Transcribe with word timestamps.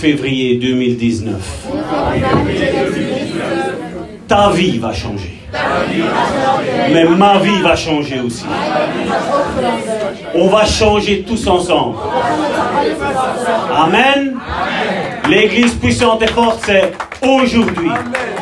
février 0.00 0.56
2019, 0.56 1.34
3 1.68 2.12
februari 2.12 2.60
2019. 2.94 4.26
ta 4.26 4.50
vie 4.50 4.78
va 4.78 4.92
changer. 4.94 5.34
Mais 6.92 7.04
ma 7.04 7.38
vie 7.38 7.60
va 7.62 7.76
changer 7.76 8.20
aussi. 8.20 8.46
On 10.34 10.46
va 10.46 10.64
changer 10.64 11.22
tous 11.22 11.46
ensemble. 11.46 11.96
Amen. 13.76 14.36
L'église 15.28 15.74
puissante 15.74 16.22
et 16.22 16.28
forte, 16.28 16.60
c'est 16.64 16.92
aujourd'hui. 17.22 17.90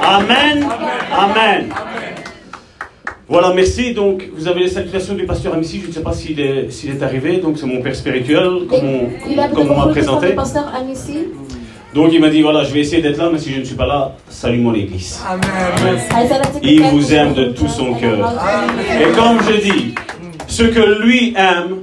Amen. 0.01 0.65
Amen. 1.13 1.71
Voilà, 3.31 3.53
merci. 3.53 3.93
Donc, 3.93 4.23
vous 4.35 4.49
avez 4.49 4.61
les 4.61 4.69
salutations 4.69 5.15
du 5.15 5.27
pasteur 5.27 5.53
Amici. 5.53 5.81
Je 5.83 5.89
ne 5.89 5.93
sais 5.93 6.03
pas 6.03 6.15
s'il 6.15 6.41
est, 6.41 6.71
s'il 6.71 6.91
est 6.91 7.03
arrivé. 7.03 7.37
Donc, 7.39 7.59
c'est 7.59 7.67
mon 7.67 7.83
père 7.83 7.95
spirituel, 7.95 8.67
comme 8.71 8.85
on, 8.85 9.55
comme 9.55 9.77
m'a 9.77 9.89
présenté. 9.89 10.29
pastor 10.29 10.65
Amici. 10.75 11.18
Donc, 11.95 12.11
il 12.13 12.21
m'a 12.21 12.29
dit 12.29 12.43
voilà, 12.43 12.65
je 12.65 12.73
vais 12.73 12.81
essayer 12.81 13.03
d'être 13.03 13.17
là, 13.17 13.31
mais 13.33 13.39
si 13.39 13.53
je 13.53 13.61
ne 13.61 13.65
suis 13.65 13.75
pas 13.75 13.87
là, 13.87 14.13
salut 14.29 14.59
mon 14.59 14.75
église. 14.75 15.23
Ik 16.63 16.63
Il 16.63 16.83
vous 16.83 17.15
aime 17.15 17.35
de 17.35 17.47
tout 17.47 17.69
son 17.69 17.95
cœur. 17.95 18.35
Et 19.01 19.13
comme 19.13 19.39
je 19.43 19.61
dis, 19.61 19.95
ce 20.47 20.65
que 20.65 21.03
lui 21.03 21.35
aime, 21.37 21.79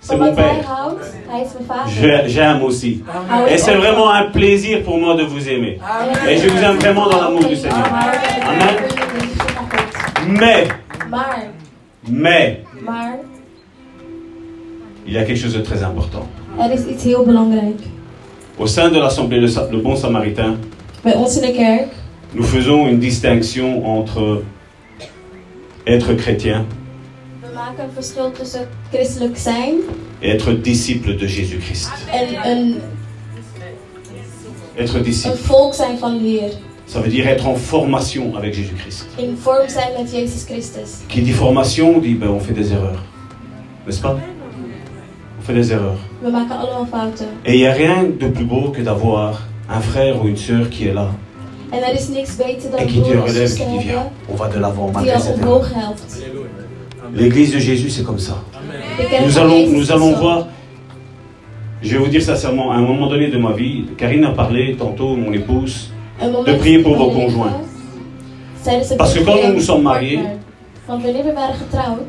c'est 0.00 0.16
mon 0.16 0.34
père. 0.34 0.54
J'aime 2.26 2.62
aussi. 2.62 3.02
Hou 3.06 3.48
Et 3.48 3.58
c'est 3.58 3.74
vraiment 3.74 4.10
un 4.10 4.24
plaisir 4.24 4.82
pour 4.82 4.98
moi 4.98 5.14
de 5.14 5.24
vous 5.24 5.48
aimer. 5.48 5.78
Et 6.28 6.36
je 6.38 6.48
vous 6.48 6.62
aime 6.62 6.76
vraiment 6.76 7.08
dans 7.08 7.20
l'amour 7.20 7.44
du 7.44 7.56
Seigneur. 7.56 7.84
Amen. 8.44 8.76
Mais, 10.28 10.68
mais, 12.08 12.64
il 15.06 15.12
y 15.12 15.18
a 15.18 15.24
quelque 15.24 15.38
chose 15.38 15.54
de 15.54 15.60
très 15.60 15.82
important. 15.82 16.26
Au 18.58 18.66
sein 18.66 18.88
de 18.88 18.98
l'Assemblée 18.98 19.40
Le 19.40 19.78
Bon 19.78 19.96
Samaritain, 19.96 20.56
nous 22.34 22.42
faisons 22.42 22.88
une 22.88 22.98
distinction 22.98 23.86
entre 23.86 24.42
être 25.86 26.14
chrétien 26.14 26.64
et 30.22 30.30
être 30.30 30.52
disciple 30.52 31.16
de 31.16 31.26
Jésus-Christ. 31.26 31.90
Être 34.78 34.98
disciple, 35.00 35.36
volk 35.46 35.74
zijn 35.74 35.98
van 35.98 36.18
de 36.18 36.24
Heer. 36.24 36.50
ça 36.86 37.00
veut 37.00 37.08
dire 37.08 37.26
être 37.26 37.46
en 37.46 37.54
formation 37.54 38.36
avec 38.36 38.54
Jésus-Christ. 38.54 39.06
Qui 41.08 41.22
dit 41.22 41.32
formation 41.32 41.98
dit 41.98 42.14
ben, 42.14 42.28
on 42.28 42.40
fait 42.40 42.52
des 42.52 42.72
erreurs. 42.72 43.02
N'est-ce 43.86 44.00
pas? 44.00 44.18
Fait 45.46 45.54
des 45.54 45.72
erreurs. 45.72 45.98
Et 47.44 47.54
il 47.54 47.60
n'y 47.60 47.66
a 47.66 47.72
rien 47.72 48.04
de 48.04 48.28
plus 48.28 48.44
beau 48.44 48.70
que 48.70 48.82
d'avoir 48.82 49.42
un 49.68 49.80
frère 49.80 50.22
ou 50.22 50.28
une 50.28 50.36
sœur 50.36 50.68
qui 50.70 50.88
est 50.88 50.94
là 50.94 51.08
et 51.72 52.86
qui 52.86 53.02
te 53.02 53.16
relève, 53.16 53.54
qui 53.54 53.64
dit 53.64 53.78
viens, 53.78 54.06
on 54.28 54.34
va 54.34 54.48
de 54.48 54.58
l'avant 54.58 54.90
malgré 54.92 55.18
cette 55.18 55.38
helpt. 55.38 56.22
L'église 57.14 57.52
de 57.54 57.58
Jésus, 57.58 57.90
c'est 57.90 58.04
comme 58.04 58.18
ça. 58.18 58.36
Nous 59.24 59.38
allons, 59.38 59.68
nous 59.68 59.92
allons 59.92 60.12
voir. 60.12 60.48
Je 61.82 61.92
vais 61.92 61.98
vous 61.98 62.08
dire 62.08 62.22
sincèrement, 62.22 62.72
à 62.72 62.76
un 62.76 62.80
moment 62.80 63.06
donné 63.08 63.28
de 63.28 63.38
ma 63.38 63.52
vie, 63.52 63.84
Karine 63.98 64.24
a 64.24 64.30
parlé 64.30 64.76
tantôt, 64.76 65.14
mon 65.14 65.32
épouse, 65.32 65.92
de 66.20 66.52
prier 66.54 66.80
pour 66.82 66.96
vos 66.96 67.10
conjoints. 67.10 67.60
Parce 68.98 69.14
que 69.14 69.24
quand 69.24 69.36
nous 69.46 69.54
nous 69.54 69.60
sommes 69.60 69.82
mariés, 69.82 70.20
Want 70.88 71.02
wanneer 71.02 71.24
we 71.24 71.34
waren 71.34 71.56
getrouwd, 71.58 72.06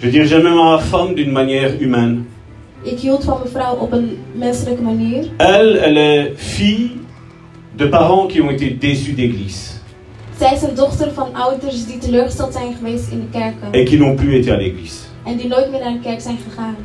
je 0.00 0.08
dis 0.08 0.24
j'aime 0.24 0.44
ma 0.54 0.78
femme 0.78 1.16
d'une 1.16 1.32
manière 1.32 1.72
humaine. 1.80 2.22
Ik 2.84 2.98
hield 2.98 3.24
van 3.24 3.38
mijn 3.38 3.50
vrouw 3.50 3.74
op 3.76 3.92
een 3.92 4.18
menselijke 4.32 4.82
manier. 4.82 5.26
Elle, 5.36 5.78
elle 5.78 6.00
est 6.00 6.40
fille 6.40 6.90
de 7.76 7.88
parents 7.88 8.32
qui 8.32 8.40
ont 8.42 8.50
été 8.50 8.76
déçus 8.78 9.14
d'église 9.14 9.72
Zij 10.38 10.52
is 10.54 10.62
een 10.62 10.74
dochter 10.74 11.12
van 11.12 11.34
ouders 11.34 11.86
die 11.86 11.98
teleurgesteld 11.98 12.52
zijn 12.52 12.74
geweest 12.74 13.10
in 13.10 13.20
de 13.20 13.38
kerken. 13.38 13.72
et 13.72 13.88
qui 13.88 13.96
n'ont 13.98 14.16
plus 14.20 14.34
été 14.34 14.50
à 14.52 14.56
l'église. 14.56 14.94
En 15.24 15.36
die 15.36 15.46
nooit 15.48 15.70
meer 15.70 15.80
naar 15.80 15.92
de 15.92 16.00
kerk 16.00 16.20
zijn 16.20 16.38
gegaan. 16.48 16.76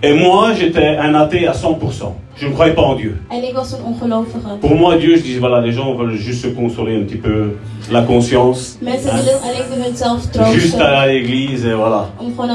Et 0.00 0.12
moi, 0.12 0.52
j'étais 0.54 0.96
un 0.96 1.14
athée 1.14 1.48
à 1.48 1.52
100%. 1.52 2.12
Je 2.36 2.46
ne 2.46 2.52
croyais 2.52 2.72
pas 2.72 2.82
en 2.82 2.94
Dieu. 2.94 3.16
Ongelovige. 3.30 4.60
Pour 4.60 4.74
moi, 4.76 4.96
Dieu, 4.96 5.16
je 5.16 5.22
dis, 5.22 5.38
voilà, 5.38 5.60
les 5.60 5.72
gens 5.72 5.92
veulent 5.94 6.14
juste 6.14 6.42
se 6.44 6.48
consoler 6.48 6.96
un 6.96 7.02
petit 7.02 7.16
peu 7.16 7.56
la 7.90 8.02
conscience. 8.02 8.78
Hein? 8.86 10.52
Juste 10.52 10.80
à 10.80 11.06
l'église 11.08 11.66
et 11.66 11.74
voilà. 11.74 12.10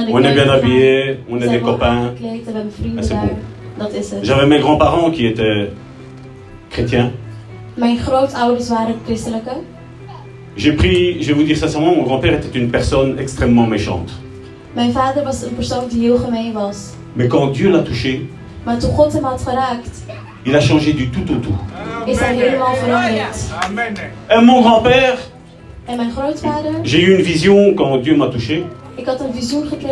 On 0.09 0.19
est 0.23 0.33
bien 0.33 0.43
te 0.43 0.47
gaan. 0.47 0.53
habillé, 0.53 1.19
on 1.29 1.41
est 1.41 1.49
des 1.49 1.59
copains. 1.59 2.13
Ah, 2.15 2.99
c'est 3.01 3.13
bon. 3.13 3.89
J'avais 4.21 4.45
mes 4.45 4.59
grands-parents 4.59 5.11
qui 5.11 5.25
étaient 5.25 5.71
chrétiens. 6.69 7.11
J'ai 10.55 10.73
pris, 10.73 11.21
je 11.21 11.27
vais 11.27 11.33
vous 11.33 11.43
dire 11.43 11.57
sincèrement, 11.57 11.95
mon 11.95 12.03
grand-père 12.03 12.35
était 12.35 12.57
une 12.57 12.69
personne 12.69 13.17
extrêmement 13.19 13.67
méchante. 13.67 14.11
Mijn 14.73 14.91
vader 14.91 15.23
was 15.23 15.43
een 15.43 15.55
persoon 15.55 15.87
die 15.89 15.99
heel 15.99 16.17
gemeen 16.17 16.53
was. 16.53 16.93
Mais 17.15 17.27
quand 17.27 17.47
Dieu 17.47 17.71
l'a 17.71 17.79
touché, 17.79 18.27
il 20.45 20.55
a 20.55 20.61
changé 20.61 20.93
du 20.93 21.09
tout 21.09 21.31
au 21.31 21.35
tout. 21.37 21.55
Et 24.31 24.41
mon 24.41 24.61
grand-père, 24.61 25.17
j'ai 26.83 27.01
eu 27.01 27.15
une 27.15 27.21
vision 27.21 27.73
quand 27.75 27.97
Dieu 27.97 28.15
m'a 28.15 28.27
touché, 28.27 28.65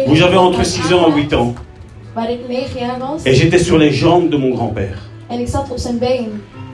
où 0.08 0.16
j'avais 0.16 0.38
entre 0.38 0.58
God 0.58 0.66
6 0.66 0.94
ans 0.94 1.10
et 1.10 1.22
8 1.22 1.34
ans. 1.34 1.56
Waar 2.14 2.30
ik 2.30 2.40
9 2.50 2.74
jaar 2.80 3.00
was. 3.00 3.26
Et 3.26 3.34
j'étais 3.34 3.60
sur 3.60 3.78
les 3.78 3.94
jambes 3.94 4.30
de 4.30 4.38
mon 4.38 4.50
grand-père. 4.50 4.98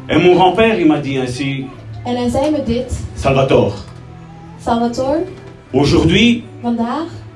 Et 0.10 0.18
mon 0.18 0.34
grand-père, 0.34 0.80
il 0.80 0.88
m'a 0.88 1.00
dit 1.00 1.18
ainsi. 1.20 1.66
Salvatore, 3.16 3.76
Salvatore, 4.60 5.18
aujourd'hui, 5.74 6.44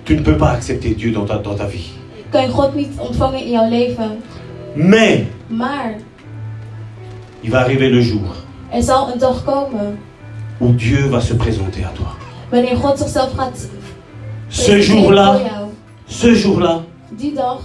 tu 0.06 0.16
ne 0.16 0.22
peux 0.22 0.38
pas 0.38 0.50
accepter 0.52 0.96
Dieu 0.96 1.12
dans 1.12 1.26
ta, 1.26 1.38
dans 1.38 1.54
ta 1.54 1.66
vie. 1.66 1.92
Kan 2.32 2.42
je 2.42 2.50
God 2.50 2.76
niet 2.76 2.90
ontvangen 2.98 3.40
in 3.44 3.50
jouw 3.52 3.70
leven? 3.70 4.22
Mais, 4.74 5.20
Maar 5.48 5.96
il 7.42 7.50
va 7.52 7.60
arriver 7.60 7.90
le 7.90 8.02
jour 8.02 8.36
er 8.70 8.84
zal 8.84 9.12
een 9.14 9.20
dag 9.20 9.44
komen. 9.44 10.00
où 10.60 10.76
Dieu 10.76 11.10
va 11.10 11.20
se 11.20 11.36
présenter 11.36 11.84
à 11.86 11.92
toi. 11.96 12.08
Wanneer 12.50 12.76
God 12.78 12.98
zichzelf 12.98 13.32
gaat 13.36 13.70
Ce 14.48 14.82
jour-là, 14.82 15.38
jou. 15.38 15.70
ce 16.06 16.36
jour-là, 16.36 16.82
Die 17.18 17.34
dag, 17.34 17.60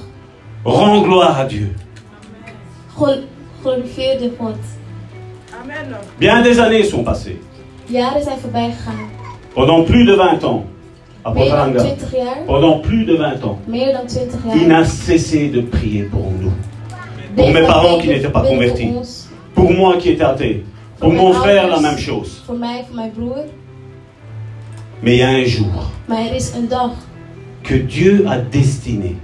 rends 0.64 1.02
gloire 1.04 1.38
à 1.38 1.44
Dieu. 1.44 1.74
glorifieer 3.62 4.18
de 4.18 4.30
God. 4.38 4.56
Bien 6.18 6.42
des 6.42 6.58
années 6.58 6.84
sont 6.84 7.04
passées. 7.04 7.38
Jaren 7.88 8.22
zijn 8.22 8.38
voorbij 8.38 8.70
gegaan. 8.70 9.08
Pendant 9.54 9.84
plus 9.86 10.04
de 10.06 10.14
20 10.16 10.42
ans, 10.44 10.64
pendant 12.46 12.78
plus 12.78 13.05
de 13.05 13.14
20 13.14 13.44
ans, 13.44 13.58
Meer 13.69 13.93
dan 13.93 14.06
20 14.06 14.31
jaar. 14.44 14.56
il 14.56 14.69
n'a 14.69 14.84
cessé 14.84 15.49
de 15.49 15.61
prier 15.61 16.05
pour 16.05 16.31
nous. 16.40 16.52
Pour 17.37 17.50
mes 17.50 17.62
parents 17.62 17.99
qui 17.99 18.08
n'étaient 18.08 18.31
pas 18.31 18.43
convertis. 18.43 18.90
Pour 19.55 19.73
moi 19.73 19.96
qui 19.96 20.11
étais 20.11 20.25
athée. 20.25 20.64
Pour 20.99 21.12
mon 21.12 21.32
frère, 21.32 21.69
la 21.69 21.81
même 21.81 21.99
chose. 21.99 22.44
Mais 25.02 25.17
il 25.17 25.19
y 25.19 25.23
a 25.23 25.28
un 25.28 25.44
jour 25.44 25.93
que 27.62 27.75
Dieu 27.75 28.25
a 28.28 28.38
destiné 28.38 29.17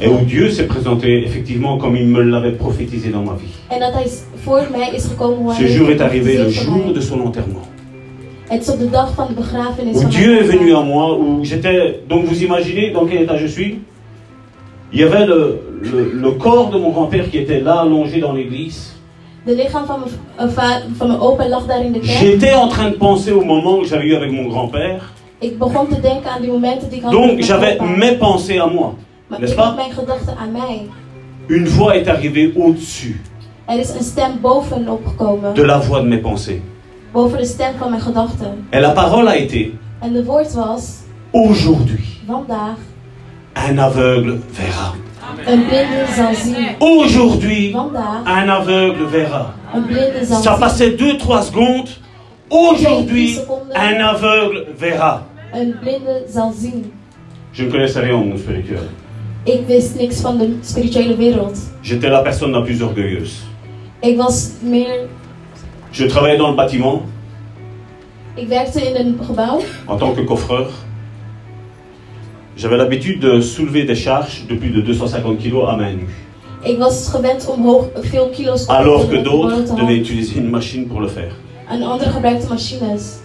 et 0.00 0.08
où. 0.08 0.18
Dieu 0.24 0.50
s'est 0.50 0.66
présenté 0.66 1.24
effectivement 1.24 1.78
comme 1.78 1.96
il 1.96 2.06
me 2.06 2.22
l'avait 2.22 2.52
prophétisé 2.52 3.10
dans 3.10 3.22
ma 3.22 3.34
vie. 3.34 3.52
Ce 5.58 5.66
jour 5.66 5.90
est 5.90 6.00
arrivé 6.00 6.38
le 6.38 6.48
jour 6.48 6.92
de 6.92 7.00
son 7.00 7.20
enterrement. 7.20 7.62
Où 9.94 10.04
Dieu 10.10 10.38
est 10.40 10.44
venu 10.44 10.74
à 10.74 10.80
moi, 10.80 11.16
où 11.18 11.42
j'étais. 11.44 12.00
Donc 12.08 12.24
vous 12.24 12.42
imaginez 12.42 12.90
dans 12.90 13.06
quel 13.06 13.22
état 13.22 13.36
je 13.36 13.46
suis 13.46 13.80
Il 14.92 15.00
y 15.00 15.02
avait 15.02 15.26
le, 15.26 15.60
le- 15.80 16.10
le 16.14 16.30
corps 16.32 16.70
de 16.70 16.78
mon 16.78 16.90
grand-père 16.90 17.28
qui 17.30 17.38
était 17.38 17.60
là, 17.60 17.80
allongé 17.80 18.20
dans 18.20 18.32
l'église. 18.32 18.92
Eh. 22.02 22.02
J'étais 22.20 22.54
en 22.54 22.68
train 22.68 22.90
de 22.90 22.96
penser 22.96 23.32
au 23.32 23.42
moment 23.44 23.80
que 23.80 23.86
j'avais 23.86 24.06
eu 24.06 24.14
avec 24.14 24.30
mon 24.30 24.46
grand-père. 24.48 25.12
Donc 27.10 27.40
j'avais 27.42 27.78
mes 27.98 28.12
pensées 28.16 28.58
à 28.58 28.66
moi. 28.66 28.94
N'est-ce 29.40 29.54
pas? 29.56 29.74
Une 31.48 31.64
voix 31.66 31.96
est 31.96 32.08
arrivée 32.08 32.52
au-dessus 32.56 33.20
Er 35.50 35.54
de 35.54 35.62
la 35.62 35.78
voix 35.78 36.00
de 36.02 36.06
mes 36.08 36.18
pensées. 36.18 36.62
Boven 37.14 37.38
de 37.38 37.44
stem 37.44 37.72
van 37.78 37.90
mijn 37.90 38.02
gedachten. 38.02 38.66
Et 38.70 38.80
la 38.80 38.90
parole 38.90 39.28
a 39.28 39.36
été 39.36 39.72
En 40.00 40.12
de 40.12 40.24
woord 40.24 40.54
was, 40.54 40.82
aujourd'hui, 41.30 42.04
vandaag, 42.26 42.76
un 43.70 43.78
aveugle 43.78 44.38
verra. 44.50 44.92
een 45.46 45.66
blinde 45.66 46.04
zal 46.14 46.34
zien. 46.34 46.68
Aujourd'hui, 46.78 47.74
un 48.24 48.50
aveugle 48.50 49.08
verra. 49.08 49.54
een 49.74 49.86
blinde 49.86 50.24
zal 50.24 50.42
Ça 50.42 50.58
passait 50.58 50.96
2-3 50.96 51.44
secondes 51.44 52.00
Aujourd'hui, 52.48 53.38
un 53.72 54.00
aveugle 54.00 54.66
verra. 54.76 55.22
Je 57.52 57.62
ne 57.64 57.70
connaissais 57.70 58.00
rien 58.00 58.14
au 58.14 58.24
monde 58.24 58.38
spirituel. 58.38 58.88
J'étais 61.82 62.08
la 62.08 62.22
personne 62.22 62.52
la 62.52 62.62
plus 62.62 62.82
orgueilleuse. 62.82 63.42
Ik 64.00 64.16
was 64.16 64.50
meer. 64.62 65.08
Je 65.94 66.06
travaillais 66.06 66.36
dans 66.36 66.50
le 66.50 66.56
bâtiment 66.56 67.02
Ik 68.36 68.48
werkte 68.48 68.80
in 68.80 68.96
een 68.96 69.18
gebouw. 69.26 69.60
en 69.86 69.96
tant 69.96 70.14
que 70.14 70.24
coffreur. 70.24 70.70
J'avais 72.56 72.76
l'habitude 72.76 73.20
de 73.20 73.40
soulever 73.40 73.84
des 73.84 73.94
charges 73.94 74.44
de 74.48 74.54
plus 74.54 74.72
de 74.72 74.82
250 74.82 75.36
kilos 75.38 75.68
à 75.68 75.76
main 75.76 75.92
nue. 75.92 76.08
Ik 76.62 76.78
was 76.78 77.08
gewend 77.08 77.46
om 77.48 77.64
hoog, 77.64 77.84
veel 78.00 78.28
kilo's 78.28 78.62
op 78.62 78.66
te 78.66 78.72
Alors 78.72 79.08
que 79.08 79.22
d'autres 79.22 79.74
devaient 79.76 79.98
utiliser 79.98 80.38
une 80.38 80.50
machine 80.50 80.86
pour 80.86 81.00
le 81.00 81.08
faire. 81.08 81.32
En 81.68 81.82
anderen 81.82 82.12
gebruikten 82.12 82.48
machines. 82.48 83.20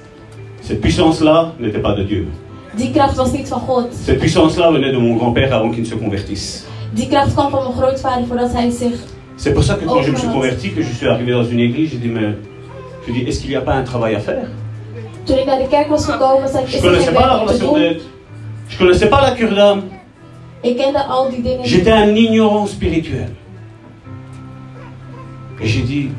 Cette 0.61 0.79
puissance-là 0.79 1.53
n'était 1.57 1.81
pas 1.81 1.95
de 1.95 2.05
Dieu. 2.05 2.27
Die 2.75 2.91
kracht 2.91 3.15
was 3.15 3.31
niet 3.31 3.47
van 3.47 3.59
God. 3.59 3.87
Cette 4.05 4.19
puissance-là 4.19 4.71
venait 4.71 4.91
de 4.91 4.97
mon 4.97 5.15
grand-père 5.15 5.53
avant 5.53 5.71
qu'il 5.71 5.81
ne 5.81 5.87
se 5.87 5.95
convertisse. 5.95 6.63
Die 6.93 7.07
kracht 7.07 7.33
kwam 7.33 7.49
van 7.49 7.63
mijn 7.63 7.75
grootvader 7.75 8.27
voordat 8.27 8.53
hij 8.53 8.69
zich. 8.69 8.99
C'est 9.35 9.53
pour 9.53 9.63
ça 9.63 9.75
que 9.75 9.85
quand 9.85 10.03
je 10.03 10.11
me 10.11 10.17
suis 10.17 10.31
converti, 10.31 10.73
que 10.73 10.83
je 10.83 10.93
suis 10.93 11.07
arrivé 11.07 11.31
dans 11.31 11.49
une 11.49 11.59
église, 11.59 11.91
j'ai 11.91 11.97
dit, 11.97 12.09
mais 12.09 12.35
je 13.07 13.11
dis, 13.11 13.21
est-ce 13.21 13.39
qu'il 13.41 13.49
n'y 13.49 13.55
a 13.55 13.61
pas 13.61 13.73
un 13.73 13.83
travail 13.83 14.15
à 14.15 14.19
faire? 14.19 14.47
Je 15.27 16.77
er 16.77 16.81
connaissais 16.81 17.13
pas 17.13 17.27
la 17.27 17.37
relation 17.37 17.73
d'aide. 17.73 18.01
Je 18.67 18.77
connaissais 18.77 19.09
pas 19.09 19.21
la 19.21 19.31
cure 19.31 19.53
d'âme. 19.53 19.83
J'étais 21.63 21.91
un 21.91 22.15
ignorant 22.15 22.65
spirituel. 22.65 23.29
Et 25.61 25.67
j'ai 25.67 25.81
dit, 25.81 26.09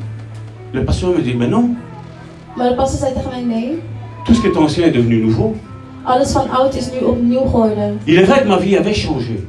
le 0.73 0.85
pasteur 0.85 1.11
me 1.11 1.21
dit, 1.21 1.33
mais 1.33 1.47
non, 1.47 1.75
tout 4.25 4.33
ce 4.33 4.41
qui 4.41 4.47
est 4.47 4.57
ancien 4.57 4.87
est 4.87 4.91
devenu 4.91 5.17
nouveau. 5.17 5.55
Il 8.07 8.19
est 8.19 8.23
vrai 8.23 8.41
que 8.43 8.47
ma 8.47 8.57
vie 8.57 8.75
avait 8.75 8.93
changé. 8.93 9.43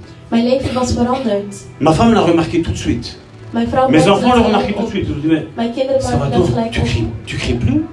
Ma 1.81 1.93
femme 1.93 2.15
l'a 2.15 2.21
remarqué 2.21 2.63
tout 2.63 2.73
de 2.73 2.77
suite. 2.77 3.19
Mes 3.55 4.09
enfants 4.09 4.35
l'ont 4.35 4.45
remarqué 4.45 4.73
tout 4.73 4.83
de 4.83 4.89
suite. 4.89 5.07
Ils 5.09 5.31
me 5.31 5.35
mais 6.57 6.71
tu 6.71 6.81
cries, 6.81 7.07
tu 7.27 7.37
cries 7.37 7.55
plus? 7.55 7.85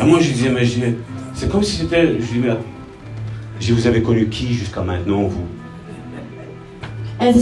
Et 0.00 0.04
moi 0.04 0.18
je 0.20 0.30
disais, 0.30 0.48
mais 0.50 0.62
c'est 1.34 1.50
comme 1.50 1.62
si 1.62 1.76
c'était, 1.76 2.06
je 2.06 2.24
dis, 2.24 2.38
mais 2.38 2.54
je 3.60 3.74
vous 3.74 3.86
avais 3.86 4.02
connu 4.02 4.28
qui 4.28 4.52
jusqu'à 4.54 4.82
maintenant, 4.82 5.22
vous? 5.22 5.44
Ben 7.18 7.34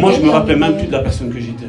Moi 0.00 0.12
je 0.12 0.20
me 0.20 0.30
rappelais 0.30 0.56
même 0.56 0.76
plus 0.76 0.86
de 0.86 0.92
la 0.92 1.00
personne 1.00 1.32
que 1.32 1.40
j'étais. 1.40 1.66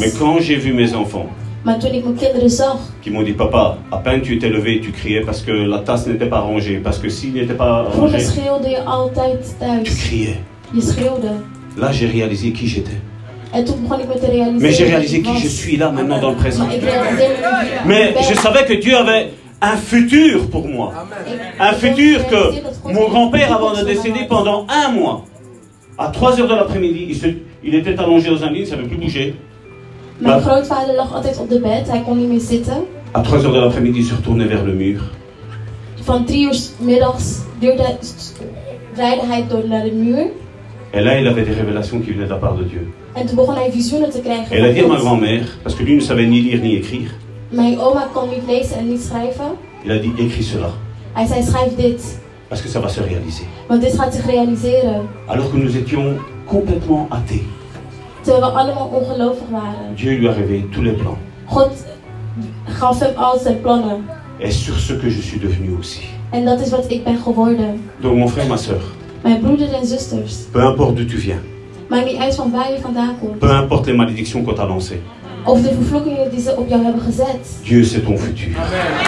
Mais 0.00 0.10
quand 0.18 0.40
j'ai 0.40 0.56
vu 0.56 0.72
mes 0.72 0.94
enfants 0.94 1.26
Qui 3.02 3.10
m'ont 3.10 3.22
dit, 3.22 3.32
papa, 3.32 3.76
à 3.92 3.98
peine 3.98 4.22
tu 4.22 4.34
étais 4.34 4.48
levé, 4.48 4.80
tu 4.80 4.92
criais 4.92 5.20
parce 5.20 5.42
que 5.42 5.50
la 5.52 5.78
tasse 5.80 6.06
n'était 6.06 6.26
pas 6.26 6.40
rangée, 6.40 6.78
parce 6.82 6.98
que 6.98 7.08
s'il 7.10 7.34
n'était 7.34 7.54
pas 7.54 7.82
rangé, 7.82 8.16
tu 9.84 9.94
criais. 9.94 10.38
Là 11.76 11.92
j'ai 11.92 12.06
réalisé 12.06 12.52
qui 12.52 12.66
j'étais. 12.66 12.96
Mais 14.60 14.72
j'ai 14.72 14.84
réalisé 14.84 15.22
qui 15.22 15.38
je 15.38 15.48
suis 15.48 15.76
là 15.76 15.90
maintenant 15.90 16.20
dans 16.20 16.30
le 16.30 16.36
présent. 16.36 16.66
Mais 17.86 18.14
je 18.28 18.34
savais 18.38 18.64
que 18.64 18.74
Dieu 18.74 18.96
avait 18.96 19.30
un 19.60 19.76
futur 19.76 20.48
pour 20.48 20.66
moi. 20.68 20.92
Un 21.58 21.72
futur 21.74 22.26
que 22.28 22.52
mon 22.92 23.08
grand-père, 23.08 23.52
avant 23.54 23.72
de 23.78 23.84
décéder, 23.84 24.20
pendant 24.28 24.66
un 24.68 24.90
mois, 24.92 25.24
à 25.98 26.08
3 26.08 26.40
heures 26.40 26.48
de 26.48 26.54
l'après-midi, 26.54 27.08
il, 27.10 27.36
il 27.64 27.74
était 27.74 27.98
allongé 27.98 28.30
dans 28.30 28.42
un 28.44 28.50
lit, 28.50 28.60
il 28.60 28.62
ne 28.62 28.66
savait 28.66 28.84
plus 28.84 28.96
bouger. 28.96 29.34
Mijn 30.20 30.32
Maar- 30.34 30.40
grootvader 30.40 30.94
lag 30.94 31.14
altijd 31.14 31.38
op 31.38 31.48
de 31.48 31.60
bed, 31.60 31.88
hij 31.90 32.02
kon 32.02 32.18
niet 32.18 32.28
meer 32.28 32.40
zitten. 32.40 32.84
À 33.12 33.20
3 33.20 33.34
heures 33.34 33.52
de 33.52 33.58
l'après-midi, 33.58 33.98
il 33.98 34.04
se 34.04 34.14
retournait 34.14 34.48
vers 34.50 34.62
le 34.62 34.72
mur. 34.72 35.00
Van 36.02 36.24
drie 36.24 36.44
uur 36.46 36.54
's 36.54 36.70
middags 36.78 37.38
duurde, 37.58 37.82
hij- 37.82 37.98
draaide 38.94 39.26
hij 39.26 39.44
door 39.48 39.68
naar 39.68 39.82
de 39.84 39.90
muur. 39.92 40.26
Et 40.92 41.02
là, 41.04 41.12
il 41.18 41.26
avait 41.28 41.44
des 41.46 41.56
révélations 41.56 42.02
qui 42.04 42.10
venaient 42.12 42.28
de 42.28 42.34
la 42.34 42.38
part 42.40 42.56
de 42.56 42.66
Dieu. 42.68 42.88
En 43.12 43.26
toen 43.26 43.36
begon 43.36 43.54
hij 43.54 43.70
visioenen 43.72 44.10
te 44.10 44.20
krijgen. 44.20 44.56
Et 44.56 44.58
il 44.58 44.64
a 44.64 44.72
dit 44.72 44.84
à 44.84 44.86
ma 44.86 44.96
grand-mère, 44.96 45.44
parce 45.62 45.76
que 45.76 45.82
lui 45.84 45.94
ne 45.94 46.00
savait 46.00 46.28
ni 46.28 46.40
lire 46.42 46.62
ni 46.62 46.76
écrire, 46.76 47.10
Mijn 47.48 47.78
oma 47.80 48.08
kon 48.12 48.28
niet 48.28 48.42
lezen 48.46 48.76
en 48.76 48.88
niet 48.88 49.00
schrijven. 49.02 49.44
il 49.84 49.90
a 49.90 49.98
dit 49.98 50.18
écris 50.18 50.48
cela, 50.50 50.70
Hij 51.12 51.26
zei 51.26 51.42
schrijf 51.42 51.74
dit, 51.76 52.18
parce 52.48 52.62
que 52.62 52.68
ça 52.68 52.80
va 52.80 52.88
se 52.88 53.02
réaliser. 53.02 53.44
want 53.68 53.82
dit 53.82 53.94
gaat 53.98 54.14
zich 54.14 54.26
realiseren. 54.26 55.08
Alors 55.26 55.50
que 55.50 55.56
nous 55.56 55.74
étions 55.76 56.16
complètement 56.46 57.06
athées, 57.10 57.44
Terwijl 58.22 58.44
we 58.52 58.58
allemaal 58.58 58.86
ongelovig 58.92 59.48
waren. 59.50 59.94
Dieu 59.94 60.18
lui 60.18 60.28
a 60.28 60.32
révélé 60.32 60.64
tous 60.72 60.82
les 60.84 60.92
plans. 60.96 61.16
God 61.46 61.70
gaf 62.64 62.98
hem 63.00 63.16
al 63.16 63.38
zijn 63.38 63.60
plannen. 63.60 64.04
Et 64.38 64.52
sur 64.52 64.74
ce 64.78 64.92
que 64.96 65.10
je 65.10 65.20
suis 65.22 65.40
devenu 65.40 65.76
aussi. 65.78 66.00
En 66.30 66.44
dat 66.44 66.60
is 66.60 66.70
wat 66.70 66.84
ik 66.90 67.04
ben 67.04 67.16
geworden. 67.18 67.80
Donc 68.00 68.16
mon 68.16 68.28
frère, 68.28 68.48
ma 68.48 68.56
soeur, 68.56 68.82
Mijn 69.22 69.40
broeders 69.40 69.70
en 69.72 69.86
zusters. 69.86 70.34
peu 70.52 70.60
importe 70.62 70.94
d'où 70.94 71.06
tu 71.06 71.18
viens, 71.18 71.40
Maakt 71.88 72.04
niet 72.04 72.16
uit 72.20 72.34
van 72.34 72.50
waar 72.50 72.72
je 72.72 72.78
vandaan 72.80 73.18
komt. 73.20 73.38
peu 73.38 73.50
importe 73.50 73.86
les 73.90 73.96
malédictions 73.96 74.44
qu'on 74.44 74.54
t'a 74.54 74.64
lancées, 74.66 75.00
Of 75.44 75.62
de 75.62 75.68
vervloekingen 75.74 76.30
die 76.30 76.40
ze 76.40 76.56
op 76.56 76.68
jou 76.68 76.82
hebben 76.84 77.02
gezet. 77.02 77.58
Dieu 77.62 77.84
c'est 77.84 78.04
ton 78.04 78.18
futur. 78.18 78.48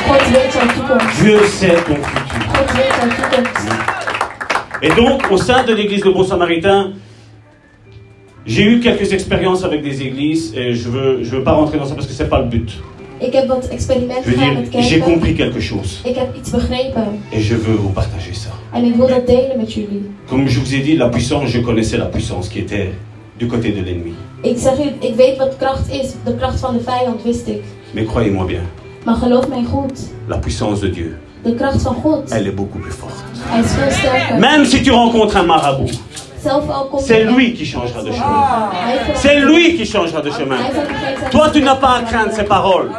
God 0.06 0.28
weet 0.30 0.52
jouw 0.52 0.66
toekomst. 0.74 1.20
Dieu 1.22 1.38
c'est 1.58 1.84
ton 1.84 1.96
futur. 2.02 2.46
God 2.54 2.72
weet 2.72 2.94
jouw 3.00 3.08
toekomst. 3.08 3.72
Et 4.80 4.94
donc, 4.96 5.30
au 5.30 5.36
sein 5.36 5.64
de 5.64 5.74
l'église 5.74 6.02
de 6.02 6.10
Bon 6.12 6.24
Samaritain, 6.24 6.92
j'ai 8.46 8.62
eu 8.64 8.80
quelques 8.80 9.12
expériences 9.12 9.64
avec 9.64 9.82
des 9.82 10.02
églises 10.02 10.52
et 10.56 10.74
je 10.74 10.88
veux, 10.88 11.22
je 11.24 11.30
veux 11.36 11.42
pas 11.42 11.52
rentrer 11.52 11.78
dans 11.78 11.86
ça 11.86 11.94
parce 11.94 12.06
que 12.06 12.12
c'est 12.12 12.28
pas 12.28 12.38
le 12.40 12.48
but. 12.48 12.70
Ik 13.18 13.32
heb 13.32 13.48
wat 13.48 13.68
experimenten 13.68 14.32
gedaan 14.32 14.82
j'ai 14.82 14.98
compris 15.00 15.34
quelque 15.34 15.60
chose 15.60 16.00
Ik 16.04 16.16
heb 16.16 16.36
iets 16.36 16.50
begrepen. 16.50 17.06
et 17.30 17.40
je 17.40 17.54
veux 17.56 17.76
vous 17.76 17.92
partager 17.92 18.34
ça. 18.34 18.50
En 18.72 18.84
ik 18.84 18.94
wil 18.94 19.06
dat 19.08 19.26
delen 19.26 19.56
met 19.56 19.72
jullie. 19.72 20.02
Comme 20.28 20.48
je 20.48 20.58
vous 20.58 20.72
ai 20.74 20.82
dit, 20.82 20.96
la 20.96 21.08
puissance, 21.08 21.50
je 21.52 21.60
connaissais 21.60 21.98
la 21.98 22.06
puissance 22.06 22.48
qui 22.48 22.58
était 22.58 22.88
du 23.38 23.46
côté 23.46 23.70
de 23.72 23.80
l'ennemi. 23.84 24.14
Ik 24.42 24.56
zeg 24.58 24.78
u, 24.78 25.06
ik 25.06 25.14
weet 25.14 25.36
wat 25.36 25.56
kracht 25.56 25.90
is. 25.92 26.10
De 26.24 26.34
kracht 26.36 26.60
van 26.60 26.74
de 26.76 26.80
vijand 26.82 27.22
wist 27.22 27.46
ik. 27.46 27.62
Mais 27.92 28.06
croyez-moi 28.06 28.46
bien, 28.46 28.62
Maar 29.04 29.14
geloof 29.16 29.48
mij 29.48 29.64
goed. 29.64 29.98
la 30.26 30.36
puissance 30.38 30.80
de 30.80 30.90
Dieu, 30.90 31.16
De 31.42 31.54
kracht 31.54 31.82
van 31.82 31.94
God. 31.94 32.30
elle 32.30 32.48
est 32.48 32.54
beaucoup 32.56 32.82
plus 32.82 32.94
forte. 32.94 33.14
Hij 33.38 33.60
is 33.60 33.70
veel 33.70 33.90
sterker. 33.90 34.38
Même 34.38 34.64
si 34.64 34.82
tu 34.82 34.90
rencontres 34.90 35.36
un 35.40 35.46
marabout, 35.46 36.00
c'est 36.98 37.24
lui 37.24 37.52
qui 37.54 37.64
changera 37.64 38.02
de 38.02 38.12
chemin. 38.12 38.70
Heeft- 38.88 39.14
C'est 39.14 39.38
lui 39.40 39.76
qui 39.76 39.84
changera 39.86 40.20
de 40.20 40.30
chemin. 40.30 40.56
Toi, 41.30 41.50
tu 41.52 41.62
n'as 41.62 41.76
pas 41.76 41.96
à 41.98 42.02
craindre 42.02 42.32
ses 42.32 42.44
paroles. 42.44 42.90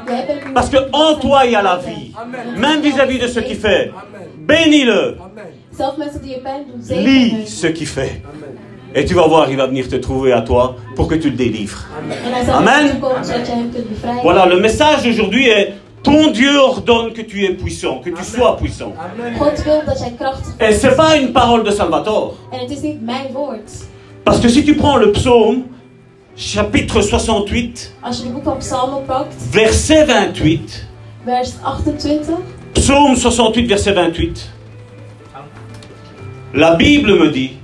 Parce 0.54 0.70
que 0.70 0.78
en 0.94 1.16
toi, 1.16 1.42
il 1.46 1.52
y 1.52 1.56
a 1.56 1.62
la 1.62 1.78
vie. 1.78 2.12
Même 2.58 2.82
vis-à-vis 2.82 3.20
de 3.20 3.28
ce 3.28 3.40
qu'il 3.40 3.58
fait. 3.58 3.92
Bénis-le. 4.38 5.18
Lis 6.90 7.48
ce 7.48 7.68
qu'il 7.68 7.88
fait. 7.88 8.22
Et 8.96 9.06
tu 9.06 9.16
vas 9.16 9.26
voir, 9.28 9.50
il 9.50 9.58
va 9.58 9.66
venir 9.66 9.88
te 9.88 9.96
trouver 9.96 10.32
à 10.34 10.42
toi 10.42 10.76
pour 10.96 11.08
que 11.08 11.16
tu 11.16 11.30
le 11.32 11.36
délivres. 11.36 11.84
Amen. 12.54 13.00
bevrijden. 13.02 14.22
Voilà, 14.22 14.46
le 14.46 14.60
message 14.60 15.04
d'aujourd'hui 15.04 15.50
est 15.50 15.74
ton 16.04 16.32
Dieu 16.32 16.60
ordonne 16.60 17.14
que 17.14 17.22
tu 17.22 17.46
es 17.46 17.54
puissant, 17.54 18.00
que 18.00 18.10
tu 18.10 18.24
sois 18.24 18.58
puissant. 18.58 18.94
Et 20.60 20.74
c'est 20.74 20.96
pas 20.96 21.18
une 21.18 21.32
parole 21.32 21.64
de 21.64 21.72
Salvatore. 21.72 22.36
Parce 24.26 24.40
que 24.40 24.50
si 24.50 24.64
tu 24.64 24.76
prends 24.76 24.98
le 24.98 25.12
psaume, 25.12 25.64
chapitre 26.36 27.02
68, 27.02 27.94
Als 28.04 28.18
je 28.18 28.24
de 28.28 28.30
boek 28.34 28.44
van 28.44 28.58
Psalmen 28.58 29.06
pakt, 29.06 29.34
verset 29.52 30.06
28, 30.06 30.88
vers 31.26 31.54
28. 31.64 32.32
psaume 32.74 33.16
68, 33.16 33.68
verset 33.68 33.94
28, 33.94 34.50
la 36.54 36.76
Bible 36.76 37.16
me 37.20 37.30
dit, 37.32 37.58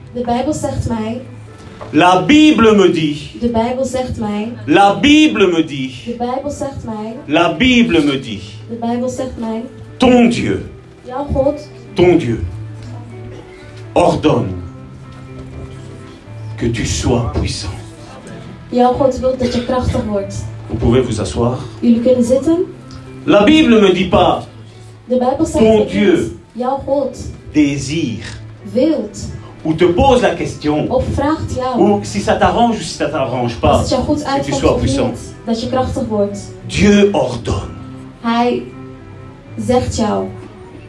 la 1.91 2.21
Bible 2.25 2.75
me 2.75 2.91
dit, 2.91 3.41
de 3.41 3.49
Bijbel 3.49 3.85
zegt 3.85 4.17
mij, 4.17 4.53
la 4.65 4.99
Bible 4.99 5.47
me 5.47 5.63
dit, 5.63 5.91
de 6.05 6.15
Bijbel 6.17 6.49
zegt 6.49 6.83
mij, 6.85 7.15
la 7.25 7.55
Bible 7.55 8.03
me 8.03 8.19
dit, 8.19 8.41
de 8.69 8.75
Bijbel 8.79 9.09
zegt 9.09 9.37
mij, 9.37 9.63
ton 9.97 10.29
Dieu, 10.29 10.69
jouw 11.05 11.25
God, 11.33 11.69
ton 11.93 12.17
Dieu, 12.17 12.39
ordonne 13.93 14.47
que 16.57 16.71
tu 16.71 16.85
sois 16.85 17.31
puissant. 17.33 17.73
jouw 18.69 18.93
God 18.93 19.19
wil 19.19 19.37
dat 19.37 19.53
je 19.53 19.65
krachtig 19.65 20.03
wordt. 20.03 20.35
Vous 20.67 20.77
pouvez 20.79 21.05
vous 21.05 21.19
asseoir. 21.19 21.57
Jullie 21.79 22.01
kunnen 22.01 22.23
zitten. 22.23 22.65
La 23.23 23.43
Bible 23.43 23.81
me 23.81 23.93
dit 23.93 24.09
pas. 24.09 24.43
De 25.05 25.17
Bijbel 25.17 25.45
zegt 25.45 25.65
Ton 25.65 25.87
Dieu. 25.87 26.37
Jouw 26.51 26.81
God. 26.85 27.17
Désire 27.51 28.27
wilt 28.73 29.27
ou 29.69 29.73
te 29.75 29.85
pose 29.85 30.23
la 30.23 30.33
question 30.35 30.87
jou, 30.87 30.97
ou 31.77 31.99
si 32.03 32.19
ça 32.19 32.35
t'arrange 32.35 32.77
ou 32.77 32.81
si 32.81 32.95
ça 32.95 33.07
t'arrange 33.07 33.55
pas, 33.57 33.83
que 33.83 34.45
tu 34.45 34.53
sois 34.53 34.77
puissant. 34.79 35.11
Dieu 36.67 37.11
ordonne. 37.13 37.75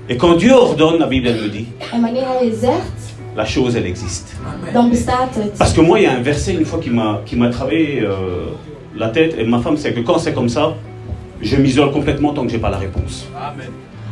Et 0.09 0.17
quand 0.17 0.35
Dieu 0.35 0.53
ordonne, 0.53 0.99
la 0.99 1.07
Bible 1.07 1.29
me 1.29 1.49
dit, 1.49 1.67
la 3.37 3.45
chose, 3.45 3.77
elle 3.77 3.87
existe. 3.87 4.35
Parce 5.59 5.75
que 5.75 5.83
moi, 5.83 6.01
il 6.01 6.05
y 6.05 6.07
a 6.07 6.13
un 6.13 6.23
verset 6.23 6.55
une 6.55 6.65
fois 6.65 6.81
qui 6.81 6.91
m'a 6.91 7.21
qui 7.27 7.37
m'a 7.37 7.51
travaillé 7.51 8.01
euh, 8.01 8.47
la 8.97 9.09
tête 9.11 9.35
et 9.39 9.45
ma 9.45 9.61
femme, 9.61 9.77
c'est 9.77 9.93
que 9.93 10.01
quand 10.01 10.19
c'est 10.19 10.33
comme 10.33 10.49
ça, 10.49 10.75
je 11.43 11.57
m'isole 11.57 11.93
complètement 11.93 12.33
tant 12.33 12.45
que 12.45 12.51
j'ai 12.51 12.59
pas 12.59 12.71
la 12.71 12.79
réponse. 12.79 13.27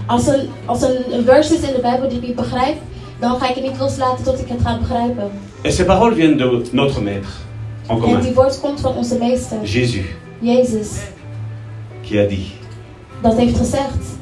Als 0.06 0.28
er, 0.28 0.46
als 0.66 0.82
er 0.82 0.90
een 1.12 1.24
vers 1.24 1.50
is 1.50 1.60
in 1.60 1.74
de 1.74 1.80
Bijbel 1.82 2.08
die 2.08 2.18
ik 2.18 2.26
niet 2.26 2.36
begrijp, 2.36 2.76
dan 3.20 3.38
ga 3.38 3.48
ik 3.48 3.54
het 3.54 3.64
niet 3.64 3.78
loslaten 3.78 4.24
tot 4.24 4.38
ik 4.40 4.48
het 4.48 4.60
ga 4.62 4.78
begrijpen. 4.78 5.30
Et 5.62 5.72
ces 5.74 5.84
paroles 5.86 6.14
viennent 6.16 6.38
de 6.38 6.62
notre 6.72 7.00
maître 7.02 7.28
en 7.86 7.94
En 7.94 8.00
commun, 8.00 8.20
die 8.20 8.34
woord 8.34 8.60
komt 8.60 8.80
van 8.80 8.94
onze 8.96 9.18
meester, 9.18 9.56
Jésus, 9.64 10.04
Jezus. 10.40 10.90
qui 12.02 12.18
a 12.18 12.26
dit 12.26 12.46
Dat 13.22 13.36
heeft 13.36 13.56
gezegd. 13.56 14.16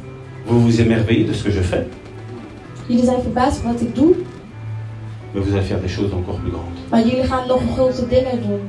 Vous 0.46 0.62
vous 0.62 0.78
émerveillez 0.80 1.26
de 1.26 1.34
ce 1.34 1.42
que 1.42 1.52
je 1.52 1.62
fais, 1.62 1.84
Jullie 2.86 3.04
zijn 3.04 3.22
verbaasd 3.22 3.62
wat 3.62 3.80
ik 3.80 3.94
doe, 3.94 4.14
mais 5.32 5.44
vous 5.46 5.54
allez 5.54 5.66
faire 5.66 5.80
des 5.80 5.92
choses 5.92 6.12
encore 6.12 6.38
plus 6.38 6.52
grandes. 6.52 6.78
maar 6.90 7.00
jullie 7.06 7.24
gaan 7.24 7.46
nog 7.48 7.60
grote 7.74 8.06
dingen 8.08 8.42
doen. 8.42 8.60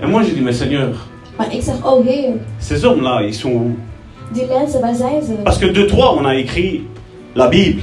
Et 0.00 0.08
moi, 0.10 0.22
j'ai 0.24 0.34
dit 0.34 0.42
Mais 0.42 0.56
Seigneur, 0.58 0.96
Maar 1.36 1.54
ik 1.54 1.62
zeg, 1.62 1.84
oh 1.86 2.06
Heer, 2.06 2.32
ces 2.58 2.82
hommes-là, 2.84 3.20
ils 3.22 3.38
sont 3.38 3.52
où? 3.54 3.76
Die 4.32 4.46
mensen, 4.46 4.80
waar 4.80 4.94
zijn 4.94 5.22
ze? 5.24 5.32
Parce 5.32 5.58
que 5.58 5.70
de 5.70 5.84
toi, 5.84 6.16
on 6.18 6.24
a 6.26 6.34
écrit 6.34 6.80
la 7.32 7.48
Bible. 7.48 7.82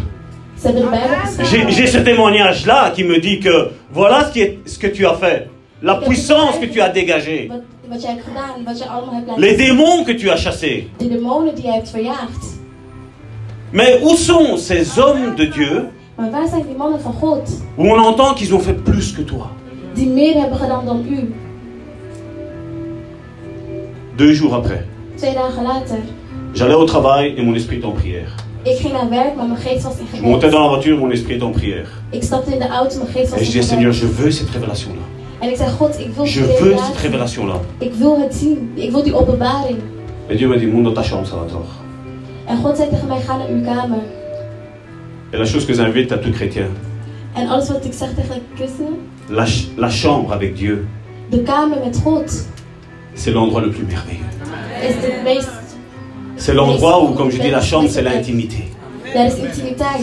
J'ai 0.64 0.74
geschreven. 0.74 1.70
j'ai 1.72 1.88
ce 1.88 1.98
témoignage-là 1.98 2.92
qui 2.92 3.04
me 3.04 3.20
dit 3.20 3.40
que 3.40 3.70
voilà 3.92 4.26
ce, 4.26 4.32
qui 4.34 4.42
est, 4.42 4.60
ce 4.66 4.78
que 4.78 4.88
tu 4.88 5.06
as 5.06 5.16
fait, 5.16 5.50
la 5.82 5.96
puissance 5.96 6.58
que 6.60 6.66
tu 6.66 6.82
as 6.82 6.90
dégagée, 6.90 7.50
les 9.38 9.56
démons 9.56 10.04
que 10.04 10.12
tu 10.12 10.30
as 10.30 10.38
chassés. 10.38 10.88
Mais 13.74 14.00
où 14.04 14.16
sont 14.16 14.58
ces 14.58 15.00
hommes 15.00 15.36
de 15.36 15.46
Dieu 15.46 15.88
où 17.78 17.86
on 17.86 18.00
entend 18.00 18.34
qu'ils 18.36 18.54
ont 18.54 18.60
fait 18.60 18.74
plus 18.74 19.14
que 19.14 19.22
toi? 19.22 19.52
Deux 24.18 24.34
jours 24.34 24.54
après, 24.54 24.86
j'allais 26.54 26.76
au 26.76 26.86
travail 26.86 27.34
et 27.38 27.42
mon 27.42 27.56
esprit 27.56 27.80
est 27.80 27.86
en 27.86 27.92
prière. 27.92 28.36
Je 30.18 30.22
montais 30.22 30.50
dans 30.52 30.62
la 30.62 30.68
voiture, 30.70 30.98
mon 30.98 31.10
esprit 31.12 31.34
est 31.36 31.44
en 31.44 31.52
prière. 31.52 31.88
Et 33.42 33.46
je 33.46 33.50
in 33.50 33.52
dis, 33.52 33.64
Seigneur, 33.64 33.92
je 33.92 34.06
veux 34.06 34.32
cette 34.32 34.50
révélation-là. 34.52 35.02
Je 36.26 36.42
veux 36.64 36.74
cette 36.88 36.98
révélation-là. 36.98 37.56
Et 40.30 40.36
Dieu 40.36 40.48
m'a 40.48 40.58
dit, 40.58 40.68
monte 40.68 40.84
dans 40.84 40.94
ta 40.94 41.04
chambre, 41.04 41.26
uw 41.28 41.40
kamer. 41.40 41.66
Et 45.34 45.38
la 45.38 45.46
chose 45.46 45.66
que 45.66 45.74
j'invite 45.74 46.12
à 46.12 46.18
tout 46.20 46.32
chrétien, 46.32 46.68
la, 49.30 49.46
ch- 49.46 49.70
la 49.78 49.90
chambre 49.90 50.34
avec 50.34 50.54
Dieu, 50.54 50.86
c'est 53.16 53.32
l'endroit 53.32 53.62
le 53.62 53.72
plus 53.72 53.86
merveilleux. 53.86 54.26
C'est 56.42 56.56
l'endroit 56.56 57.04
où, 57.04 57.14
comme 57.14 57.30
je 57.30 57.40
dis, 57.40 57.52
la 57.52 57.62
chambre, 57.62 57.88
c'est 57.88 58.02
l'intimité. 58.02 58.64
C'est 59.14 59.20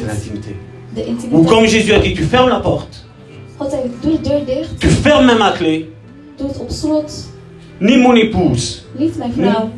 l'intimité. 0.06 0.54
Ou 1.32 1.42
comme 1.42 1.66
Jésus 1.66 1.92
a 1.92 1.98
dit, 1.98 2.14
tu 2.14 2.22
fermes 2.22 2.48
la 2.48 2.60
porte, 2.60 3.04
tu 4.80 4.86
fermes 4.88 5.26
même 5.26 5.38
ma 5.38 5.50
clé, 5.50 5.90
ni 7.80 7.96
mon 7.96 8.14
épouse, 8.14 8.86
ni, 8.96 9.10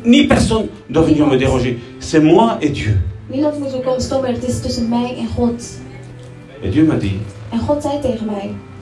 ni 0.05 0.27
personne 0.27 0.67
doit 0.87 1.01
venir 1.01 1.25
me 1.25 1.35
déranger. 1.35 1.79
C'est 1.99 2.19
moi 2.19 2.59
et 2.61 2.69
Dieu. 2.69 2.95
Et 6.63 6.69
Dieu 6.69 6.83
m'a 6.85 6.95
dit, 6.95 7.13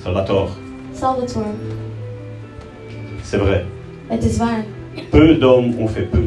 Salvatore, 0.04 0.50
Salvatore, 0.94 1.48
c'est 3.24 3.38
vrai, 3.38 3.66
peu 5.12 5.36
d'hommes 5.36 5.80
ont 5.80 5.88
fait 5.88 6.02
peu, 6.04 6.24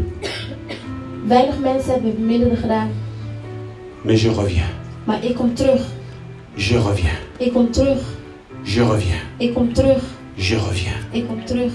Weinig 1.27 1.59
mensen 1.59 1.93
hebben 1.93 2.15
bemiddelen 2.15 2.57
gedaan. 2.57 2.91
mais 4.05 4.23
je 4.23 4.33
reviens, 4.33 4.67
Maar 5.05 5.25
ik 5.25 5.35
kom 5.35 5.55
terug. 5.55 5.81
je 6.55 6.79
reviens, 6.83 7.19
Ik 7.39 7.53
kom 7.53 7.71
terug. 7.71 7.99
je 8.63 8.85
reviens, 8.85 9.23
Ik 9.39 9.55
kom 9.55 9.73
terug. 9.73 10.03
je 10.35 10.55
reviens. 10.55 10.97
Ik 11.11 11.27
kom 11.27 11.45
terug. 11.45 11.73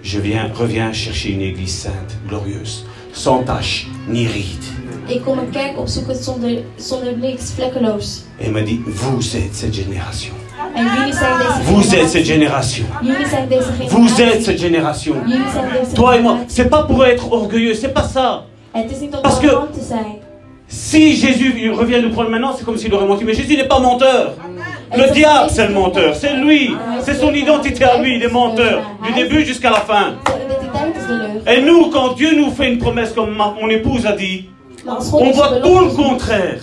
Je 0.00 0.20
viens, 0.20 0.58
reviens 0.58 1.02
chercher 1.04 1.30
une 1.32 1.42
église 1.44 1.78
sainte, 1.80 2.14
glorieuse, 2.26 2.82
sans 3.12 3.44
tache 3.44 3.86
ni 4.06 4.26
ride. 4.26 4.66
Ik 5.06 5.22
kom 5.24 5.38
een 5.38 5.50
kerk 5.50 5.78
opzoeken 5.78 6.14
zonder, 6.16 6.58
zonder 6.76 7.16
niks, 7.18 7.50
vlekkeloos. 7.52 8.22
Et 8.38 8.46
il 8.46 8.52
m'a 8.52 8.60
dit, 8.62 8.80
vous 8.86 9.36
êtes 9.36 9.54
cette 9.54 9.74
génération. 9.74 10.34
Vous 11.64 11.94
êtes 11.94 12.08
cette 12.08 12.26
génération. 12.26 12.84
Vous 13.88 14.20
êtes 14.20 14.42
cette 14.44 14.58
génération. 14.60 15.14
Toi 15.94 16.16
et 16.16 16.20
moi, 16.22 16.38
c'est 16.48 16.68
pas 16.68 16.82
pour 16.84 17.04
être 17.06 17.32
orgueilleux, 17.32 17.74
c'est 17.74 17.92
pas 17.92 18.06
ça. 18.08 18.44
Parce 19.22 19.40
que-. 19.40 19.46
Si 20.70 21.16
Jésus 21.16 21.70
revient 21.70 22.00
nous 22.02 22.10
prendre 22.10 22.28
maintenant, 22.30 22.52
c'est 22.56 22.64
comme 22.64 22.76
s'il 22.76 22.92
aurait 22.92 23.06
menti. 23.06 23.24
Mais 23.24 23.32
Jésus 23.34 23.56
n'est 23.56 23.66
pas 23.68 23.80
menteur. 23.80 24.34
Le 24.96 25.12
diable, 25.12 25.48
c'est 25.50 25.66
le 25.66 25.72
menteur. 25.74 26.14
C'est 26.14 26.34
lui. 26.34 26.70
C'est 27.00 27.14
son 27.14 27.32
identité 27.32 27.84
à 27.84 27.96
lui, 28.02 28.16
il 28.16 28.22
est 28.22 28.30
menteur. 28.32 28.82
Du 29.06 29.12
début 29.12 29.44
jusqu'à 29.44 29.70
la 29.70 29.80
fin. 29.80 30.14
Et 31.46 31.62
nous, 31.62 31.86
quand 31.90 32.14
Dieu 32.14 32.36
nous 32.36 32.50
fait 32.50 32.70
une 32.72 32.78
promesse, 32.78 33.12
comme 33.12 33.34
ma- 33.34 33.54
mon 33.60 33.68
épouse 33.70 34.04
a 34.06 34.12
dit, 34.12 34.50
on 35.18 35.30
voit 35.32 35.48
tout 35.62 35.78
le 35.80 35.90
contraire. 35.96 36.60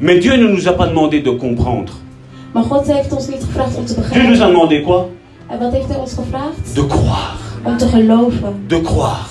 Mais 0.00 0.18
Dieu 0.18 0.36
ne 0.36 0.46
nous 0.48 0.68
a 0.68 0.72
pas 0.72 0.86
demandé 0.86 1.20
de 1.20 1.30
comprendre. 1.30 1.92
Dieu 4.12 4.22
nous 4.28 4.42
a 4.42 4.46
demandé 4.48 4.82
quoi? 4.82 5.08
De 6.76 6.82
croire. 6.82 7.38
De 8.68 8.76
croire. 8.78 9.30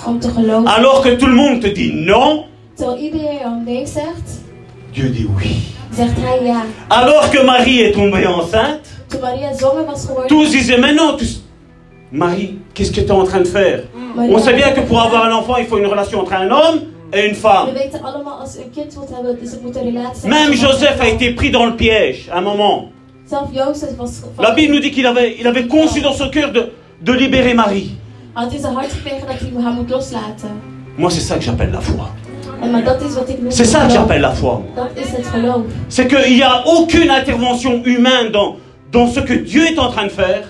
Alors 0.67 1.01
que 1.01 1.09
tout 1.15 1.27
le 1.27 1.35
monde 1.35 1.59
te 1.61 1.67
dit 1.67 1.91
non, 1.93 2.45
Dieu 4.93 5.09
dit 5.09 5.27
oui. 5.37 5.73
Alors 6.89 7.29
que 7.29 7.43
Marie 7.45 7.81
est 7.81 7.91
tombée 7.91 8.25
enceinte, 8.25 8.87
tous 10.27 10.49
disaient 10.51 10.77
mais 10.77 10.93
non, 10.93 11.15
tu... 11.17 11.25
Marie, 12.13 12.59
qu'est-ce 12.73 12.91
que 12.91 13.01
tu 13.01 13.07
es 13.07 13.11
en 13.11 13.23
train 13.23 13.39
de 13.39 13.47
faire? 13.47 13.83
On 14.17 14.39
sait 14.39 14.53
bien 14.53 14.71
que 14.71 14.81
pour 14.81 15.01
avoir 15.01 15.25
un 15.25 15.33
enfant, 15.33 15.55
il 15.57 15.65
faut 15.65 15.77
une 15.77 15.85
relation 15.85 16.19
entre 16.21 16.33
un 16.33 16.49
homme 16.49 16.81
et 17.13 17.27
une 17.27 17.35
femme. 17.35 17.69
Même 20.25 20.53
Joseph 20.53 20.99
a 21.01 21.07
été 21.07 21.33
pris 21.35 21.51
dans 21.51 21.65
le 21.65 21.75
piège 21.75 22.29
à 22.31 22.37
un 22.39 22.41
moment. 22.41 22.89
La 24.39 24.51
Bible 24.51 24.73
nous 24.73 24.81
dit 24.81 24.91
qu'il 24.91 25.05
avait, 25.05 25.37
il 25.39 25.47
avait 25.47 25.67
conçu 25.67 26.01
dans 26.01 26.13
son 26.13 26.29
cœur 26.29 26.51
de, 26.51 26.71
de 27.01 27.13
libérer 27.13 27.53
Marie. 27.53 27.91
Had 28.33 28.53
in 28.53 28.59
zijn 28.59 28.73
hart 28.73 28.91
gekregen 28.91 29.27
dat 29.27 29.39
hij 29.39 29.63
haar 29.63 29.73
moet 29.73 29.89
loslaten. 29.89 30.61
Moi, 30.97 31.11
c'est 31.11 31.21
ça 31.21 31.35
que 31.35 31.41
j'appelle 31.41 31.71
la 31.71 31.81
foi. 31.81 32.07
C'est 33.49 33.65
ça 33.65 33.85
que 33.85 33.91
j'appelle 33.93 34.21
la 34.21 34.31
foi. 34.31 34.61
C'est 35.87 36.07
qu'il 36.07 36.35
n'y 36.35 36.43
a 36.43 36.63
aucune 36.65 37.09
intervention 37.09 37.81
humaine 37.83 38.31
dans, 38.31 38.57
dans 38.91 39.07
ce 39.07 39.19
que 39.21 39.33
Dieu 39.33 39.65
est 39.65 39.79
en 39.79 39.89
train 39.89 40.05
de 40.05 40.11
faire. 40.11 40.43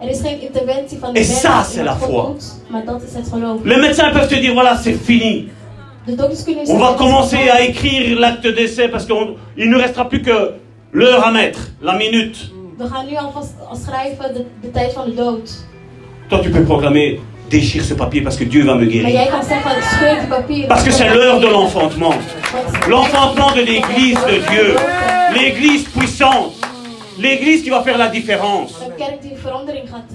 Er 0.00 0.08
Et 1.14 1.24
ça, 1.24 1.62
c'est 1.62 1.84
la 1.84 1.94
foi. 1.94 2.34
Les 3.64 3.76
médecins 3.76 4.10
peuvent 4.12 4.28
te 4.28 4.34
dire 4.34 4.54
voilà, 4.54 4.76
c'est 4.76 4.94
fini. 4.94 5.48
On 6.68 6.78
va 6.78 6.94
commencer 6.96 7.50
à 7.50 7.60
écrire 7.60 8.18
l'acte 8.18 8.46
d'essai 8.46 8.88
parce 8.88 9.04
qu'il 9.04 9.70
ne 9.70 9.76
restera 9.76 10.08
plus 10.08 10.22
que 10.22 10.54
l'heure 10.92 11.26
à 11.26 11.30
mettre, 11.30 11.60
la 11.82 11.96
minute. 11.96 12.50
Toi, 16.30 16.40
tu 16.42 16.50
peux 16.50 16.62
proclamer 16.64 17.20
déchire 17.50 17.84
ce 17.84 17.94
papier 17.94 18.20
parce 18.20 18.36
que 18.36 18.44
Dieu 18.44 18.62
va 18.64 18.76
me 18.76 18.86
guérir. 18.86 19.18
Parce 20.68 20.84
que 20.84 20.90
c'est 20.92 21.08
l'heure 21.08 21.40
de 21.40 21.48
l'enfantement. 21.48 22.14
L'enfantement 22.88 23.50
de 23.52 23.60
l'église 23.62 24.14
de 24.26 24.38
Dieu. 24.50 24.76
L'église 25.34 25.84
puissante. 25.88 26.52
L'église 27.18 27.62
qui 27.64 27.70
va 27.70 27.82
faire 27.82 27.98
la 27.98 28.06
différence. 28.08 28.80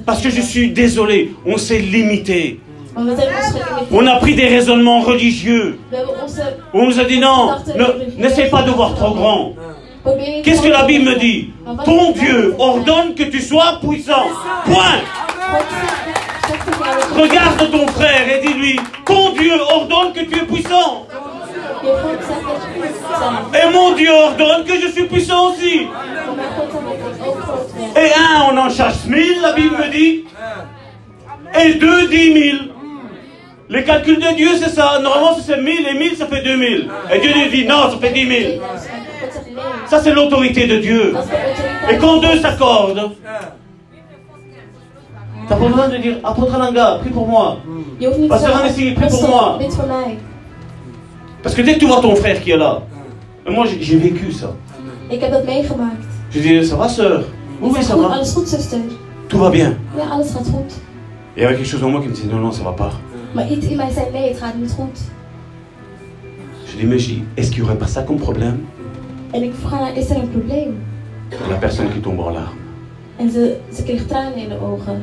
Parce 0.06 0.22
que 0.22 0.30
je 0.30 0.42
suis 0.42 0.72
désolé, 0.72 1.34
on 1.46 1.58
s'est 1.58 1.80
limité. 1.80 2.60
On 3.92 4.08
a 4.08 4.16
pris 4.16 4.36
des 4.36 4.48
raisonnements 4.48 5.02
religieux. 5.02 5.78
On 6.74 6.86
nous 6.86 7.00
a 7.00 7.04
dit 7.04 7.20
non, 7.20 7.52
ne- 7.76 8.22
n'essaie 8.24 8.50
pas 8.50 8.62
de 8.64 8.72
voir 8.72 8.96
trop 8.96 9.14
grand. 9.14 9.54
Qu'est-ce 10.44 10.62
que 10.62 10.70
la 10.70 10.84
Bible 10.84 11.04
me 11.04 11.16
dit? 11.20 11.50
Ton 11.84 12.12
Dieu 12.14 12.56
ordonne 12.58 13.14
que 13.16 13.24
tu 13.24 13.42
sois 13.42 13.80
puissant. 13.86 14.28
Point. 14.66 15.02
Regarde 17.18 17.72
ton 17.72 17.88
frère 17.88 18.30
et 18.30 18.42
dis-lui, 18.46 18.80
ton 19.06 19.32
Dieu 19.34 19.54
ordonne 19.60 20.14
que 20.14 20.22
tu 20.22 20.38
es 20.38 20.46
puissant. 20.46 21.08
Et 23.54 23.74
mon 23.74 23.94
Dieu 23.94 24.12
ordonne 24.12 24.66
que 24.66 24.80
je 24.80 24.88
suis 24.88 25.06
puissant 25.06 25.52
aussi. 25.52 25.88
Et 27.96 28.14
un, 28.18 28.52
on 28.52 28.58
en 28.58 28.70
chasse 28.70 29.06
mille, 29.06 29.42
la 29.42 29.54
Bible 29.54 29.78
me 29.78 29.90
dit. 29.90 30.26
Et 31.60 31.74
deux, 31.76 32.08
dix 32.08 32.34
mille. 32.34 32.72
Les 33.70 33.84
calculs 33.84 34.20
de 34.20 34.36
Dieu, 34.36 34.50
c'est 34.62 34.70
ça. 34.70 35.00
Normalement, 35.02 35.38
c'est 35.44 35.58
mille 35.62 35.88
et 35.88 35.98
mille, 35.98 36.16
ça 36.16 36.28
fait 36.28 36.42
deux 36.42 36.56
mille. 36.56 36.90
Et 37.12 37.20
Dieu 37.20 37.32
nous 37.36 37.50
dit, 37.50 37.66
non, 37.66 37.90
ça 37.90 37.98
fait 38.00 38.12
dix 38.12 38.26
mille. 38.26 38.62
Ça, 39.88 40.02
c'est 40.02 40.12
l'autorité 40.12 40.68
de 40.68 40.78
Dieu. 40.78 41.16
Et 41.90 41.98
quand 41.98 42.18
deux 42.18 42.40
s'accordent, 42.40 43.12
t'as 45.48 45.56
pas 45.56 45.68
besoin 45.68 45.88
de 45.90 45.98
dire 45.98 46.18
Apôtre 46.24 46.56
Alanga, 46.56 46.98
prie 47.02 47.10
pour 47.10 47.28
moi. 47.28 47.58
Pastor 48.28 48.50
zeggen, 48.50 48.66
Hennessy, 48.66 48.92
prie 48.94 49.08
pour 49.08 49.20
"Pastor, 49.20 49.30
moi." 49.30 49.60
Parce 51.44 51.56
que 51.56 51.62
dès 51.62 51.74
que 51.76 51.80
tu 51.80 51.86
vois 51.86 52.02
ton 52.02 52.16
frère 52.16 52.42
qui 52.42 52.52
est 52.52 52.58
là, 52.58 52.82
et 53.48 53.52
moi 53.52 53.66
j'ai- 53.68 53.98
vécu 53.98 54.32
ça. 54.32 54.54
Meegemaakt. 55.10 56.04
Je 56.32 56.40
dis, 56.40 56.66
ça 56.66 56.76
va 56.76 56.90
sœur? 56.90 57.24
Oui, 57.62 57.82
ça 57.84 57.96
va. 57.96 58.22
Tout 59.30 59.38
va 59.38 59.50
bien. 59.50 59.72
Et 61.38 61.38
il 61.38 61.44
y 61.44 61.46
avait 61.46 61.56
quelque 61.56 61.68
chose 61.68 61.84
en 61.84 61.90
moi 61.90 62.02
qui 62.02 62.08
me 62.08 62.14
disait, 62.14 62.28
non, 62.28 62.40
non, 62.40 62.52
ça 62.52 62.64
va 62.64 62.72
pas. 62.72 62.92
Je 66.68 66.78
dis, 66.78 66.86
mais 66.86 66.98
est-ce 67.38 67.52
qu'il 67.52 67.62
n'y 67.64 67.70
aurait 67.70 67.78
pas 67.78 67.88
ça 67.88 68.02
comme 68.04 68.18
problème? 68.18 68.60
La 71.50 71.58
personne 71.58 71.90
qui 71.92 72.00
tombe 72.00 72.20
en 72.20 72.30
larmes. 72.30 72.58
En 73.18 73.30
ze, 73.30 73.60
ze 73.72 73.84
kreeg 73.84 74.08
tranen 74.08 74.34
in 74.38 74.50
de 74.50 74.56
ogen. 74.60 75.02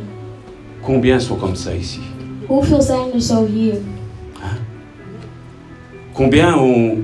Combien 0.83 1.19
sont 1.21 1.37
comme 1.39 1.55
ça 1.57 1.75
ici 1.75 2.01
hier? 3.49 3.75
Combien 6.15 6.57
ont, 6.59 6.99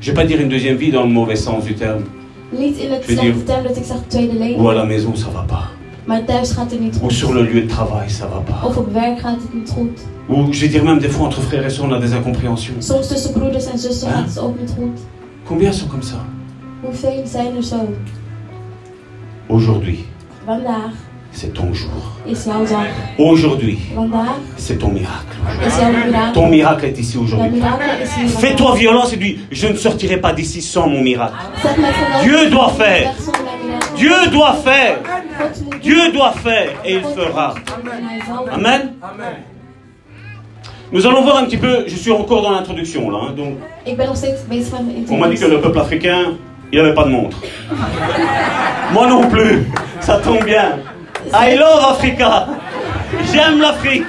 je 0.00 0.10
vais 0.10 0.14
pas 0.14 0.24
dire 0.26 0.40
une 0.40 0.48
deuxième 0.48 0.76
vie 0.76 0.90
dans 0.90 1.02
le 1.04 1.08
mauvais 1.12 1.36
sens 1.36 1.64
du 1.64 1.74
terme, 1.74 2.02
Niet 2.52 2.76
in 2.78 2.90
het 2.92 3.02
Je 3.04 3.14
veux 3.14 3.16
slechte 3.16 3.32
dire- 3.32 3.44
term 3.44 3.62
dat 3.62 3.76
ik 3.76 3.84
zeg 3.84 3.96
tweede 4.08 4.54
ou 4.58 4.68
à 4.68 4.74
la 4.74 4.84
maison 4.84 5.12
ça 5.14 5.30
va 5.32 5.42
pas, 5.46 5.64
Maar 6.04 6.24
thuis 6.24 6.52
gaat 6.52 6.70
het 6.70 6.80
niet 6.80 6.98
ou 7.02 7.10
sur 7.10 7.32
le 7.32 7.42
lieu 7.42 7.60
de 7.60 7.66
travail 7.66 8.08
ça 8.10 8.26
va 8.28 8.40
pas, 8.44 8.62
Of 8.68 8.76
op 8.76 8.92
werk 8.92 9.18
gaat 9.20 9.38
het 9.42 9.54
niet 9.54 9.70
goed. 9.70 10.00
ou 10.28 10.46
je 10.52 10.58
vais 10.60 10.68
dire 10.70 10.84
même 10.84 10.98
des 11.00 11.10
fois 11.10 11.26
entre 11.26 11.40
frères 11.40 11.64
et 11.64 11.70
sœurs 11.70 11.86
on 11.88 11.92
a 11.92 11.98
des 11.98 12.12
incompréhensions. 12.12 12.86
Soms 12.86 13.08
tussen 13.08 13.32
broeders 13.32 13.66
en 13.66 13.78
zussen 13.78 14.08
Huh? 14.08 14.16
gaat 14.16 14.28
het 14.28 14.38
ook 14.38 14.60
niet 14.60 14.70
goed. 14.78 14.98
Combien 15.46 15.72
sont 15.72 15.88
comme 15.90 16.02
ça? 16.04 16.18
Hoeveel 16.82 17.22
zijn 17.26 17.56
er 17.56 17.62
zo? 17.62 17.76
Aujourd'hui, 19.48 20.04
Vandaag 20.44 20.92
c'est 21.32 21.54
ton 21.54 21.72
jour. 21.72 21.90
Aujourd'hui, 23.18 23.78
c'est 24.56 24.78
ton 24.78 24.88
miracle. 24.88 25.36
Ton 26.34 26.48
miracle 26.48 26.84
est 26.84 26.98
ici 26.98 27.18
aujourd'hui. 27.18 27.60
Fais-toi 28.38 28.74
violence 28.76 29.12
et 29.12 29.16
dis, 29.16 29.38
je 29.50 29.68
ne 29.68 29.74
sortirai 29.74 30.18
pas 30.18 30.32
d'ici 30.32 30.62
sans 30.62 30.88
mon 30.88 31.00
miracle. 31.02 31.34
Dieu 32.22 32.50
doit 32.50 32.70
faire. 32.70 33.12
Dieu 33.96 34.14
doit 34.30 34.54
faire. 34.54 34.98
Dieu 35.80 36.12
doit 36.12 36.32
faire 36.32 36.70
et 36.84 36.94
il 36.94 37.02
fera. 37.02 37.54
Amen. 38.52 38.92
Nous 40.92 41.06
allons 41.06 41.22
voir 41.22 41.38
un 41.38 41.44
petit 41.46 41.56
peu, 41.56 41.84
je 41.86 41.96
suis 41.96 42.10
encore 42.10 42.42
dans 42.42 42.50
l'introduction 42.50 43.10
là, 43.10 43.18
hein, 43.22 43.32
donc 43.34 43.54
ben 43.96 44.08
on 45.08 45.16
m'a 45.16 45.28
dit 45.28 45.36
que 45.36 45.46
le 45.46 45.58
peuple 45.58 45.78
africain, 45.78 46.34
il 46.70 46.78
n'avait 46.78 46.92
pas 46.94 47.04
de 47.04 47.08
montre. 47.08 47.38
Moi 48.92 49.06
non 49.08 49.26
plus, 49.30 49.66
ça 50.00 50.18
tombe 50.18 50.44
bien. 50.44 50.80
I 51.30 51.56
love 51.56 51.84
Africa. 51.90 52.48
J'aime 53.32 53.60
l'Afrique. 53.60 54.04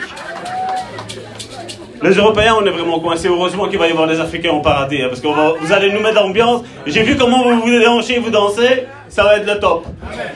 Les 2.02 2.12
Européens, 2.16 2.56
on 2.62 2.66
est 2.66 2.70
vraiment 2.72 3.00
coincés. 3.00 3.30
Heureusement 3.30 3.68
qu'il 3.68 3.80
va 3.80 3.88
y 3.88 3.92
avoir 3.92 4.08
des 4.08 4.20
Africains 4.20 4.52
au 4.52 4.62
paradis, 4.62 5.02
hein, 5.02 5.08
parce 5.08 5.22
que 5.22 5.28
vous 5.28 5.72
allez 5.72 5.92
nous 5.92 6.02
mettre 6.02 6.16
d'ambiance. 6.16 6.64
J'ai 6.86 7.04
vu 7.04 7.16
comment 7.16 7.44
vous 7.44 7.62
vous 7.62 7.70
déhanchez, 7.70 8.20
vous 8.20 8.30
dansez. 8.30 8.88
Ça 9.08 9.24
va 9.24 9.38
être 9.38 9.46
le 9.46 9.60
top. 9.60 9.86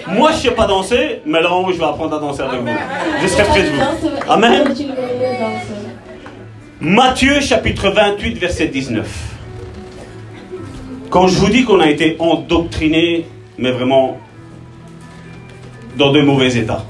Moi, 0.08 0.32
je 0.32 0.38
sais 0.38 0.52
pas 0.52 0.68
danser, 0.68 1.22
mais 1.26 1.42
là 1.42 1.52
haut, 1.52 1.72
je 1.72 1.78
vais 1.78 1.84
apprendre 1.84 2.16
à 2.16 2.20
danser 2.20 2.42
avec 2.42 2.62
vous. 2.62 2.68
Je 3.22 3.28
serai 3.28 3.44
près 3.44 3.64
de 3.64 3.70
vous. 3.70 3.82
Amen. 4.30 4.74
Matthieu 6.80 7.42
chapitre 7.42 7.90
28 7.90 8.38
verset 8.38 8.68
19. 8.68 9.08
Quand 11.10 11.28
je 11.28 11.38
vous 11.38 11.50
dis 11.50 11.66
qu'on 11.66 11.80
a 11.80 11.88
été 11.88 12.16
endoctriné, 12.20 13.26
mais 13.58 13.72
vraiment 13.72 14.18
dans 15.98 16.12
de 16.12 16.22
mauvais 16.22 16.56
états. 16.56 16.86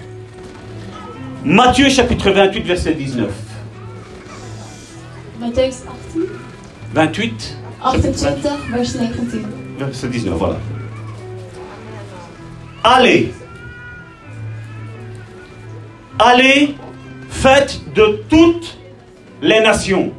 Matthieu 1.44 1.90
chapitre 1.90 2.30
28 2.30 2.62
verset 2.64 2.94
19. 2.94 3.30
Matthäus 5.40 5.84
18, 6.14 6.30
28 6.94 7.58
28, 7.82 8.26
vers 8.70 8.84
19. 8.84 9.42
verset 9.80 10.08
19, 10.10 10.38
voilà. 10.38 10.58
Allez. 12.84 13.34
Allez, 16.20 16.76
faites 17.30 17.82
de 17.94 18.24
toutes 18.28 18.78
les 19.42 19.62
nations. 19.62 20.12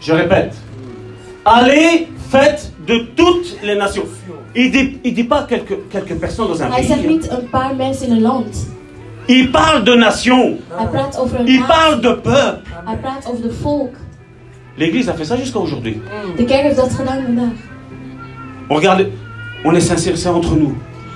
Je 0.00 0.12
répète. 0.12 0.54
Allez, 1.44 2.08
faites 2.30 2.72
de 2.86 2.98
toutes 3.16 3.56
les 3.62 3.76
nations. 3.76 4.04
Il 4.52 4.64
ne 4.64 4.70
dit, 4.70 4.98
il 5.02 5.14
dit 5.14 5.24
pas 5.24 5.42
quelques, 5.46 5.78
quelques 5.90 6.18
personnes 6.18 6.48
dans 6.48 6.62
un 6.62 6.68
pays. 6.70 7.06
niet 7.06 7.30
een 7.30 7.48
paar 7.50 7.74
mensen 7.76 8.06
in 8.06 8.12
een 8.12 8.20
land. 8.20 8.66
Il 9.26 9.50
parle 9.50 9.82
de 9.82 9.94
nations. 9.96 10.58
Hij 10.68 10.86
praat 10.86 11.18
over 11.18 11.40
een 11.40 11.46
Il 11.46 11.58
natie. 11.58 11.66
parle 11.74 12.00
de 12.00 12.14
peuple. 12.14 12.60
Hij 12.84 12.96
praat 12.96 13.26
over 13.30 13.42
de 13.42 13.52
volk. 13.52 13.94
L'Église 14.76 15.10
a 15.10 15.14
fait 15.14 15.26
ça 15.28 15.36
jusqu'à 15.36 15.58
aujourd'hui. 15.60 16.00
De 16.36 16.44
kerk 16.44 16.62
heeft 16.62 16.76
dat 16.76 16.92
gedaan 16.94 17.22
vandaag. 17.24 17.52
On 18.68 18.76
regarde, 18.76 19.08
on 19.64 19.74
est 19.74 19.86
sincère, 19.86 20.16
c'est 20.16 20.30
entre 20.34 20.56
nous. 20.56 20.72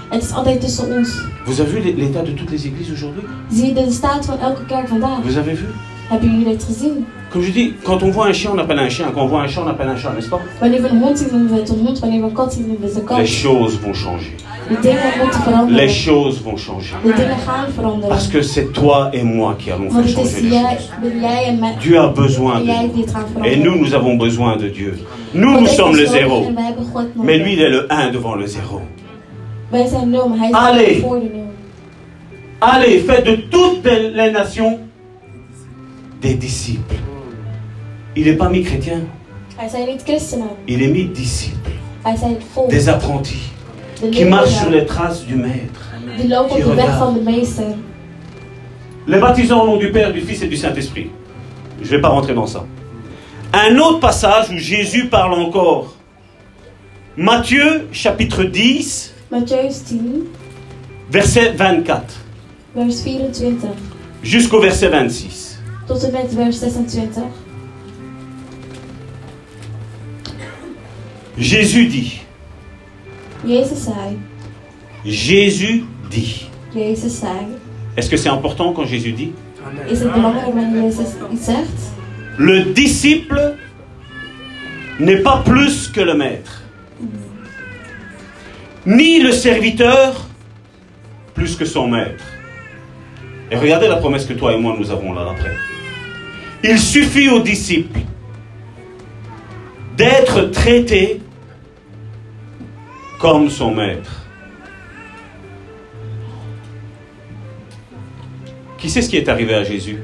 Het 0.08 0.22
is 0.22 0.32
altijd 0.32 0.60
tussen 0.60 0.96
ons. 0.98 1.08
Vous 1.44 1.60
avez 1.60 1.80
vu 1.80 1.94
l'état 1.96 2.22
de 2.24 2.34
toutes 2.34 2.50
les 2.50 2.64
églises 2.66 2.90
aujourd'hui? 2.92 3.22
Zie 3.50 3.66
je 3.66 3.74
de 3.74 3.90
staat 3.92 4.24
van 4.26 4.38
elke 4.38 4.64
kerk 4.64 4.88
vandaag? 4.88 5.22
Vous 5.22 5.36
avez 5.36 5.58
vu? 5.58 5.66
Hebben 6.08 6.30
jullie 6.30 6.44
dit 6.44 6.64
gezien? 6.64 7.06
Comme 7.32 7.42
je 7.42 7.50
dis, 7.50 7.72
quand 7.82 8.02
on 8.02 8.10
voit 8.10 8.26
un 8.26 8.32
chien, 8.34 8.50
on 8.54 8.58
appelle 8.58 8.78
un 8.78 8.90
chien. 8.90 9.06
Quand 9.14 9.22
on 9.22 9.26
voit 9.26 9.40
un 9.40 9.48
chat, 9.48 9.62
on 9.64 9.68
appelle 9.68 9.88
un 9.88 9.96
chat, 9.96 10.12
n'est-ce 10.12 10.28
pas? 10.28 10.40
Les 13.18 13.26
choses 13.26 13.80
vont 13.80 13.94
changer. 13.94 14.36
Les 15.70 15.88
choses 15.88 16.42
vont 16.42 16.56
changer. 16.58 16.94
Parce 18.08 18.28
que 18.28 18.42
c'est 18.42 18.72
toi 18.72 19.10
et 19.14 19.22
moi 19.22 19.56
qui 19.58 19.70
allons 19.70 19.90
faire 19.90 20.06
changer 20.08 20.40
les 20.42 20.50
choses. 20.50 20.52
ben. 21.58 21.74
Dieu 21.80 21.98
a 21.98 22.08
besoin 22.08 22.60
de 22.60 22.66
nous. 22.66 23.44
Et 23.44 23.56
nous, 23.56 23.76
nous 23.78 23.94
avons 23.94 24.16
besoin 24.16 24.56
de 24.56 24.68
Dieu. 24.68 24.98
Nous, 25.32 25.60
nous 25.60 25.66
sommes 25.66 25.96
le 25.96 26.04
zéro. 26.04 26.46
Mais 27.16 27.38
lui, 27.38 27.54
il 27.54 27.62
est 27.62 27.70
le 27.70 27.90
1 27.90 28.10
devant 28.10 28.34
le 28.34 28.46
zéro. 28.46 28.82
Voor 31.00 31.16
de 31.16 31.28
nul. 31.28 31.48
Allez, 32.60 33.00
faites 33.00 33.24
de 33.24 33.36
toutes 33.36 33.86
les 33.86 34.30
nations 34.30 34.78
des 36.20 36.34
disciples. 36.34 37.00
Il 38.14 38.24
n'est 38.24 38.36
pas 38.36 38.48
mis 38.48 38.62
chrétien, 38.62 39.00
il 40.68 40.82
est 40.82 40.88
mis 40.88 41.04
disciple. 41.06 41.70
Des 42.68 42.88
apprentis 42.88 43.52
qui 44.10 44.24
marchent 44.24 44.58
sur 44.60 44.70
les 44.70 44.84
traces 44.84 45.24
du 45.24 45.36
Maître. 45.36 45.92
Les 49.06 49.18
baptisants 49.18 49.62
au 49.62 49.66
nom 49.66 49.76
du 49.76 49.90
Père, 49.90 50.12
du 50.12 50.20
Fils 50.20 50.42
et 50.42 50.48
du 50.48 50.56
Saint-Esprit. 50.56 51.10
Je 51.80 51.86
ne 51.86 51.90
vais 51.90 52.00
pas 52.00 52.08
rentrer 52.08 52.34
dans 52.34 52.46
ça. 52.46 52.64
Un 53.52 53.76
autre 53.78 54.00
passage 54.00 54.50
où 54.50 54.58
Jésus 54.58 55.08
parle 55.08 55.34
encore. 55.34 55.94
Matthieu 57.16 57.88
chapitre 57.92 58.44
10, 58.44 59.14
Matthäus 59.30 59.84
10, 59.84 60.00
verset 61.10 61.52
24, 61.52 62.02
vers 62.74 62.86
24. 62.86 63.66
jusqu'au 64.22 64.60
verset 64.60 64.88
26. 64.88 65.60
Tot 65.86 65.94
en 65.94 66.12
met 66.12 66.26
vers 66.30 66.50
26. 66.50 67.20
Jésus 71.38 71.86
dit. 71.86 72.20
Jésus 75.04 75.84
dit. 76.10 76.46
Est-ce 77.96 78.10
que 78.10 78.16
c'est 78.16 78.28
important 78.28 78.72
quand 78.72 78.86
Jésus 78.86 79.12
dit? 79.12 79.32
Le 82.38 82.62
disciple 82.72 83.56
n'est 85.00 85.18
pas 85.18 85.42
plus 85.44 85.88
que 85.88 86.00
le 86.00 86.14
maître, 86.14 86.62
ni 88.86 89.20
le 89.20 89.32
serviteur 89.32 90.26
plus 91.34 91.56
que 91.56 91.64
son 91.64 91.88
maître. 91.88 92.24
Et 93.50 93.56
regardez 93.56 93.88
la 93.88 93.96
promesse 93.96 94.24
que 94.24 94.32
toi 94.32 94.52
et 94.52 94.58
moi 94.58 94.76
nous 94.78 94.90
avons 94.90 95.12
là 95.12 95.28
après. 95.30 95.54
Il 96.64 96.78
suffit 96.78 97.28
au 97.28 97.40
disciple 97.40 98.00
d'être 99.96 100.50
traité 100.50 101.20
comme 103.22 103.48
son 103.48 103.72
maître. 103.72 104.26
Qui 108.78 108.90
sait 108.90 109.00
ce 109.00 109.08
qui 109.08 109.16
est 109.16 109.28
arrivé 109.28 109.54
à 109.54 109.62
Jésus? 109.62 109.98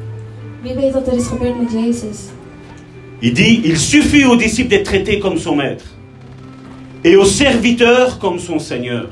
Il 3.20 3.34
dit, 3.34 3.60
il 3.64 3.76
suffit 3.76 4.24
aux 4.24 4.36
disciples 4.36 4.68
d'être 4.68 4.84
traités 4.84 5.18
comme 5.18 5.36
son 5.36 5.56
maître 5.56 5.84
et 7.02 7.16
aux 7.16 7.24
serviteurs 7.24 8.20
comme 8.20 8.38
son 8.38 8.60
Seigneur. 8.60 9.08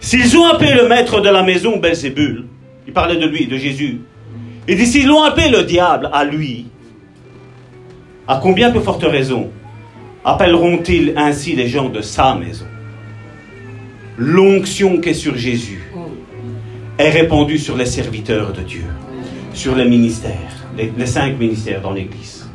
S'ils 0.00 0.34
ont 0.38 0.46
appelé 0.46 0.72
le 0.72 0.88
maître 0.88 1.20
de 1.20 1.28
la 1.28 1.42
maison 1.42 1.76
Belzébul, 1.76 2.46
il 2.86 2.92
parlait 2.94 3.16
de 3.18 3.26
lui, 3.26 3.46
de 3.46 3.58
Jésus, 3.58 4.00
il 4.66 4.76
dit, 4.78 4.86
s'ils 4.86 5.06
l'ont 5.06 5.24
appelé 5.24 5.50
le 5.50 5.62
diable 5.64 6.08
à 6.10 6.24
lui, 6.24 6.68
à 8.26 8.40
combien 8.42 8.70
plus 8.70 8.80
forte 8.80 9.04
raison 9.04 9.50
appelleront-ils 10.28 11.14
ainsi 11.16 11.56
les 11.56 11.68
gens 11.68 11.88
de 11.88 12.02
sa 12.02 12.34
maison 12.34 12.66
L'onction 14.18 15.00
qui 15.00 15.10
est 15.10 15.14
sur 15.14 15.36
Jésus 15.36 15.82
est 16.98 17.08
répandue 17.08 17.58
sur 17.58 17.76
les 17.76 17.86
serviteurs 17.86 18.52
de 18.52 18.60
Dieu, 18.60 18.84
sur 19.54 19.74
les 19.74 19.86
ministères, 19.88 20.66
les, 20.76 20.92
les 20.98 21.06
cinq 21.06 21.38
ministères 21.38 21.80
dans 21.80 21.92
l'Église. 21.92 22.46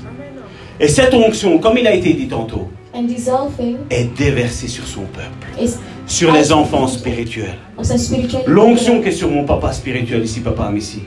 Et 0.80 0.88
cette 0.88 1.16
onction, 1.16 1.58
comme 1.58 1.78
il 1.80 1.88
a 1.88 1.96
été 1.96 2.14
dit 2.14 2.28
tantôt, 2.28 2.70
est 3.90 4.16
déversée 4.16 4.68
sur 4.68 4.86
son 4.86 5.06
peuple, 5.06 5.48
sur 6.06 6.32
les 6.32 6.52
enfants 6.52 6.88
spirituels. 6.88 7.58
L'onction 8.46 9.02
qui 9.02 9.10
est 9.10 9.12
sur 9.12 9.30
mon 9.30 9.46
papa 9.46 9.72
spirituel 9.72 10.24
ici, 10.24 10.42
papa 10.42 10.72
is 10.76 11.02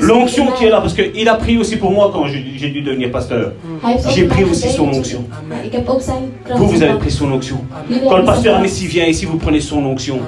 L'onction 0.00 0.46
qui 0.56 0.64
est 0.64 0.70
là, 0.70 0.80
parce 0.80 0.94
qu'il 0.94 1.28
a 1.28 1.34
prié 1.34 1.58
aussi 1.58 1.76
pour 1.76 1.90
moi 1.90 2.10
quand 2.12 2.26
j'ai 2.26 2.68
dû 2.70 2.82
devenir 2.82 3.10
pasteur. 3.10 3.52
Ook 3.82 3.98
J'ai 4.14 4.24
pris 4.24 4.44
aussi 4.44 4.68
son 4.68 4.88
onction. 4.88 5.24
Vous, 6.56 6.66
vous 6.66 6.82
avez 6.82 6.98
pris 6.98 7.10
son 7.10 7.32
onction. 7.32 7.58
Quand 8.08 8.18
le 8.18 8.24
pasteur 8.24 8.56
Amissi 8.56 8.86
vient 8.86 9.06
ici, 9.06 9.24
vous 9.24 9.38
prenez 9.38 9.60
son 9.60 9.84
onction. 9.84 10.20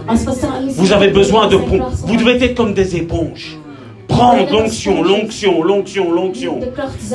Vous 0.77 0.93
avez 0.93 1.09
besoin 1.09 1.49
de 1.49 1.57
Vous 1.57 2.17
devez 2.17 2.43
être 2.45 2.55
comme 2.55 2.75
des 2.75 2.97
éponges. 2.97 3.57
Prendre 4.09 4.51
l'onction, 4.51 5.03
l'onction, 5.05 5.63
l'onction, 5.63 6.11
l'onction. 6.11 6.59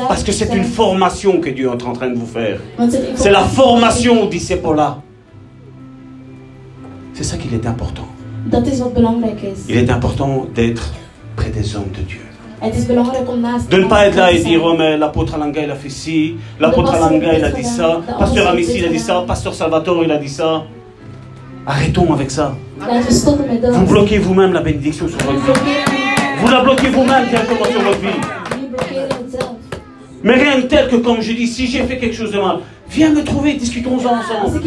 Parce 0.08 0.24
que 0.24 0.32
c'est 0.32 0.54
une 0.56 0.64
formation 0.64 1.42
que 1.42 1.50
Dieu 1.50 1.68
est 1.68 1.84
en 1.84 1.94
train 1.94 2.10
de 2.10 2.16
vous 2.16 2.26
faire. 2.26 2.60
C'est 3.16 3.32
la 3.32 3.44
formation 3.44 4.24
au 4.24 4.28
disciple-là. 4.28 5.02
C'est 7.16 7.24
ça 7.24 7.38
qu'il 7.38 7.54
est 7.54 7.66
important. 7.66 8.08
Il 9.70 9.78
est 9.78 9.90
important 9.90 10.46
d'être 10.54 10.94
près 11.38 11.50
des 11.50 11.76
hommes 11.76 11.90
de 11.98 12.02
Dieu. 12.02 12.20
De 12.62 13.78
ne 13.78 13.86
pas 13.88 14.08
être 14.08 14.16
là 14.18 14.32
et 14.34 14.40
dire, 14.40 14.62
oh 14.64 14.76
mais 14.78 14.98
l'apôtre 14.98 15.36
Alanga 15.36 15.62
il 15.64 15.72
a 15.72 15.76
fait 15.76 15.90
ci, 15.90 16.36
l'apôtre 16.60 16.94
Alanga 16.94 17.34
il 17.38 17.44
a 17.46 17.52
dit 17.52 17.64
ça, 17.64 18.02
pasteur 18.20 18.50
Amissi 18.50 18.80
il 18.80 18.86
a 18.86 18.90
dit 18.90 19.00
ça, 19.00 19.24
pasteur 19.26 19.54
Salvatore 19.54 20.04
il 20.04 20.12
a 20.12 20.18
dit 20.18 20.28
ça. 20.30 20.64
Arrêtons 21.66 22.14
avec 22.14 22.30
ça. 22.32 22.54
Vous 23.72 23.86
bloquez 23.86 24.18
vous-même 24.20 24.52
la 24.54 24.62
bénédiction 24.62 25.08
sur 25.08 25.18
votre 25.20 25.38
vie. 25.38 25.72
Vous 26.40 26.48
la 26.50 26.62
bloquez 26.62 26.90
vous-même 26.90 27.28
directement 27.30 27.66
sur 27.66 27.82
votre 27.82 28.00
vie. 28.00 28.20
Mais 30.26 30.34
rien 30.34 30.58
de 30.58 30.64
tel 30.64 30.88
que 30.88 30.96
comme 30.96 31.22
je 31.22 31.34
dis, 31.34 31.46
si 31.46 31.68
j'ai 31.68 31.84
fait 31.84 32.00
quelque 32.00 32.16
chose 32.16 32.32
de 32.32 32.40
mal, 32.40 32.58
viens 32.90 33.12
me 33.12 33.24
trouver, 33.24 33.54
discutons-en 33.54 34.10
Als 34.10 34.26
ensemble. 34.44 34.60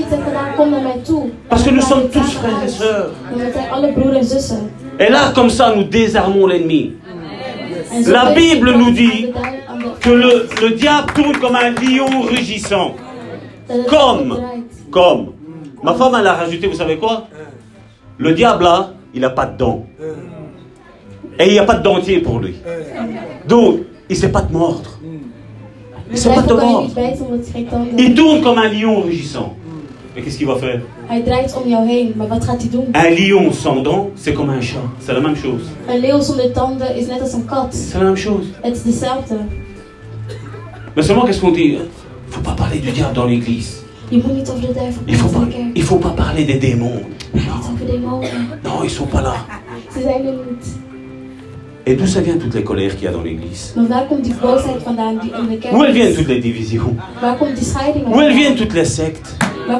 Parce 1.49 1.65
que 1.65 1.71
nous 1.71 1.81
sommes 1.81 2.05
we 2.05 2.11
tous 2.13 2.31
frères 2.35 2.63
et 2.65 2.69
sœurs. 2.69 3.11
Et 5.01 5.11
là, 5.11 5.33
comme 5.35 5.51
ça, 5.51 5.75
nous 5.75 5.83
désarmons 5.83 6.47
l'ennemi. 6.47 6.93
La 8.07 8.33
Bible 8.35 8.71
nous 8.71 8.93
dit 8.93 9.33
Que 10.01 10.11
le, 10.11 10.49
le 10.63 10.71
diable 10.77 11.13
tourne 11.13 11.37
comme 11.39 11.57
un 11.57 11.71
lion 11.71 12.21
rugissant. 12.21 12.95
Comme. 13.89 14.39
Comme. 14.93 15.33
Ma 15.83 15.95
femme, 15.95 16.17
elle 16.21 16.27
a 16.29 16.35
rajouté, 16.35 16.69
vous 16.69 16.77
savez 16.77 16.99
quoi? 16.99 17.27
Le 18.17 18.33
diable, 18.33 18.63
là, 18.63 18.91
il 19.13 19.23
n'a 19.23 19.31
pas 19.31 19.47
de 19.47 19.57
dents. 19.59 19.87
Et 21.41 21.47
il 21.47 21.53
n'y 21.53 21.59
a 21.59 21.65
pas 21.65 21.75
de 21.75 21.83
dentier 21.83 22.21
pour 22.21 22.39
lui. 22.39 22.55
Donc, 23.49 23.81
il 24.09 24.15
ne 24.15 24.21
sait 24.21 24.31
pas 24.31 24.43
te 24.43 24.53
mordre. 24.53 24.98
Il 26.09 26.13
ne 26.13 26.17
De 26.17 26.21
sait 26.21 26.29
pas 26.31 26.43
tanden 26.43 26.91
Il 27.99 28.15
tourne 28.15 28.41
comme 28.43 28.59
un 28.59 28.69
lion 28.69 29.01
rugissant. 29.03 29.55
Mais 30.17 30.23
qu'est-ce 30.23 30.39
qu'il 30.39 30.47
va 30.47 30.57
faire? 30.57 30.81
Un 32.95 33.11
lion 33.11 33.53
sans 33.53 33.77
dents, 33.83 34.11
c'est 34.17 34.33
comme 34.35 34.51
un 34.51 34.61
chat. 34.61 34.79
C'est 35.01 35.13
la 35.13 35.21
même 35.21 35.37
chose. 35.37 35.63
Zonder 36.23 36.51
tanden 36.53 36.97
is 36.97 37.07
net 37.09 37.21
als 37.21 37.35
een 37.35 37.47
kat. 37.47 37.69
C'est 37.71 37.99
la 37.99 38.05
même 38.05 38.17
chose. 38.17 38.47
Dezelfde. 38.65 39.37
Mais 40.97 41.03
seulement, 41.03 41.25
qu'est-ce 41.25 41.41
qu'on 41.41 41.53
dit? 41.53 41.65
Il 41.75 41.79
ne 41.79 41.85
faut 42.31 42.41
pas 42.41 42.53
parler 42.57 42.79
du 42.79 42.91
diable 42.91 43.15
dans 43.15 43.27
l'église. 43.27 43.83
Il 44.11 44.19
ne 44.19 44.23
faut, 45.17 45.29
pas- 45.29 45.47
il 45.75 45.83
faut 45.83 45.97
pas 45.99 46.11
parler 46.11 46.45
des 46.45 46.55
démons. 46.59 47.03
Demonen. 47.87 48.29
Non, 48.65 48.83
ils 48.83 48.91
sont 48.91 49.07
pas 49.07 49.21
là. 49.23 49.35
Et 51.89 51.95
d'où 51.95 52.07
ça 52.07 52.21
vient 52.21 52.37
toutes 52.37 52.55
les 52.55 52.63
colères 52.63 52.95
qu'il 52.95 53.05
y 53.05 53.09
a 53.09 53.13
dans 53.13 53.23
l'église? 53.23 53.75
Où 53.75 53.87
elles 55.85 55.93
viennent 55.93 56.15
toutes 56.15 56.29
les 56.29 56.39
divisions? 56.39 56.95
Où 58.07 58.21
elles 58.21 58.35
viennent 58.35 58.57
toutes 58.57 58.75
les 58.75 58.85
sectes? 58.85 59.39
Où 59.67 59.73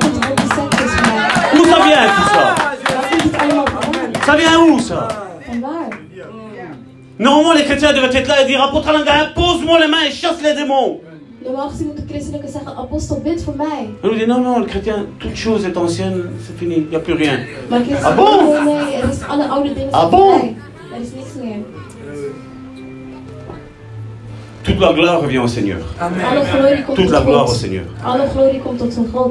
ça 1.67 1.79
vient 1.87 2.07
tout 2.17 2.29
ça? 2.33 2.55
Ça 4.25 4.37
vient 4.37 4.59
où 4.59 4.79
ça? 4.79 5.09
Normalement, 7.19 7.53
les 7.53 7.65
chrétiens 7.65 7.93
devraient 7.93 8.17
être 8.17 8.29
là 8.29 8.43
et 8.43 8.47
dire 8.47 8.63
Apôtre 8.63 8.89
Alain, 8.89 9.05
impose-moi 9.27 9.79
les 9.81 9.89
mains 9.89 10.05
et 10.09 10.11
chasse 10.11 10.41
les 10.43 10.55
démons. 10.55 11.03
On 14.03 14.09
nous 14.09 14.15
dit 14.15 14.27
Non, 14.27 14.41
non, 14.41 14.61
le 14.61 14.65
chrétien, 14.65 15.05
toute 15.19 15.37
chose 15.37 15.67
est 15.67 15.77
ancienne, 15.77 16.31
c'est 16.43 16.57
fini, 16.59 16.77
il 16.77 16.87
n'y 16.87 16.97
a 16.97 17.01
plus 17.01 17.13
rien. 17.13 17.41
Ah 17.71 18.13
bon? 18.13 18.55
er 18.55 19.03
Ah 19.93 20.07
bon? 20.07 20.55
Toute 24.69 24.81
la 24.81 24.93
gloire 24.93 25.21
revient 25.23 25.39
au 25.39 25.49
Seigneur. 25.49 25.79
Toute 26.95 27.11
la 27.11 27.21
gloire 27.23 27.49
au. 27.49 27.55
Seigneur. 27.55 27.85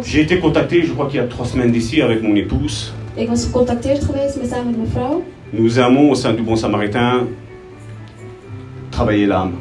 J'ai 0.04 0.22
été 0.22 0.40
contacté, 0.40 0.82
je 0.82 0.92
crois 0.94 1.06
qu'il 1.08 1.18
y 1.18 1.24
a 1.24 1.28
trois 1.28 1.46
semaines 1.46 1.72
d'ici, 1.72 2.02
avec 2.02 2.24
mon 2.24 2.36
épouse. 2.36 2.92
Nous 5.54 5.80
aimons, 5.80 6.12
au 6.12 6.16
sein 6.16 6.34
du 6.34 6.42
Bon 6.42 6.56
Samaritain, 6.56 7.28
travailler 8.92 9.28
l'âme. 9.28 9.54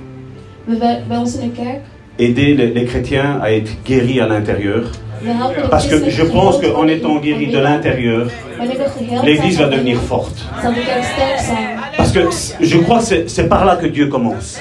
Aider 2.18 2.54
les, 2.54 2.68
les 2.68 2.84
chrétiens 2.86 3.38
à 3.42 3.52
être 3.52 3.70
guéris 3.84 4.20
à 4.20 4.26
l'intérieur. 4.26 4.90
Parce 5.70 5.86
que 5.86 6.08
je 6.08 6.22
pense 6.24 6.58
qu'en 6.58 6.88
étant 6.88 7.14
van 7.14 7.20
guéri 7.20 7.48
de 7.48 7.58
l'intérieur, 7.58 8.28
l'Église 9.24 9.58
va 9.58 9.68
devenir 9.68 10.00
forte. 10.00 10.46
Parce 11.96 12.12
que 12.12 12.20
je 12.60 12.78
crois 12.78 13.00
que 13.00 13.28
c'est 13.28 13.48
par 13.48 13.64
là 13.64 13.76
que 13.76 13.86
Dieu 13.86 14.08
commence. 14.08 14.60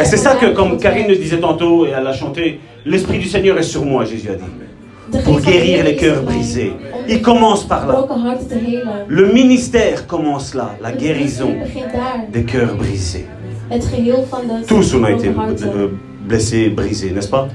Et 0.00 0.04
c'est 0.04 0.16
ça 0.16 0.34
que, 0.36 0.46
comme 0.46 0.78
Karine 0.78 1.08
le 1.08 1.16
disait 1.16 1.38
tantôt, 1.38 1.86
et 1.86 1.90
elle 1.90 2.06
a 2.06 2.12
chanté, 2.12 2.60
l'Esprit 2.84 3.18
du 3.18 3.28
Seigneur 3.28 3.58
est 3.58 3.62
sur 3.62 3.84
moi, 3.84 4.04
Jésus 4.04 4.30
a 4.30 4.34
dit. 4.34 5.20
Pour 5.24 5.40
guérir 5.40 5.84
les 5.84 5.96
cœurs 5.96 6.22
brisés. 6.22 6.72
Il 7.08 7.22
commence 7.22 7.64
par 7.64 7.86
là. 7.86 8.06
Le 9.06 9.32
ministère 9.32 10.06
commence 10.06 10.54
là, 10.54 10.74
la 10.82 10.92
guérison 10.92 11.54
des 12.32 12.44
cœurs 12.44 12.74
brisés. 12.74 13.26
Tous 14.66 14.94
on 14.94 15.04
a 15.04 15.12
été 15.12 15.30
blessés, 16.26 16.70
brisés, 16.70 17.10
n'est-ce 17.10 17.28
pas? 17.28 17.48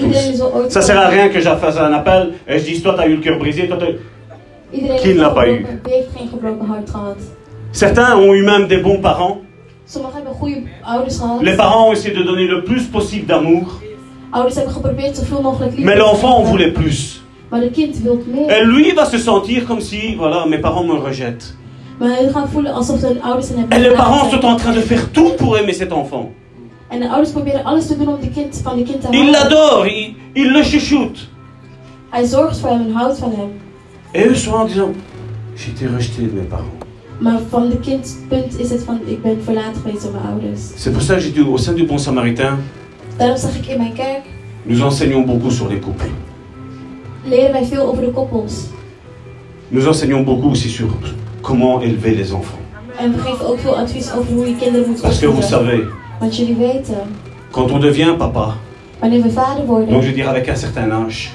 Ooit 0.00 0.70
Ça 0.70 0.80
sert 0.80 0.98
à 0.98 1.08
rien 1.08 1.28
que 1.28 1.40
je 1.40 1.48
fasse 1.48 1.76
un 1.76 1.92
appel 1.92 2.34
et 2.48 2.58
je 2.58 2.64
dise 2.64 2.82
toi 2.82 2.94
t'as 2.96 3.06
eu 3.08 3.16
le 3.16 3.20
cœur 3.20 3.38
brisé, 3.38 3.66
toi 3.66 3.78
Qui 4.72 5.14
ne 5.14 5.20
l'a 5.20 5.30
pas 5.30 5.46
gehad? 5.46 5.78
Certains 7.72 8.16
ont 8.16 8.32
eu 8.32 8.42
même 8.42 8.68
des 8.68 8.78
bons 8.78 8.98
parents. 9.00 9.40
Les 11.42 11.56
parents 11.56 11.88
ont 11.88 11.92
essayé 11.92 12.14
de 12.14 12.22
donner 12.22 12.46
le 12.46 12.64
plus 12.64 12.84
possible 12.84 13.26
d'amour, 13.26 13.80
mais 15.78 15.96
l'enfant 15.96 16.38
en 16.38 16.42
voulait 16.42 16.70
plus. 16.72 17.22
Et 17.52 18.64
lui 18.64 18.92
va 18.92 19.04
se 19.04 19.18
sentir 19.18 19.66
comme 19.66 19.80
si, 19.80 20.14
voilà, 20.14 20.46
mes 20.46 20.58
parents 20.58 20.84
me 20.84 20.94
rejettent. 20.94 21.54
Et 22.00 23.78
les 23.78 23.90
parents 23.90 24.30
sont 24.30 24.44
en 24.44 24.56
train 24.56 24.72
de 24.72 24.80
faire 24.80 25.10
tout 25.12 25.32
pour 25.38 25.58
aimer 25.58 25.74
cet 25.74 25.92
enfant. 25.92 26.32
Houden. 29.20 29.32
l'adorent, 29.32 29.86
ils, 29.86 30.14
ils 30.34 30.50
le 30.52 30.62
hem. 33.34 33.50
Et 34.14 34.26
eux 34.26 34.34
sont 34.34 34.52
en 34.52 34.64
disant, 34.64 34.92
j'ai 35.56 35.70
été 35.70 35.86
rejeté 35.86 36.22
de 36.22 36.32
mes 36.32 36.46
parents. 36.46 36.81
Maar 37.22 37.38
van 37.48 37.68
de 37.68 37.78
kind 37.78 38.16
punt 38.28 38.58
is 38.58 38.70
het 38.70 38.82
van 38.84 39.00
ik 39.04 39.22
ben 39.22 39.38
verlaten 39.44 39.80
geweest 39.80 40.02
door 40.02 40.12
mijn 40.12 40.24
ouders. 40.24 40.60
C'est 40.76 40.92
pour 40.92 41.02
ça 41.02 41.14
que 41.14 41.20
j'ai 41.20 41.32
dit 41.32 41.40
au 41.48 41.58
sein 41.58 41.74
du 41.76 41.84
Bon 41.86 41.98
Samaritain, 41.98 42.56
Daarom 43.16 43.36
zeg 43.36 43.56
ik 43.56 43.66
in 43.66 43.78
mijn 43.78 43.92
kerk 43.92 44.20
nous 44.62 44.80
enseignons 44.82 45.26
beaucoup 45.26 45.52
sur 45.52 45.68
les 45.68 45.78
couples. 45.80 46.10
leren 47.24 47.52
wij 47.52 47.64
veel 47.64 47.86
over 47.86 48.04
de 48.04 48.10
koppels. 48.10 48.54
Nous 49.68 49.86
enseignons 49.86 50.24
beaucoup 50.24 50.50
aussi 50.50 50.68
sur 50.68 50.86
comment 51.40 51.82
élever 51.82 52.14
les 52.16 52.32
enfants. 52.32 52.60
En 52.98 53.12
we 53.12 53.18
geven 53.18 53.46
ook 53.46 53.58
veel 53.58 53.76
advies 53.76 54.12
over 54.12 54.32
hoe 54.34 54.48
je 54.48 54.56
kinderen 54.56 54.88
moet 54.88 55.00
Parce 55.00 55.18
que 55.20 55.26
vous 55.26 55.48
savez, 55.48 55.82
Want 56.20 56.36
jullie 56.36 56.56
weten, 56.56 56.96
quand 57.50 57.70
on 57.70 57.80
devient 57.80 58.14
papa, 58.18 58.54
wanneer 59.00 59.22
we 59.22 59.32
vader 59.32 59.66
worden, 59.66 59.88
donc 59.90 60.02
je 60.02 60.08
veux 60.08 60.14
dire 60.14 60.28
avec 60.28 60.48
un 60.48 60.56
certain 60.56 60.90
âge, 60.90 61.30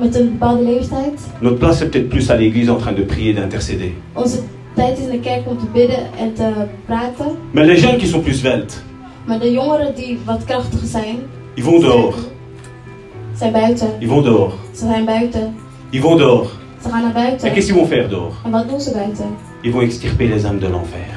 met 0.00 0.14
een 0.14 0.28
bepaalde 0.30 0.62
leeftijd, 0.64 1.20
notre 1.40 1.58
place 1.58 1.82
est 1.82 1.88
peut-être 1.90 2.08
plus 2.08 2.30
à 2.30 2.36
l'église 2.36 2.70
en 2.70 2.76
train 2.78 2.94
de 2.94 3.02
prier, 3.02 3.34
d'intercéder. 3.34 3.92
onze 4.14 4.38
tijd 4.76 4.98
is 4.98 5.04
in 5.04 5.10
de 5.10 5.20
kerk 5.20 5.46
om 5.48 5.58
te 5.58 5.64
bidden 5.72 5.98
en 6.18 6.34
te 6.34 6.52
praten. 6.86 7.36
Mais 7.50 7.66
les 7.66 7.80
jeunes 7.80 7.98
qui 7.98 8.06
sont 8.08 8.22
plus 8.24 8.38
sveltes, 8.38 8.82
Maar 9.26 9.38
de 9.38 9.50
jongeren 9.52 9.94
die 9.94 10.18
wat 10.24 10.44
krachtiger 10.44 10.86
zijn, 10.88 11.16
ils 11.54 11.64
vont 11.64 11.80
dehors, 11.80 12.16
zijn 13.34 13.52
buiten. 13.52 13.88
ils 13.98 14.08
vont 14.08 14.24
dehors, 14.24 14.54
Ze 14.74 14.86
zijn 14.86 15.04
buiten. 15.04 15.54
ils 15.90 16.00
vont 16.02 16.18
dehors. 16.18 16.48
Ze 16.82 16.88
gaan 16.88 17.00
naar 17.00 17.08
Et 17.10 17.14
buiten. 17.14 17.52
qu'est-ce 17.52 17.66
qu'ils 17.72 17.78
vont 17.80 17.88
faire 17.88 18.08
dehors 18.08 18.34
En 18.44 18.50
wat 18.50 18.68
doen 18.68 18.80
ze 18.80 18.92
buiten? 18.92 19.26
Ils 19.62 19.72
vont 19.72 19.82
extirper 19.84 20.28
les 20.28 20.42
âmes 20.44 20.58
de 20.60 20.68
l'enfer. 20.68 21.14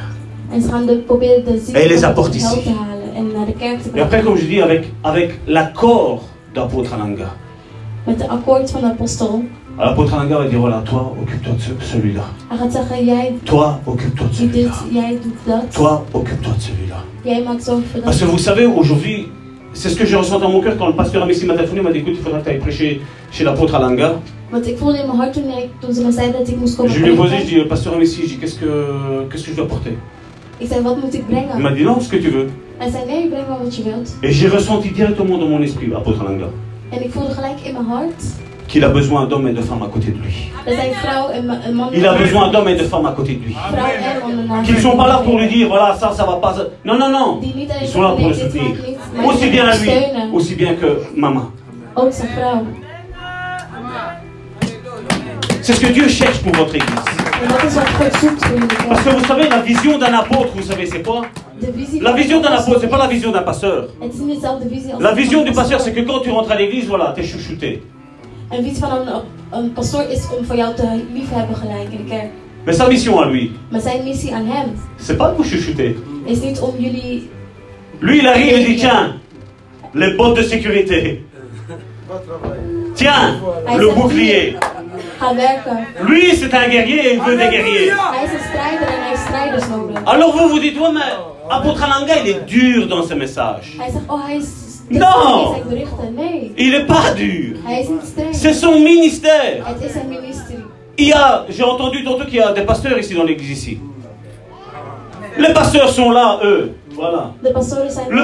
En 0.52 0.62
ze 0.62 0.68
gaan 0.68 0.86
de, 0.86 0.96
proberen 0.98 1.46
de 1.46 1.58
ziekte 1.66 1.88
les 1.88 2.04
apporte 2.04 2.38
hel 2.38 2.56
ici. 2.58 2.64
te 2.64 2.70
halen 2.70 3.14
en 3.16 3.32
naar 3.38 3.46
de 3.46 3.54
kerk 3.54 3.82
te 3.82 3.90
Et 3.90 4.02
après, 4.02 4.08
brengen. 4.08 4.24
comme 4.26 4.38
je 4.38 4.48
dis, 4.48 4.62
avec, 4.62 4.88
avec 5.02 5.40
l'accord 5.46 6.22
d'apôtre 6.54 6.94
Alanga. 6.94 7.32
met 8.06 8.18
de 8.18 8.28
akkoord 8.30 8.72
van 8.72 8.82
de 8.82 8.88
apostel. 8.88 9.44
L'apôtre 9.80 10.14
Alanga 10.14 10.38
va 10.40 10.46
dire 10.48 10.60
voilà, 10.60 10.82
toi, 10.86 11.14
occupe-toi 11.22 11.54
de 11.54 11.62
ce- 11.62 11.86
celui-là. 11.94 12.24
Toi, 13.46 13.80
occupe-toi 13.88 14.28
de 14.28 14.34
celui-là. 14.34 14.72
Toi, 15.74 16.06
occupe-toi 16.14 16.54
de 16.58 16.62
celui-là. 16.62 16.98
Parce 18.04 18.20
que 18.20 18.26
vous 18.26 18.38
savez, 18.38 18.66
aujourd'hui, 18.66 19.28
c'est 19.74 19.88
ce 19.90 19.96
que 19.96 20.06
je 20.06 20.18
ressens 20.18 20.40
dans 20.40 20.50
mon 20.50 20.60
cœur 20.62 20.76
quand 20.78 20.88
le 20.88 20.94
pasteur 20.96 21.24
Amissi 21.24 21.46
m'a 21.46 21.54
téléphoné, 21.56 21.82
m'a 21.82 21.92
dit 21.94 22.00
écoute, 22.00 22.16
il 22.18 22.22
faudra 22.24 22.40
que 22.40 22.44
tu 22.46 22.50
ailles 22.50 22.60
prêcher 22.60 23.02
chez 23.32 23.44
l'apôtre 23.46 23.76
Alanga. 23.76 24.16
Je 26.90 27.00
lui 27.00 27.12
ai 27.14 27.16
posé, 27.16 27.36
je 27.40 27.46
dis, 27.46 27.62
pasteur 27.70 27.94
Amissi, 27.94 28.24
je 28.24 28.28
dis, 28.30 28.38
qu'est-ce 28.38 28.60
que, 28.60 29.28
qu'est-ce 29.32 29.46
que 29.46 29.52
je 29.52 29.56
dois 29.56 29.68
porter? 29.68 29.98
Ik 30.60 30.68
Il 31.58 31.64
m'a 31.64 31.72
dit, 31.72 31.84
non, 31.86 32.02
ce 32.02 32.10
que 32.10 32.18
tu 32.18 32.30
veux. 32.30 32.48
Et 34.24 34.32
j'ai 34.32 34.50
ressenti 34.50 34.90
directement 34.92 35.38
dans 35.38 35.48
mon 35.48 35.62
esprit, 35.62 35.90
apôtre 35.96 36.20
Alanga, 36.22 36.48
Qu'il 38.70 38.84
a 38.84 38.90
besoin 38.90 39.26
d'hommes 39.26 39.48
et 39.48 39.54
de 39.54 39.62
femmes 39.62 39.82
à 39.84 39.88
côté 39.88 40.12
de 40.12 40.20
lui. 40.22 40.52
dat 40.66 40.76
hij 40.76 40.92
vrouw 41.02 41.30
en, 41.38 41.46
ma- 41.46 41.60
en 41.68 41.74
man... 41.76 41.90
Il 41.94 42.06
a 42.08 42.14
besoin 42.14 42.52
d'hommes 42.52 42.68
et 42.68 42.76
de 42.76 42.84
femmes 42.84 43.08
à 43.08 43.12
côté 43.14 43.34
de 43.36 43.44
lui. 43.46 43.54
Vrouw 43.72 43.82
en 44.24 44.28
mannen 44.28 44.48
naast 44.48 44.66
Qui 44.68 44.74
ne 44.74 44.80
sont 44.80 44.96
pas 44.98 45.08
là 45.08 45.18
pour 45.26 45.38
lui 45.40 45.48
dire, 45.48 45.68
voilà, 45.70 45.96
ça, 46.00 46.12
ça 46.14 46.24
va 46.26 46.36
pas. 46.36 46.56
Non, 46.86 46.98
non, 46.98 47.10
non. 47.10 47.40
Ils 47.42 47.88
sont 47.88 48.02
là 48.02 48.10
pour 48.18 48.28
le 48.28 48.34
soutenir. 48.34 48.72
Aussi 49.26 49.50
bien 49.50 49.66
à 49.68 49.76
lui, 49.76 49.90
aussi 50.34 50.56
bien 50.56 50.76
que 50.76 51.02
maman. 51.16 51.46
Vrouw. 51.96 52.12
C'est 55.62 55.74
ce 55.74 55.80
que 55.82 55.92
Dieu 55.92 56.08
cherche 56.08 56.40
pour 56.44 56.54
votre 56.56 56.76
église. 56.76 56.90
Parce 58.90 59.02
que 59.04 59.10
vous 59.10 59.26
savez, 59.26 59.50
la 59.50 59.60
vision 59.62 59.98
d'un 59.98 60.14
apôtre, 60.14 60.50
vous 60.56 60.64
savez, 60.64 60.86
c'est 60.86 61.02
quoi? 61.02 61.22
La 62.02 62.12
vision 62.14 62.40
d'un 62.42 62.52
apôtre, 62.52 62.80
c'est 62.82 62.88
pas 62.90 62.98
la 62.98 63.08
vision 63.08 63.32
d'un 63.32 63.42
pasteur. 63.42 63.88
La 65.00 65.14
vision 65.14 65.44
du 65.44 65.52
pasteur, 65.52 65.80
c'est 65.82 65.94
que 65.94 66.02
quand 66.02 66.20
tu 66.20 66.30
rentres 66.32 66.52
à 66.52 66.56
l'église, 66.56 66.86
voilà, 66.88 67.14
t'es 67.16 67.24
chouchouté. 67.24 67.82
Een 68.50 68.64
visie 68.64 68.80
van 68.80 68.92
een, 68.92 69.08
een 69.52 69.74
pastoor 69.74 70.04
is 70.10 70.28
om 70.38 70.46
voor 70.46 70.56
jou 70.56 70.76
te 70.76 71.04
liefhebben 71.14 71.56
gelijk 71.56 71.92
in 71.92 71.98
de 71.98 72.04
kerk. 72.10 72.30
Mais 72.66 72.78
sa 72.78 72.88
mission 72.88 73.18
à 73.18 73.26
lui, 73.26 73.52
zijn 73.72 74.04
missie 74.04 74.34
aan 74.34 74.46
hem 74.46 74.80
c'est 74.98 75.18
pas 75.18 75.30
de 75.30 75.36
vous 75.36 75.50
chouchouter. 75.50 75.96
is 76.26 76.42
niet 76.42 76.60
om 76.60 76.76
jullie... 76.78 77.30
Lui, 78.00 78.18
il 78.18 78.28
arrive 78.28 78.54
et 78.54 78.66
dit 78.66 78.76
tiens, 78.76 79.16
les 79.94 80.16
bottes 80.16 80.38
de 80.38 80.44
sécurité. 80.44 81.24
Tiens, 82.96 83.40
le 83.78 83.94
bouclier. 83.94 84.56
Lui, 86.02 86.36
c'est 86.36 86.54
un 86.54 86.68
guerrier 86.70 87.08
et 87.08 87.14
il 87.16 87.22
veut 87.22 87.38
des 87.38 87.50
guerriers. 87.50 87.92
En. 87.92 88.14
Alors 90.06 90.32
vous 90.38 90.50
vous 90.50 90.60
dites, 90.60 90.78
ouais, 90.80 90.92
mais 90.94 91.00
apôtre 91.50 91.84
Alanga, 91.84 92.14
il 92.24 92.30
est 92.30 92.46
dur 92.46 92.88
dans 92.88 93.04
ses 93.04 93.16
messages. 93.16 93.78
Non! 94.92 95.56
Il 96.58 96.74
est 96.76 96.86
pas 96.86 97.14
dur. 97.16 97.56
niet 97.68 98.02
streng. 98.04 98.34
C'est 98.34 98.54
son 98.54 98.80
ministère. 98.80 99.64
Il 100.98 101.08
y 101.08 101.14
a, 101.14 101.46
j'ai 101.50 101.64
entendu 101.64 102.04
tantôt 102.04 102.26
qu'il 102.26 102.36
y 102.36 102.42
a 102.42 102.52
des 102.52 102.64
pasteurs 102.64 102.98
ici 102.98 103.14
dans 103.14 103.24
l'église 103.24 103.52
ici. 103.52 103.80
Les 105.38 105.54
pasteurs 105.54 105.90
sont 105.90 106.12
là, 106.12 106.40
eux. 106.44 106.72
Voilà. 106.94 107.32
Le 107.44 107.52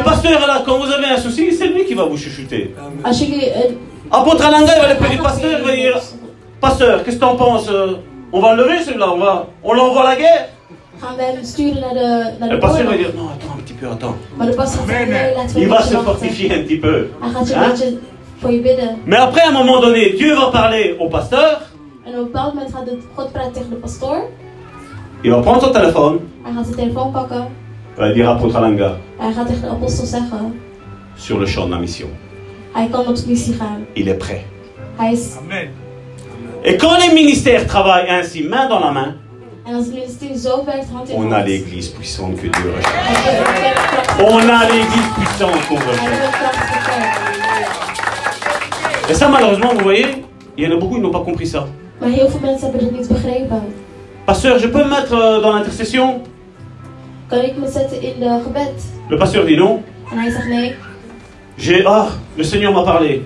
pasteur 0.04 0.41
est 0.43 0.47
là, 0.47 0.63
quand 0.65 0.78
vous 0.80 0.91
avez 0.91 1.06
un 1.06 1.17
souci, 1.17 1.54
c'est 1.54 1.67
lui 1.67 1.86
qui 1.86 1.93
va 1.93 2.04
vous 2.06 2.17
chuchoter. 2.17 2.73
Jullie... 3.13 3.45
een- 3.45 3.78
Apôtre 4.12 4.45
Alanga, 4.45 4.73
il 4.75 4.80
va 4.82 4.86
aller 4.88 4.95
près 4.99 5.10
du 5.10 5.17
pasteur, 5.17 5.60
il 5.60 5.65
va 5.65 5.75
dire 5.75 5.99
Pasteur, 6.62 7.04
qu'est-ce 7.04 7.15
que 7.15 7.21
t'en 7.21 7.36
penses 7.36 7.67
euh, 7.69 7.95
On 8.32 8.39
va 8.39 8.54
le 8.56 8.63
lever 8.63 8.84
celui-là, 8.84 9.12
on 9.12 9.17
va. 9.17 9.47
On 9.63 9.73
l'envoie 9.73 10.08
à 10.08 10.10
la 10.12 10.15
guerre 10.15 10.49
naar 12.39 12.49
Le 12.51 12.60
pasteur 12.60 12.86
va 12.88 12.97
dire 12.97 13.12
Non, 13.15 13.30
attends 13.30 13.54
peu, 13.79 13.88
Il 15.57 15.67
va 15.67 15.81
se 15.81 15.95
fortifier 15.95 16.53
un 16.53 16.63
petit 16.63 16.77
peu. 16.77 17.09
Een 17.21 17.35
Hein? 17.35 17.73
bidden. 18.61 18.97
Mais 19.05 19.17
après, 19.17 19.41
à 19.41 19.49
un 19.49 19.51
moment 19.51 19.79
donné, 19.79 20.11
Dieu 20.11 20.35
va 20.35 20.51
parler 20.51 20.95
au 20.99 21.09
pasteur. 21.09 21.61
Il 25.23 25.31
va 25.31 25.41
prendre 25.41 25.61
son 25.61 25.71
téléphone. 25.71 26.19
Pakken. 27.11 27.45
Il 27.97 28.01
va 28.01 28.11
dire 28.11 28.29
Apôtre 28.29 28.57
Alanga, 28.57 28.97
de 29.19 29.67
apostel 29.69 30.05
zeggen. 30.05 30.53
sur 31.15 31.39
le 31.39 31.45
champ 31.45 31.65
de 31.65 31.71
la 31.71 31.79
mission. 31.79 32.07
Il 33.95 34.09
est 34.09 34.17
prêt. 34.17 34.45
Is... 35.01 35.38
Et 36.63 36.77
quand 36.77 36.97
les 36.97 37.13
ministères 37.13 37.65
travaillent 37.67 38.09
ainsi, 38.09 38.43
main 38.43 38.67
dans 38.67 38.79
la 38.79 38.91
main, 38.91 39.15
On 41.17 41.32
a 41.32 41.43
l'église 41.43 41.89
puissante 41.89 42.36
que 42.36 42.47
Dieu 42.47 42.73
recherche. 42.78 44.19
On 44.19 44.38
a 44.38 44.65
l'église 44.65 45.08
puissante 45.17 45.67
qu'on 45.67 45.75
recherche. 45.75 45.99
Et 49.10 49.13
ça, 49.13 49.28
malheureusement, 49.28 49.73
vous 49.73 49.84
voyez, 49.84 50.06
il 50.56 50.63
y 50.63 50.67
en 50.67 50.78
a 50.78 50.80
beaucoup 50.80 50.95
qui 50.95 51.01
n'ont 51.01 51.12
pas 51.12 51.21
compris 51.21 51.47
ça. 51.47 51.67
Pasteur, 54.25 54.60
je 54.60 54.67
peux 54.67 54.84
me 54.84 54.89
mettre 54.89 55.13
euh, 55.13 55.41
dans 55.41 55.54
l'intercession? 55.56 56.21
Le 59.10 59.17
pasteur 59.17 59.45
dit 59.45 59.58
non. 59.58 59.82
J'ai 61.58 61.84
ah, 61.88 62.10
le 62.38 62.43
Seigneur 62.43 62.71
m'a 62.73 62.84
parlé. 62.84 63.25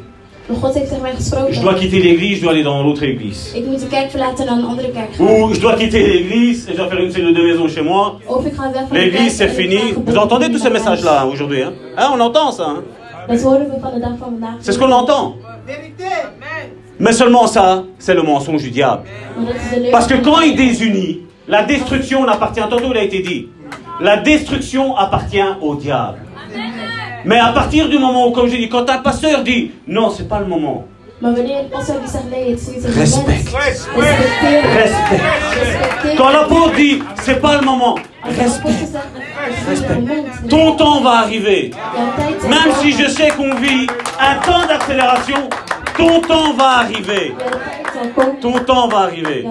Je 1.51 1.62
dois 1.62 1.75
quitter 1.75 1.99
l'église, 1.99 2.38
je 2.38 2.41
dois 2.43 2.51
aller 2.51 2.63
dans 2.63 2.81
l'autre 2.83 3.03
église. 3.03 3.53
Ou 5.19 5.53
je 5.53 5.59
dois 5.59 5.73
quitter 5.75 6.01
l'église 6.05 6.67
et 6.67 6.71
je 6.73 6.77
dois 6.77 6.88
faire 6.89 6.99
une 6.99 7.12
cellule 7.12 7.35
de 7.35 7.41
maison 7.43 7.67
chez 7.67 7.81
moi. 7.81 8.19
L'église, 8.91 9.35
c'est 9.38 9.49
fini. 9.49 9.93
Vous 10.05 10.17
entendez 10.17 10.49
tous 10.51 10.57
ces 10.59 10.69
messages-là 10.69 11.21
hein, 11.21 11.29
aujourd'hui 11.31 11.62
hein? 11.62 11.73
Hein, 11.97 12.12
On 12.15 12.19
entend 12.19 12.51
ça. 12.51 12.65
hein? 12.69 12.83
C'est 14.59 14.71
ce 14.71 14.79
qu'on 14.79 14.91
entend. 14.91 15.35
Mais 16.99 17.12
seulement 17.13 17.45
ça, 17.47 17.83
c'est 17.99 18.15
le 18.15 18.23
mensonge 18.23 18.63
du 18.63 18.71
diable. 18.71 19.03
Parce 19.91 20.07
que 20.07 20.15
quand 20.15 20.41
il 20.41 20.55
désunit, 20.55 21.21
la 21.47 21.63
destruction 21.63 22.25
n'appartient, 22.25 22.59
tantôt 22.69 22.91
il 22.91 22.97
a 22.97 23.03
été 23.03 23.19
dit, 23.21 23.47
la 24.01 24.17
destruction 24.17 24.95
appartient 24.97 25.38
au 25.62 25.75
diable. 25.75 26.17
Mais 27.25 27.39
à 27.39 27.51
partir 27.51 27.89
du 27.89 27.99
moment 27.99 28.27
où, 28.27 28.32
comme 28.32 28.47
j'ai 28.49 28.58
dit, 28.58 28.69
quand 28.69 28.89
un 28.89 28.97
pasteur 28.99 29.43
dit, 29.43 29.71
non, 29.88 30.10
c'est 30.10 30.27
pas 30.27 30.39
le 30.39 30.45
moment, 30.47 30.86
Maar 31.21 31.34
wanneer 31.34 31.63
de 31.63 31.69
pastor 31.69 31.99
die 31.99 32.10
zegt 32.10 32.29
nee, 32.29 32.49
het 32.49 32.60
is 32.62 32.67
niet 32.67 32.84
het 32.84 32.95
Respect. 32.95 33.25
moment. 33.27 33.49
Respecteer. 33.53 34.62
respect. 34.62 35.21
Respecteer. 35.60 36.15
Quand 36.17 36.32
l'apôtre 36.32 36.75
dit, 36.75 37.01
c'est 37.23 37.41
pas 37.41 37.58
le 37.60 37.65
moment, 37.65 37.95
Als 38.23 38.36
de 38.36 38.41
respect. 38.41 38.65
apostel 38.67 38.88
zegt, 38.91 39.08
het 39.13 39.73
is 39.73 39.79
niet 39.79 39.88
het 39.89 39.99
moment. 39.99 40.49
Ton 40.49 40.75
temps 40.75 41.01
va 41.01 41.10
arriver. 41.23 41.73
Même 42.47 42.71
si 42.82 42.91
je 42.91 43.10
sais 43.10 43.32
qu'on 43.36 43.53
vit 43.55 43.88
un 44.19 44.36
temps 44.45 44.65
d'accélération, 44.67 45.49
ton 45.97 46.21
temps 46.21 46.53
va 46.55 46.69
arriver. 46.84 47.34
Ton 48.39 48.63
temps 48.65 48.88
va 48.88 48.97
arriver. 48.99 49.45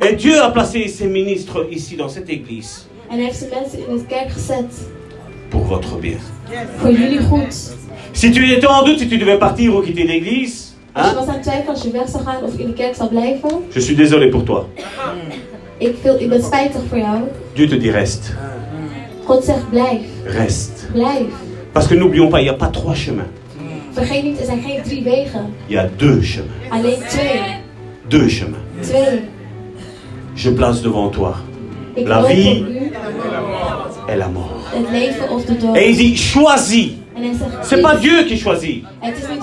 Et 0.00 0.16
Dieu 0.16 0.42
a 0.42 0.50
placé 0.50 0.88
ses 0.88 1.06
ministres 1.06 1.66
ici 1.70 1.96
dans 1.96 2.08
cette 2.08 2.28
église 2.28 2.88
pour 5.50 5.62
votre 5.64 5.96
bien. 5.96 6.18
Si 8.12 8.30
tu 8.32 8.50
étais 8.52 8.66
en 8.66 8.82
doute 8.84 8.98
si 8.98 9.08
tu 9.08 9.18
devais 9.18 9.38
partir 9.38 9.74
ou 9.76 9.82
quitter 9.82 10.04
l'église, 10.04 10.74
hein, 10.94 11.14
je 13.70 13.80
suis 13.80 13.94
désolé 13.94 14.30
pour 14.30 14.44
toi. 14.44 14.68
Dieu 17.54 17.68
te 17.68 17.74
dit 17.76 17.90
reste, 17.90 18.34
reste. 20.26 20.88
Parce 21.72 21.86
que 21.86 21.94
n'oublions 21.94 22.28
pas, 22.28 22.40
il 22.40 22.44
n'y 22.44 22.50
a 22.50 22.54
pas 22.54 22.66
trois 22.68 22.94
chemins, 22.94 23.28
er 24.02 25.36
il 25.68 25.74
y 25.74 25.78
a 25.78 25.86
deux 25.86 26.20
chemins. 26.22 26.46
Deux 28.08 28.28
chemins. 28.28 28.56
Je 30.34 30.50
place 30.50 30.82
devant 30.82 31.08
toi 31.10 31.36
La 32.06 32.22
vie. 32.22 32.64
et 34.08 34.16
la 34.16 34.28
mort. 34.28 34.56
Et 35.76 35.90
il 35.90 35.96
dit, 35.96 36.16
choisis. 36.16 36.92
C'est 37.62 37.82
pas. 37.82 37.96
Dieu 37.96 38.22
qui 38.24 38.38
choisit. 38.38 38.84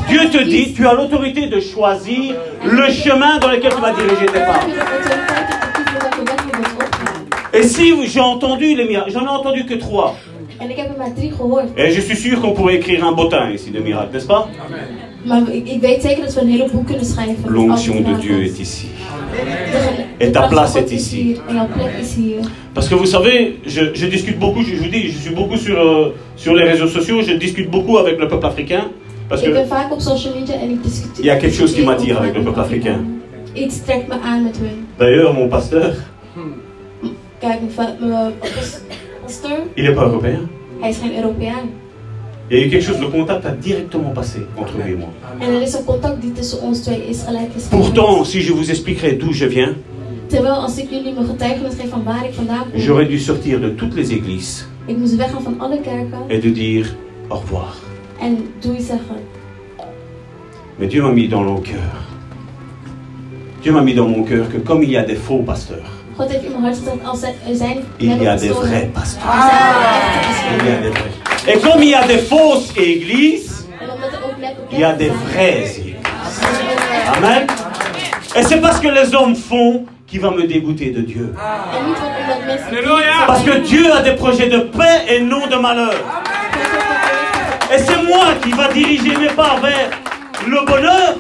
Dieu 0.09 0.29
te 0.31 0.43
dit, 0.43 0.73
tu 0.73 0.87
as 0.87 0.93
l'autorité 0.93 1.47
de 1.47 1.59
choisir 1.59 2.35
le 2.63 2.91
chemin 2.91 3.37
dans 3.39 3.49
lequel 3.49 3.71
tu 3.73 3.81
vas 3.81 3.93
diriger 3.93 4.25
tes 4.25 4.39
pas. 4.39 4.59
Et 7.53 7.63
si 7.63 7.93
j'ai 8.07 8.19
entendu 8.19 8.75
les 8.75 8.87
miracles, 8.87 9.11
j'en 9.11 9.25
ai 9.25 9.29
entendu 9.29 9.65
que 9.65 9.75
trois. 9.75 10.15
Et 11.77 11.91
je 11.91 12.01
suis 12.01 12.15
sûr 12.15 12.41
qu'on 12.41 12.51
pourrait 12.53 12.75
écrire 12.75 13.05
un 13.05 13.11
bottin 13.11 13.51
ici 13.51 13.69
de 13.71 13.79
miracles, 13.79 14.13
n'est-ce 14.13 14.27
pas? 14.27 14.47
L'onction 17.47 17.95
de. 18.01 18.13
Dieu 18.15 18.43
est 18.43 18.59
ici. 18.59 18.87
Et 20.19 20.31
ta 20.31 20.47
place 20.47 20.75
est 20.75 20.91
ici. 20.91 21.35
hier. 22.29 22.41
Parce 22.73 22.87
que 22.89 22.95
vous 22.95 23.05
savez, 23.05 23.59
je, 23.65 23.93
je 23.93 24.05
discute 24.07 24.39
beaucoup, 24.39 24.63
je, 24.63 24.75
vous 24.75 24.89
dis, 24.89 25.09
je 25.11 25.17
suis 25.17 25.35
beaucoup 25.35 25.57
sur, 25.57 25.79
euh, 25.79 26.15
sur 26.35 26.53
les 26.55 26.63
réseaux 26.63 26.87
sociaux, 26.87 27.21
je 27.21 27.33
discute 27.33 27.69
beaucoup 27.69 27.97
avec 27.97 28.19
le 28.19 28.27
peuple 28.27 28.45
africain. 28.45 28.85
Parce 29.29 29.41
que. 29.47 29.53
Il 31.19 31.25
y 31.25 31.29
a 31.29 31.35
quelque 31.37 31.55
chose 31.55 31.73
qui 31.73 31.81
m'attire 31.83 32.19
avec 32.21 32.33
le 32.35 32.43
peuple 32.43 32.59
africain. 32.59 32.99
D'ailleurs, 34.99 35.33
mon 35.33 35.47
pasteur, 35.49 35.93
pas- 37.75 37.95
pastor, 39.23 39.51
il 39.75 39.83
n'est 39.83 39.93
pas 39.95 40.05
européen. 40.05 40.41
Il 42.49 42.57
y 42.57 42.61
a 42.61 42.65
eu 42.65 42.69
quelque 42.69 42.83
chose, 42.83 42.99
le 43.01 43.07
contact 43.07 43.45
a 43.45 43.51
directement 43.51 44.11
passé 44.11 44.39
entre 44.57 44.73
lui 44.77 44.93
et 44.93 44.95
moi. 44.95 45.09
Pourtant, 47.69 48.23
si 48.23 48.41
je 48.41 48.53
vous 48.53 48.69
expliquerai 48.69 49.13
d'où 49.13 49.33
je 49.33 49.45
viens, 49.45 49.75
Terwijl 50.27 50.55
als 50.55 50.77
ik 50.77 50.89
jullie 50.89 51.13
mijn 51.13 51.25
getuigenis 51.25 51.73
geef 51.79 51.89
van 51.89 52.03
waar 52.03 52.25
ik 52.25 52.33
vandaan 52.33 52.65
kom, 52.71 52.79
j'aurais 52.79 53.09
dû 53.09 53.17
sortir 53.19 53.59
de 53.59 53.75
toutes 53.75 53.95
les 53.95 54.09
églises 54.09 54.65
ik 54.85 54.97
moest 54.97 55.15
weggaan 55.15 55.41
van 55.41 55.59
alle 55.59 55.81
kerken 55.81 56.23
et 56.27 56.41
de 56.41 56.51
dire 56.51 56.89
au 57.27 57.39
revoir. 57.39 57.73
en 58.19 58.53
doei 58.59 58.81
zeggen. 58.81 59.15
Mais 60.75 60.89
Dieu 60.89 61.01
m'a 61.01 61.11
mis 61.11 61.27
dans 61.27 61.45
mon 61.45 61.61
cœur. 61.61 61.93
Dieu 63.61 63.71
m'a 63.71 63.81
mis 63.81 63.95
dans 63.95 64.09
mon 64.09 64.23
cœur 64.23 64.47
que 64.49 64.57
comme 64.57 64.83
il 64.83 64.89
y 64.89 64.97
a 64.97 65.03
des 65.03 65.17
faux 65.17 65.45
pasteurs, 65.45 65.89
God 66.17 66.29
heeft 66.29 66.43
in 66.43 66.51
mijn 66.51 66.63
hart 66.63 66.77
gezet 66.77 67.35
als 67.43 67.57
zijn 67.57 67.77
il 67.97 68.21
y 68.21 68.27
a 68.27 68.35
des 68.37 68.51
vrais 68.51 68.87
pasteurs. 68.93 69.23
er 69.25 70.33
zijn 70.33 70.59
echte 70.59 70.65
Il 70.65 70.67
y 70.67 70.73
a 70.73 70.81
des 70.81 70.91
vrais. 70.91 71.55
Et 71.55 71.59
comme 71.61 71.81
il 71.81 71.89
y 71.89 71.95
a 71.95 72.07
des 72.07 72.21
fausses 72.27 72.71
églises, 72.75 73.65
er 73.79 74.55
il 74.71 74.79
y 74.79 74.83
a 74.83 74.93
des 74.93 75.11
vraies 75.11 75.77
églises. 75.77 75.95
Amen. 77.15 77.47
Et 78.35 78.43
c'est 78.43 78.61
parce 78.61 78.79
que 78.79 78.87
les 78.89 79.13
hommes 79.15 79.35
font 79.35 79.85
qui 80.07 80.17
va 80.19 80.31
me 80.31 80.47
dégoûter 80.47 80.91
de 80.91 81.01
Dieu. 81.01 81.33
Mensen 82.47 82.77
Halleluja. 82.77 83.27
Parce 83.27 83.43
que 83.43 83.59
Dieu 83.59 83.91
a 83.93 84.01
des 84.01 84.15
projets 84.15 84.47
de 84.47 84.59
paix 84.59 85.05
et 85.09 85.19
non 85.21 85.47
de 85.47 85.55
malheur. 85.57 85.93
Et 87.73 87.77
c'est 87.77 88.01
moi 88.03 88.27
qui 88.41 88.51
va 88.51 88.71
diriger 88.71 89.15
mes 89.17 89.27
pas 89.29 89.57
vers 89.61 89.89
le 90.47 90.65
bonheur 90.65 91.15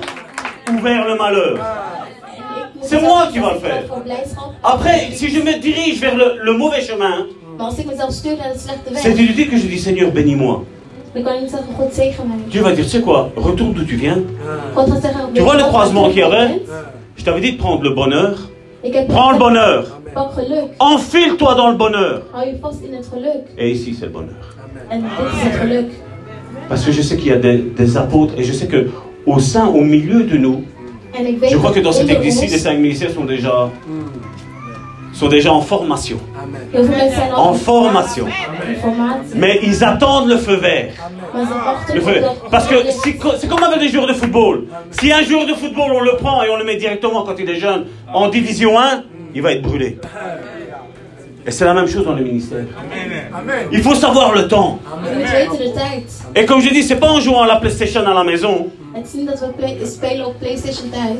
ou 0.71 0.79
vers 0.79 1.05
le 1.05 1.15
malheur. 1.17 1.57
C'est 2.81 3.01
moi 3.01 3.27
qui 3.31 3.39
va 3.39 3.53
le 3.53 3.59
faire. 3.59 3.83
Après, 4.63 5.09
si 5.11 5.29
je 5.29 5.41
me 5.41 5.59
dirige 5.59 5.99
vers 5.99 6.15
le, 6.15 6.39
le 6.41 6.53
mauvais 6.53 6.81
chemin, 6.81 7.25
c'est 8.95 9.11
inutile 9.11 9.49
que 9.49 9.57
je 9.57 9.67
dis 9.67 9.79
Seigneur, 9.79 10.11
bénis-moi. 10.11 10.63
Dieu 11.13 12.61
va 12.61 12.71
dire, 12.71 12.85
tu 12.85 12.89
sais 12.91 13.01
quoi, 13.01 13.31
retourne 13.35 13.73
d'où 13.73 13.83
tu 13.83 13.95
viens. 13.95 14.19
Tu 15.33 15.41
vois 15.41 15.55
le 15.57 15.63
croisement 15.63 16.07
qu'il 16.09 16.19
y 16.19 16.23
avait? 16.23 16.61
Je 17.17 17.23
t'avais 17.25 17.41
dit 17.41 17.53
de 17.53 17.57
prendre 17.57 17.81
le 17.81 17.89
bonheur. 17.89 18.37
Prends 19.09 19.31
le 19.31 19.37
bonheur. 19.37 19.99
Enfile-toi 20.79 21.55
dans 21.55 21.69
le 21.71 21.77
bonheur. 21.77 22.23
Geluk. 23.13 23.45
Et 23.57 23.71
ici, 23.71 23.95
c'est 23.97 24.05
le 24.05 24.11
bonheur. 24.11 24.35
Parce 26.69 26.83
que 26.85 26.91
je 26.91 27.01
sais 27.01 27.17
qu'il 27.17 27.27
y 27.27 27.33
a 27.33 27.37
des, 27.37 27.57
des 27.57 27.97
apôtres 27.97 28.33
et 28.37 28.43
je 28.43 28.51
sais 28.53 28.67
que 28.67 28.89
au 29.25 29.39
sein, 29.39 29.67
au 29.67 29.81
milieu 29.81 30.23
de 30.23 30.37
nous, 30.37 30.63
je 31.49 31.57
crois 31.57 31.71
que 31.71 31.79
dans 31.79 31.91
cette 31.91 32.09
église-ci, 32.09 32.47
les 32.47 32.57
cinq 32.57 32.77
ministères 32.79 33.11
sont 33.11 33.25
déjà, 33.25 33.69
sont 35.13 35.27
déjà 35.27 35.51
en 35.53 35.61
formation. 35.61 36.17
En 37.35 37.53
formation. 37.53 38.25
Mais 39.35 39.59
ils 39.63 39.83
attendent 39.83 40.27
le 40.29 40.37
feu 40.37 40.55
vert. 40.55 40.91
Le 41.93 42.01
feu- 42.01 42.19
de- 42.21 42.49
Parce 42.51 42.67
que 42.67 42.75
c'est 43.03 43.13
co- 43.13 43.33
c'est 43.37 43.47
comme 43.47 43.63
avec 43.63 43.79
les 43.81 43.89
joueurs 43.89 44.07
de 44.07 44.13
football. 44.13 44.65
Si 44.91 45.11
un 45.11 45.23
joueur 45.23 45.45
de 45.45 45.53
football, 45.53 45.91
on 45.93 46.01
le 46.01 46.15
prend 46.17 46.43
et 46.43 46.49
on 46.49 46.57
le 46.57 46.63
met 46.63 46.75
directement 46.77 47.23
quand 47.23 47.35
il 47.39 47.49
est 47.49 47.59
jeune 47.59 47.85
en 48.13 48.29
division 48.29 48.79
1, 48.79 49.03
il 49.35 49.41
va 49.41 49.51
être 49.53 49.61
brûlé. 49.61 49.97
Et 51.45 51.51
c'est 51.51 51.63
la 51.63 51.73
même 51.73 51.87
chose 51.87 52.03
dans 52.03 52.13
le 52.13 52.23
ministère. 52.23 52.65
Il 53.71 53.81
faut 53.81 53.95
savoir 53.95 54.33
le 54.33 54.47
temps. 54.49 54.79
Et 56.35 56.45
comme 56.45 56.59
je 56.61 56.69
dis, 56.69 56.83
c'est 56.83 56.97
pas 56.97 57.09
en 57.09 57.21
jouant 57.21 57.43
à 57.43 57.47
la 57.47 57.55
PlayStation 57.55 58.05
à 58.05 58.13
la 58.13 58.23
maison. 58.25 58.67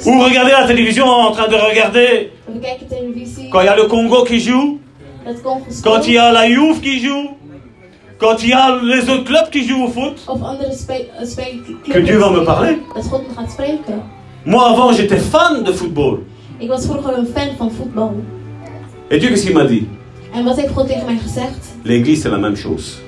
Ou 0.06 0.20
regarder 0.24 0.52
la 0.52 0.66
télévision 0.68 1.06
en 1.06 1.32
train 1.32 1.48
de 1.48 1.56
regarder 1.56 2.32
quand 3.52 3.62
il 3.62 3.66
y 3.66 3.70
a 3.70 3.76
le 3.78 3.84
Congo 3.86 4.24
qui 4.26 4.40
joue, 4.42 4.80
quand 5.84 6.08
il 6.08 6.14
y 6.14 6.18
a 6.18 6.32
la 6.32 6.48
Juve 6.48 6.80
qui 6.82 7.00
joue, 7.00 7.30
quand 8.18 8.42
il 8.44 8.50
y 8.50 8.54
a 8.54 8.80
les 8.82 9.10
autres 9.10 9.26
clubs 9.26 9.50
qui 9.52 9.68
jouent 9.68 9.84
au 9.86 9.88
foot. 9.90 10.18
Spelen. 11.26 11.62
Que 11.94 12.00
Dieu 12.00 12.18
va 12.18 12.32
me 12.32 12.44
parler. 12.44 12.78
Moi 14.46 14.70
avant, 14.70 14.92
j'étais 14.94 15.18
fan 15.18 15.64
de 15.64 15.72
football. 15.72 16.22
Et 19.12 19.20
Dieu, 19.20 19.30
qu'est-ce 19.30 19.46
qu'il 19.46 19.54
m'a 19.56 19.66
dit? 19.66 19.86
L'église, 21.86 22.24
c'est 22.24 22.30
la 22.30 22.38
même 22.38 22.56
chose. 22.56 23.02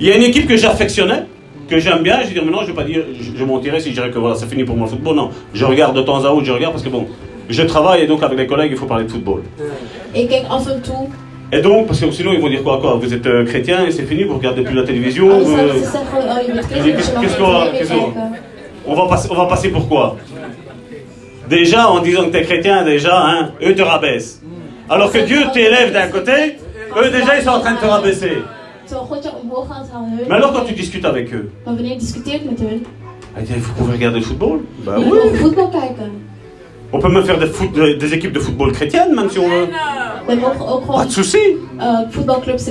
Il 0.00 0.06
y 0.06 0.12
a 0.12 0.16
une 0.16 0.22
équipe 0.22 0.46
que 0.46 0.56
j'affectionnais, 0.56 1.24
que 1.68 1.78
j'aime 1.78 2.02
bien. 2.02 2.20
Je 2.22 2.28
vais 2.28 2.34
dire, 2.34 2.44
mais 2.44 2.52
non, 2.52 2.62
je 2.62 2.68
vais 2.68 2.74
pas 2.74 2.84
dire, 2.84 3.04
je, 3.18 3.36
je 3.36 3.44
mentirais 3.44 3.80
si 3.80 3.90
je 3.90 3.94
dirais 3.94 4.10
que 4.10 4.18
voilà, 4.18 4.34
c'est 4.34 4.46
fini 4.46 4.64
pour 4.64 4.76
moi 4.76 4.86
le 4.86 4.92
football. 4.92 5.16
Non, 5.16 5.30
je 5.52 5.64
regarde 5.64 5.96
de 5.96 6.02
temps 6.02 6.24
à 6.24 6.30
autre, 6.30 6.44
je 6.46 6.52
regarde 6.52 6.72
parce 6.72 6.84
que 6.84 6.88
bon, 6.88 7.06
je 7.50 7.62
travaille 7.62 8.02
et 8.02 8.06
donc 8.06 8.22
avec 8.22 8.38
les 8.38 8.46
collègues, 8.46 8.70
il 8.72 8.76
faut 8.78 8.86
parler 8.86 9.04
de 9.04 9.10
football. 9.10 9.42
Ik 10.12 10.28
kijk 10.28 10.44
af 10.48 10.66
en 10.68 10.80
toe. 10.80 11.08
Et 11.52 11.62
donc, 11.62 11.86
parce 11.88 11.98
que 12.00 12.10
sinon, 12.12 12.32
ils 12.32 12.40
vont 12.40 12.48
dire 12.48 12.62
quoi, 12.62 12.78
quoi 12.80 12.94
Vous 12.94 13.12
êtes 13.12 13.26
euh, 13.26 13.44
chrétien 13.44 13.84
et 13.84 13.90
c'est 13.90 14.04
fini, 14.04 14.22
vous 14.22 14.34
regardez 14.34 14.62
plus 14.62 14.74
la 14.74 14.84
télévision. 14.84 15.26
Vous- 15.40 15.56
ze 15.56 15.80
zeggen, 15.80 16.20
oh 16.22 16.38
Qu'est-ce 17.20 17.36
qu'on 17.38 17.50
va- 17.50 17.66
qu'on- 17.66 17.78
kijken. 17.78 18.32
on, 18.86 18.94
va 18.94 19.06
passer, 19.08 19.28
on 19.32 19.34
va 19.34 19.46
passer 19.46 19.68
pour 19.70 19.88
quoi? 19.88 20.16
Déjà, 21.48 21.88
en 21.90 22.00
disant 22.00 22.24
que 22.26 22.30
tu 22.30 22.36
es 22.36 22.42
chrétien, 22.44 22.84
déjà, 22.84 23.16
hein, 23.26 23.50
eux 23.66 23.74
te 23.74 23.82
rabaissent. 23.82 24.40
Alors 24.88 25.10
que 25.10 25.18
Dieu 25.18 25.40
t'élève 25.52 25.92
d'un 25.92 26.06
côté, 26.06 26.56
eux 26.96 27.10
déjà, 27.10 27.36
ils 27.38 27.42
sont 27.42 27.50
en 27.50 27.60
train 27.60 27.74
de 27.74 27.80
te 27.80 27.86
rabaisser. 27.86 28.36
Hun. 28.92 30.26
Mais 30.28 30.34
alors, 30.34 30.52
quand 30.52 30.64
tu 30.64 30.74
discutes 30.74 31.04
avec 31.04 31.32
eux, 31.34 31.50
met 31.66 31.72
hun, 31.72 32.80
ah, 33.36 33.40
il 33.40 33.60
faut 33.60 33.72
qu'on 33.74 33.84
veut 33.84 33.92
regarder 33.94 34.18
le 34.20 34.24
football? 34.24 34.60
Bah 34.84 34.96
oui. 34.98 35.04
On 36.92 36.98
peut 36.98 37.08
même 37.08 37.24
faire 37.24 37.38
des, 37.38 37.46
foot- 37.46 37.72
de- 37.72 37.94
des 37.94 38.14
équipes 38.14 38.32
de 38.32 38.40
football 38.40 38.72
chrétiennes, 38.72 39.14
même 39.14 39.30
si 39.30 39.38
on 39.38 39.48
veut. 39.48 39.68
Pas 40.98 41.04
de 41.06 41.10
souci. 41.10 41.38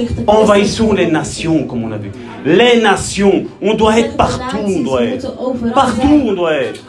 richten. 0.02 0.24
Envahissons 0.28 0.92
les 0.94 1.08
nations, 1.08 1.64
comme 1.66 1.84
on 1.86 1.92
a 1.92 1.98
vu. 1.98 2.12
Les 2.46 2.82
nations. 2.82 3.46
On 3.62 3.74
doit 3.76 3.98
être 4.00 4.18
partout, 4.18 4.58
on 4.66 4.82
doit 4.84 5.04
être. 5.04 5.34
Partout, 5.74 6.22
on 6.28 6.34
doit 6.34 6.54
être. 6.54 6.82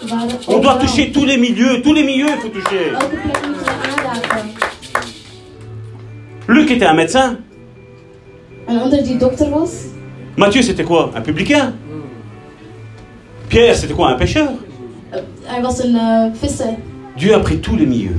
On 0.49 0.59
doit 0.59 0.75
toucher 0.75 1.13
tous 1.13 1.25
les 1.25 1.37
milieux. 1.37 1.81
Tous 1.83 1.95
les 1.95 2.03
milieux, 2.03 2.27
il 2.29 2.41
faut 2.41 2.49
toucher. 2.49 2.91
Aanraken. 2.95 4.49
Luc 6.49 6.71
était 6.73 6.87
un 6.87 6.95
médecin. 6.95 7.37
Matthieu, 10.37 10.63
c'était 10.63 10.85
quoi? 10.85 11.11
Un 11.15 11.21
publicain? 11.21 11.75
Pierre, 13.49 13.75
c'était 13.77 13.95
quoi? 13.95 14.09
Un 14.11 14.15
pêcheur? 14.17 14.49
Dieu 17.17 17.35
a 17.35 17.41
pris 17.41 17.59
tous 17.59 17.77
les 17.77 17.87
milieux. 17.87 18.17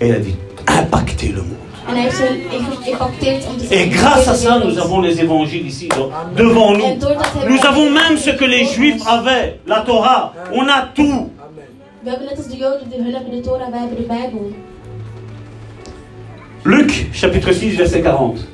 Et 0.00 0.08
il 0.08 0.12
a 0.12 0.18
dit 0.18 0.36
impactez 0.66 1.28
le 1.28 1.42
monde. 1.42 1.58
Et 3.70 3.88
grâce 3.88 4.28
à 4.28 4.34
ça, 4.34 4.60
nous 4.64 4.78
avons 4.78 5.00
les 5.00 5.20
évangiles 5.20 5.66
ici, 5.66 5.88
donc, 5.88 6.12
devant 6.36 6.72
nous. 6.72 6.84
Nous 7.48 7.66
avons 7.66 7.90
même 7.90 8.16
ce 8.16 8.30
que 8.30 8.44
les 8.44 8.64
Juifs 8.64 9.02
avaient, 9.06 9.58
la 9.66 9.80
Torah. 9.80 10.32
On 10.52 10.68
a 10.68 10.82
tout. 10.94 11.30
Luc, 16.64 17.08
chapitre 17.12 17.52
6, 17.52 17.70
verset 17.76 18.02
40. 18.02 18.46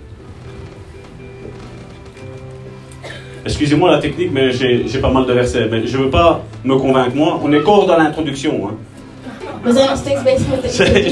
Excusez-moi 3.45 3.91
la 3.93 3.99
technique, 3.99 4.31
mais 4.33 4.51
j'ai 4.53 4.99
pas 5.01 5.11
mal 5.11 5.25
de 5.27 5.33
versets. 5.33 5.69
Mais 5.71 5.87
je 5.87 5.97
ne 5.97 6.05
veux 6.05 6.11
pas 6.11 6.45
me 6.65 6.77
convaincre, 6.77 7.15
moi. 7.15 7.41
On 7.43 7.53
est 7.53 7.61
encore 7.61 7.87
dans 7.87 7.97
l'introduction. 7.97 8.69
hein. 8.69 8.75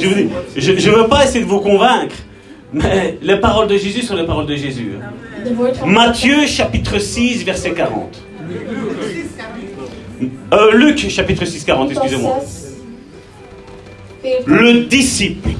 Je 0.01 0.07
vous 0.09 0.14
dis, 0.14 0.29
je 0.57 0.91
ne 0.91 0.97
veux 0.97 1.09
pas 1.09 1.24
essayer 1.24 1.41
de 1.45 1.49
vous 1.49 1.61
convaincre. 1.61 2.14
Mais 2.72 3.18
les 3.22 3.37
paroles 3.37 3.68
de 3.68 3.77
Jésus 3.77 4.03
sont 4.03 4.16
les 4.16 4.24
paroles 4.27 4.47
de 4.47 4.55
Jésus. 4.57 4.93
hein. 5.01 5.11
Matthieu, 5.87 6.47
chapitre 6.47 6.99
6, 6.99 7.45
verset 7.45 7.72
40. 7.72 8.20
Euh, 10.53 10.72
Luc, 10.72 11.09
chapitre 11.11 11.45
6, 11.45 11.64
40, 11.64 11.89
Lucas 11.91 12.01
excusez-moi. 12.03 12.39
6, 12.45 12.77
40. 14.22 14.47
Le 14.47 14.85
disciple. 14.85 15.51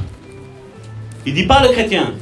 Il 1.27 1.35
dit 1.35 1.47
pas 1.47 1.63
le 1.63 1.69
chrétien. 1.71 2.15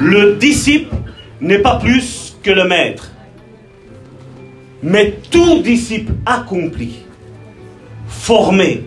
Le 0.00 0.34
disciple 0.36 0.94
n'est 1.40 1.58
pas 1.58 1.76
plus 1.76 2.36
que 2.42 2.50
le 2.50 2.64
maître. 2.64 3.10
Mais 4.86 5.14
tout 5.30 5.62
disciple 5.62 6.12
accompli, 6.26 6.96
formé, 8.06 8.84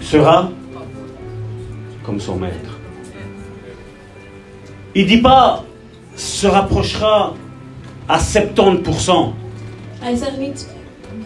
sera 0.00 0.50
comme 2.04 2.20
son 2.20 2.36
maître. 2.36 2.78
Il 4.94 5.06
dit 5.06 5.22
pas 5.22 5.64
se 6.14 6.46
rapprochera 6.46 7.32
à 8.06 8.18
70%. 8.18 9.32
Hij 10.00 10.16
zegt 10.16 10.38
niet 10.38 10.68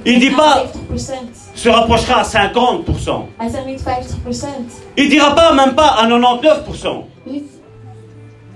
Il 0.05 0.21
dit 0.21 0.31
pas 0.37 0.63
50%. 0.95 1.55
se 1.55 1.71
rapprochera 1.71 2.21
à 2.21 2.25
50%. 2.25 3.29
Hij 3.37 3.49
zegt 3.49 3.67
niet 3.67 3.83
50%. 3.83 4.47
Il 4.95 5.09
dira 5.09 5.33
pas 5.35 5.55
même 5.55 5.75
pas 5.75 5.91
à 5.99 6.07
99%. 6.07 7.09
Niet, 7.25 7.51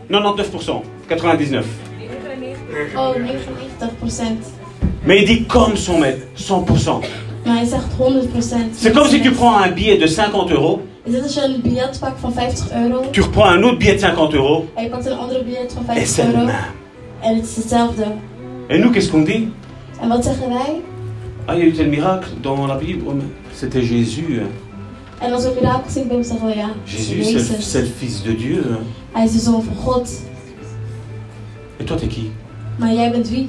99%, 0.09 0.83
99. 1.09 1.86
Oh 2.97 3.14
99%. 4.07 4.22
Mais 5.05 5.22
il 5.22 5.27
dit 5.27 5.45
comme 5.47 5.77
son 5.77 5.99
maître, 5.99 6.27
100%. 6.37 7.05
Maar 7.45 7.57
hij 7.57 7.66
zegt 7.66 7.85
100%. 7.99 8.74
C'est 8.74 8.93
comme 8.93 9.09
si 9.09 9.20
tu 9.20 9.31
prends 9.31 9.57
un 9.62 9.72
billet 9.72 9.99
de 9.99 10.07
50 10.09 10.51
euros 10.51 10.81
Is 11.05 11.12
dit 11.12 11.22
als 11.22 11.35
je 11.35 11.45
een 11.45 11.61
biljet 11.62 11.99
pakt 12.01 12.20
van 12.20 12.33
50 12.33 12.72
euro 12.72 13.05
tu 13.11 13.20
reprends 13.20 13.51
un 13.51 13.62
autre 13.62 13.79
billet 13.79 13.95
de 13.95 14.01
50 14.01 14.35
euros 14.35 14.64
et 14.77 14.87
50 14.89 16.07
c'est 16.07 16.24
le 16.24 16.33
même. 16.33 16.55
Et 18.68 18.79
nous, 18.79 18.91
qu'est-ce 18.91 19.11
qu'on 19.11 19.22
dit? 19.22 19.49
Ah, 21.49 21.55
il 21.55 21.59
y 21.59 21.62
a 21.62 21.64
eu 21.66 21.72
tel 21.72 21.89
miracle 21.89 22.31
dans 22.43 22.66
la 22.66 22.77
Bible. 22.77 23.05
Oh, 23.09 23.14
C'était 23.53 23.83
Jésus. 23.83 24.41
Jésus, 26.87 27.41
c'est 27.61 27.81
le, 27.81 27.87
Fils 27.87 28.22
de 28.22 28.33
Dieu. 28.33 28.64
hein. 28.72 29.27
God. 29.85 30.07
Et 31.81 31.85
toi, 31.85 31.97
t'es 31.97 32.09
qui? 32.09 32.31
Maar 32.79 32.93
jij 32.93 33.11
bent 33.11 33.29
wie? 33.29 33.49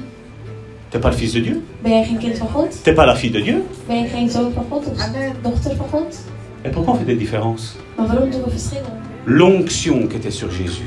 T'es 0.88 1.00
pas 1.00 1.10
le 1.12 1.18
Fils 1.18 1.32
de 1.32 1.40
Dieu 1.40 1.62
Ben 1.82 1.90
jij 1.92 2.04
geen 2.04 2.18
kind 2.18 2.38
van 2.38 2.48
God? 2.48 2.82
T'es 2.82 2.94
pas 2.94 3.06
la 3.06 3.16
fille 3.16 3.30
de 3.32 3.42
Dieu 3.42 3.62
Ben 3.86 3.96
je 4.02 4.08
geen 4.08 4.30
zoon 4.30 4.52
van 4.52 4.64
God 4.70 4.86
of 4.86 5.10
dochter 5.42 5.76
van 5.76 5.86
God? 5.90 6.18
Et 6.62 6.70
pourquoi 6.72 6.92
on 6.94 6.96
fait 6.96 7.06
des 7.06 7.18
différences 7.18 7.74
Maar 7.96 8.06
waarom 8.06 8.30
doen 8.30 8.42
we 8.42 8.50
verschillen? 8.50 8.92
L'onction 9.24 10.06
qui 10.08 10.16
était 10.16 10.34
sur 10.34 10.50
Jésus, 10.50 10.86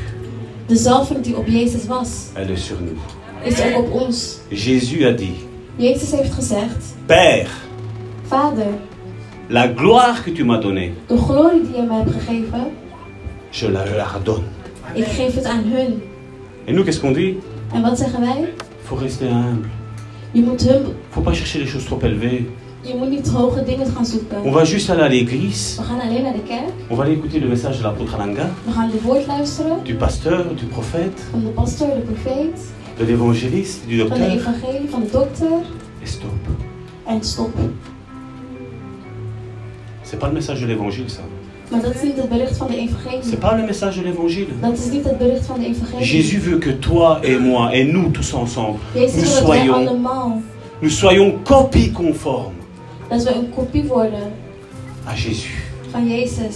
De 0.67 0.75
zalving 0.75 1.21
die 1.21 1.37
op 1.37 1.47
Jezus 1.47 1.85
was, 1.87 2.09
elle 2.33 2.51
est 2.51 2.63
sur 2.63 2.77
nous. 2.81 2.97
is 3.43 3.61
ook 3.61 3.77
op 3.85 4.01
ons. 4.01 4.39
Jésus 4.49 5.05
a 5.05 5.11
dit, 5.11 5.35
Jezus 5.75 6.11
heeft 6.11 6.33
gezegd, 6.33 6.95
Père, 7.05 7.49
Vader, 8.27 8.73
la 9.47 9.67
gloire 9.67 10.23
que 10.23 10.31
tu 10.31 10.43
m'as 10.43 10.61
donnée, 10.61 10.93
de 11.07 11.17
glorie 11.17 11.61
die 11.61 11.75
je 11.75 11.81
mij 11.81 11.97
hebt 11.97 12.11
gegeven, 12.11 12.71
je 13.49 13.71
la 13.71 13.83
leur 13.83 14.19
donne. 14.23 14.43
ik 14.93 15.05
geef 15.05 15.35
het 15.35 15.45
aan 15.45 15.63
hun. 15.63 16.01
Et 16.65 16.73
nous, 16.73 16.83
qu'est-ce 16.83 16.99
qu'on 17.01 17.13
dit 17.13 17.35
En 17.73 17.81
wat 17.81 17.97
zeggen 17.97 18.19
wij? 18.21 18.39
Il 18.41 18.87
faut 18.87 18.99
rester 19.01 19.27
humble. 19.27 19.67
Je 20.31 20.41
moet, 20.41 20.69
faut 21.09 21.23
pas 21.25 21.37
chercher 21.37 21.59
les 21.59 21.69
choses 21.71 21.85
trop 21.85 22.03
élevées. 22.03 22.45
je 22.83 22.95
moet 22.95 23.09
niet 23.09 23.27
hoge 23.29 23.63
dingen 23.63 23.87
gaan 23.95 24.05
zoeken. 24.05 24.41
On 24.43 24.51
va 24.51 24.63
juste 24.65 24.91
aller 24.91 25.03
à 25.03 25.07
l'église. 25.07 25.75
We 25.77 25.83
gaan 25.83 25.99
alleen 26.01 26.21
naar 26.23 26.33
de 26.33 26.43
kerk, 26.47 26.71
On 26.89 26.95
va 26.95 27.03
aller 27.03 27.15
écouter 27.15 27.39
le 27.39 27.47
message 27.47 27.77
de 27.77 27.83
l'apôtre 27.83 28.13
Alanga, 28.15 28.49
we 28.65 28.71
gaan 28.71 28.89
de 28.91 29.01
woord 29.01 29.25
luisteren 29.27 29.77
du 29.83 29.93
pasteur, 29.95 30.45
du 30.55 30.65
prophète, 30.65 31.21
van 31.31 31.39
de 31.43 31.49
pastor, 31.49 31.87
de 31.95 32.01
profeet, 32.01 32.59
de 32.97 33.03
l'évangéliste, 33.05 33.87
du 33.87 33.97
van 33.97 34.05
de 34.05 34.09
docteur. 34.09 34.31
evangelie, 34.39 34.87
van 34.89 34.99
de 34.99 35.09
dokter 35.11 35.45
Et 36.03 36.07
stop. 36.07 36.31
en 37.05 37.21
stop. 37.23 37.51
C'est 40.03 40.19
pas 40.19 40.27
le 40.27 40.33
message 40.33 40.61
de 40.61 40.65
l'évangile, 40.67 41.09
ça. 41.09 41.21
Maar 41.71 41.81
dat 41.81 41.93
is 41.95 42.01
niet 42.01 42.15
het 42.17 42.29
bericht 42.29 42.57
van 42.57 42.67
de 42.67 42.73
C'est 42.73 42.89
evangelie. 42.89 43.37
pas 43.37 43.51
le 43.55 43.65
message 43.65 43.97
de 44.01 44.03
l'évangile. 44.03 44.47
Dat 44.61 44.77
is 44.77 44.91
niet 44.91 45.03
het 45.03 45.17
bericht 45.17 45.45
van 45.45 45.59
de 45.59 45.65
evangelie. 45.65 46.05
Jésus 46.05 46.39
veut 46.43 46.59
que 46.59 46.79
toi 46.79 47.19
et 47.23 47.39
moi 47.39 47.71
et 47.73 47.91
nous 47.91 48.11
tous 48.11 48.33
ensemble, 48.33 48.79
Jezus 48.93 49.15
nous 49.15 49.37
soyons, 49.37 49.73
allemaal, 49.75 50.41
nous 50.79 50.97
soyons 50.99 51.33
copies 51.43 51.91
conformes 51.91 52.53
dat 53.09 53.23
we 53.23 53.33
een 53.35 53.49
kopie 53.55 53.83
worden 53.83 54.31
à 55.07 55.13
Jésus. 55.15 55.53
van 55.91 56.07
Jezus. 56.07 56.55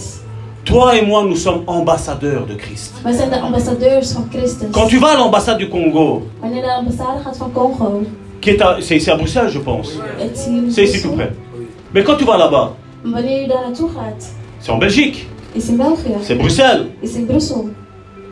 Toi 0.62 0.94
et 0.98 1.06
moi, 1.06 1.22
nous 1.24 1.42
sommes 1.42 1.62
ambassadeurs 1.66 2.46
de 2.46 2.56
Christ. 2.56 2.92
Wij 3.02 3.12
zijn 3.12 3.30
de 3.30 3.40
ambassadeurs 3.40 4.10
van 4.12 4.26
Christus. 4.30 4.68
Quand 4.70 4.88
tu 4.88 4.98
vas 4.98 5.10
à 5.12 5.16
l'ambassade 5.16 5.58
du 5.58 5.68
Congo, 5.68 6.22
Wanneer 6.40 6.62
de 6.62 6.68
ambassade 6.78 7.22
gaat 7.24 7.36
van 7.36 7.50
Congo, 7.52 8.02
qui 8.40 8.50
est 8.50 8.60
à, 8.62 8.76
c'est 8.80 8.96
ici 8.96 9.10
à 9.10 9.16
Bruxelles, 9.16 9.50
je 9.52 9.58
pense. 9.60 9.88
C'est 10.68 10.82
ici 10.84 11.00
tout 11.02 11.12
près. 11.14 11.30
Mais 11.92 12.02
quand 12.04 12.16
tu 12.18 12.24
vas 12.24 12.36
là-bas, 12.36 12.70
Maar 13.02 13.12
wanneer 13.12 13.40
je 13.42 13.48
daar 13.48 13.60
naartoe 13.62 13.88
gaat, 13.88 14.32
c'est 14.66 14.72
en 14.72 14.78
Belgique, 14.78 15.28
c'est 16.22 16.34
Bruxelles. 16.34 16.88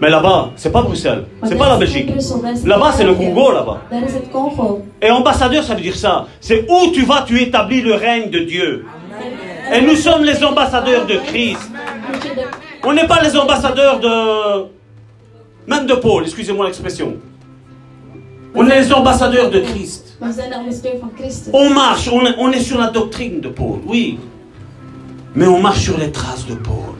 Mais 0.00 0.10
là-bas, 0.10 0.50
c'est 0.56 0.72
pas 0.72 0.82
Bruxelles, 0.82 1.26
c'est 1.44 1.56
pas 1.56 1.68
la 1.68 1.76
Belgique. 1.76 2.10
Là-bas, 2.64 2.92
c'est 2.96 3.04
le. 3.04 3.14
Congo, 3.14 3.52
là-bas. 3.52 3.82
Congo. 4.32 4.82
Et 5.00 5.10
ambassadeur, 5.10 5.62
ça 5.62 5.76
veut 5.76 5.80
dire 5.80 5.94
ça. 5.94 6.26
C'est 6.40 6.66
où 6.68 6.90
tu 6.92 7.04
vas, 7.04 7.22
tu 7.22 7.40
établis 7.40 7.82
le 7.82 7.94
règne 7.94 8.30
de 8.30 8.40
Dieu. 8.40 8.84
Et 9.72 9.80
nous 9.80 9.94
sommes 9.94 10.24
les 10.24 10.42
ambassadeurs 10.42 11.06
de 11.06 11.14
Christ. 11.18 11.70
On 12.82 12.92
n'est 12.92 13.06
pas 13.06 13.22
les 13.22 13.36
ambassadeurs 13.36 14.00
de... 14.00 14.64
Même 15.68 15.86
de 15.86 15.94
Paul, 15.94 16.24
excusez-moi 16.24 16.66
l'expression. 16.66 17.14
On 18.56 18.68
est 18.68 18.80
les 18.80 18.92
ambassadeurs 18.92 19.50
de 19.50 19.60
Christ. 19.60 20.18
On 21.52 21.70
marche, 21.70 22.08
on 22.12 22.26
est, 22.26 22.34
on 22.38 22.50
est 22.50 22.60
sur 22.60 22.78
la 22.78 22.88
doctrine 22.88 23.40
de 23.40 23.48
Paul, 23.48 23.78
oui. 23.86 24.18
Mais 25.34 25.46
on 25.46 25.60
marche 25.60 25.80
sur 25.80 25.98
les 25.98 26.10
traces 26.10 26.46
de 26.46 26.54
Paul. 26.54 26.94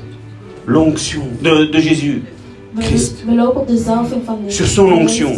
L'onction 0.67 1.23
de, 1.43 1.67
de 1.67 1.79
Jésus. 1.79 2.23
Christ. 2.81 3.25
Sur 4.49 4.67
son 4.67 4.87
onction. 4.87 5.33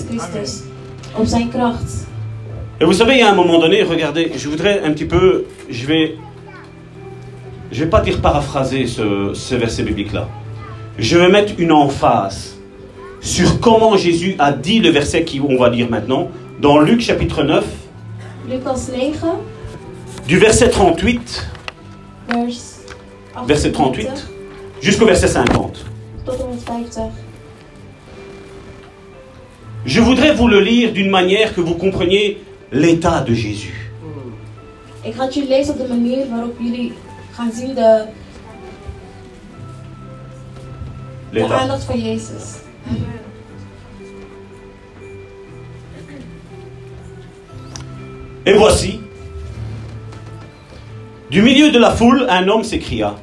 Et 2.80 2.84
vous 2.84 2.92
savez, 2.92 3.14
il 3.14 3.18
y 3.20 3.22
a 3.22 3.30
un 3.30 3.34
moment 3.34 3.58
donné, 3.58 3.82
regardez, 3.82 4.32
je 4.36 4.48
voudrais 4.48 4.82
un 4.82 4.92
petit 4.92 5.06
peu, 5.06 5.44
je 5.70 5.86
vais, 5.86 6.14
je 7.72 7.84
vais 7.84 7.90
pas 7.90 8.00
dire 8.00 8.20
paraphraser 8.20 8.86
ce, 8.86 9.32
ce 9.34 9.54
verset 9.54 9.82
biblique-là. 9.82 10.28
Je 10.98 11.16
vais 11.18 11.28
mettre 11.28 11.54
une 11.58 11.72
emphase 11.72 12.56
sur 13.20 13.60
comment 13.60 13.96
Jésus 13.96 14.36
a 14.38 14.52
dit 14.52 14.78
le 14.80 14.90
verset 14.90 15.24
qu'on 15.24 15.56
va 15.56 15.68
lire 15.68 15.90
maintenant, 15.90 16.30
dans 16.60 16.78
Luc 16.78 17.00
chapitre 17.00 17.42
9, 17.42 17.64
Lucas 18.48 18.88
9, 18.96 19.24
du 20.28 20.38
verset 20.38 20.70
38 20.70 21.46
vers 22.28 22.75
Verset 23.44 23.72
38. 23.72 24.08
28 24.08 24.28
jusqu'au 24.80 25.06
verset 25.06 25.28
50. 25.28 25.84
tot 26.24 26.32
en 26.42 26.48
met 26.48 26.58
50. 26.58 27.12
Je 29.84 30.00
voudrais 30.00 30.34
vous 30.34 30.48
le 30.48 30.60
lire 30.60 30.92
d'une 30.92 31.10
manière 31.10 31.54
que 31.54 31.60
vous 31.60 31.74
compreniez 31.74 32.42
l'état 32.72 33.20
de 33.20 33.34
Jésus. 33.34 33.90
Ik 35.02 35.14
ga 35.14 35.24
het 35.24 35.34
du 51.30 51.42
milieu 51.42 51.70
de 51.70 51.78
la 51.78 51.90
foule, 51.90 52.26
un 52.28 52.48
homme 52.48 52.64
s'écria, 52.64 53.16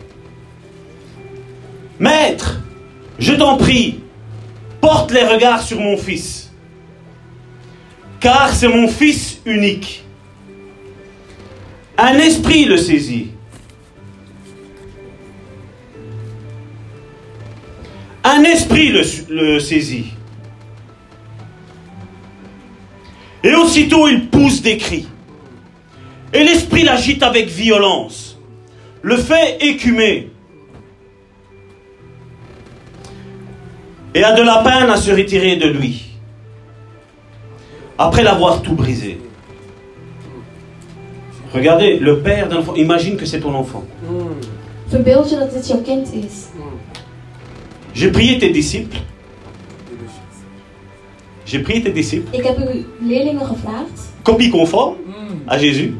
Maître, 1.99 2.59
je 3.19 3.33
t'en 3.33 3.57
prie, 3.57 3.99
porte 4.81 5.11
les 5.11 5.23
regards 5.23 5.61
sur 5.61 5.79
mon 5.79 5.95
fils, 5.95 6.51
car 8.19 8.53
c'est 8.53 8.67
mon 8.67 8.87
fils 8.87 9.39
unique. 9.45 10.03
Un 11.97 12.17
esprit 12.17 12.65
le 12.65 12.77
saisit. 12.77 13.31
Un 18.23 18.43
esprit 18.43 18.89
le, 18.89 19.59
saisit. 19.59 20.13
Et 23.43 23.53
aussitôt 23.53 24.07
il 24.07 24.29
pousse 24.29 24.61
des 24.61 24.77
cris. 24.77 25.07
Et 26.33 26.43
l'esprit 26.43 26.83
l'agite 26.83 27.23
avec 27.23 27.47
violence, 27.47 28.39
le 29.01 29.17
fait 29.17 29.57
écumer. 29.61 30.31
Et 34.15 34.23
a 34.23 34.33
de 34.33 34.41
la 34.43 34.57
peine 34.57 34.89
à 34.89 34.97
se 34.97 35.11
retirer 35.11 35.55
de 35.55 35.67
lui, 35.67 36.05
après 37.97 38.23
l'avoir 38.23 38.61
tout 38.61 38.73
brisé. 38.73 39.19
Regardez, 41.53 41.97
le 41.97 42.19
père 42.19 42.47
d'un 42.49 42.57
enfant, 42.57 42.75
imagine 42.75 43.15
que 43.15 43.25
c'est 43.25 43.39
ton 43.39 43.53
enfant. 43.53 43.83
Verbeeld 44.93 45.27
je 45.27 45.35
dat 45.35 45.47
dit 45.47 45.67
jouw 45.67 45.81
kind 45.81 46.07
is. 46.13 46.49
J'ai 47.93 48.11
prié 48.11 48.37
tes 48.37 48.51
disciples. 48.51 48.97
J'ai 51.45 51.59
prié 51.61 51.81
tes 51.81 51.93
disciples, 51.93 52.39
Ik 52.39 52.45
heb 52.45 52.57
uw 52.57 52.83
leerlingen 53.07 53.45
gevraagd, 53.45 54.01
copie 54.21 54.49
conforme 54.49 54.95
à 55.49 55.57
Jésus. 55.59 55.93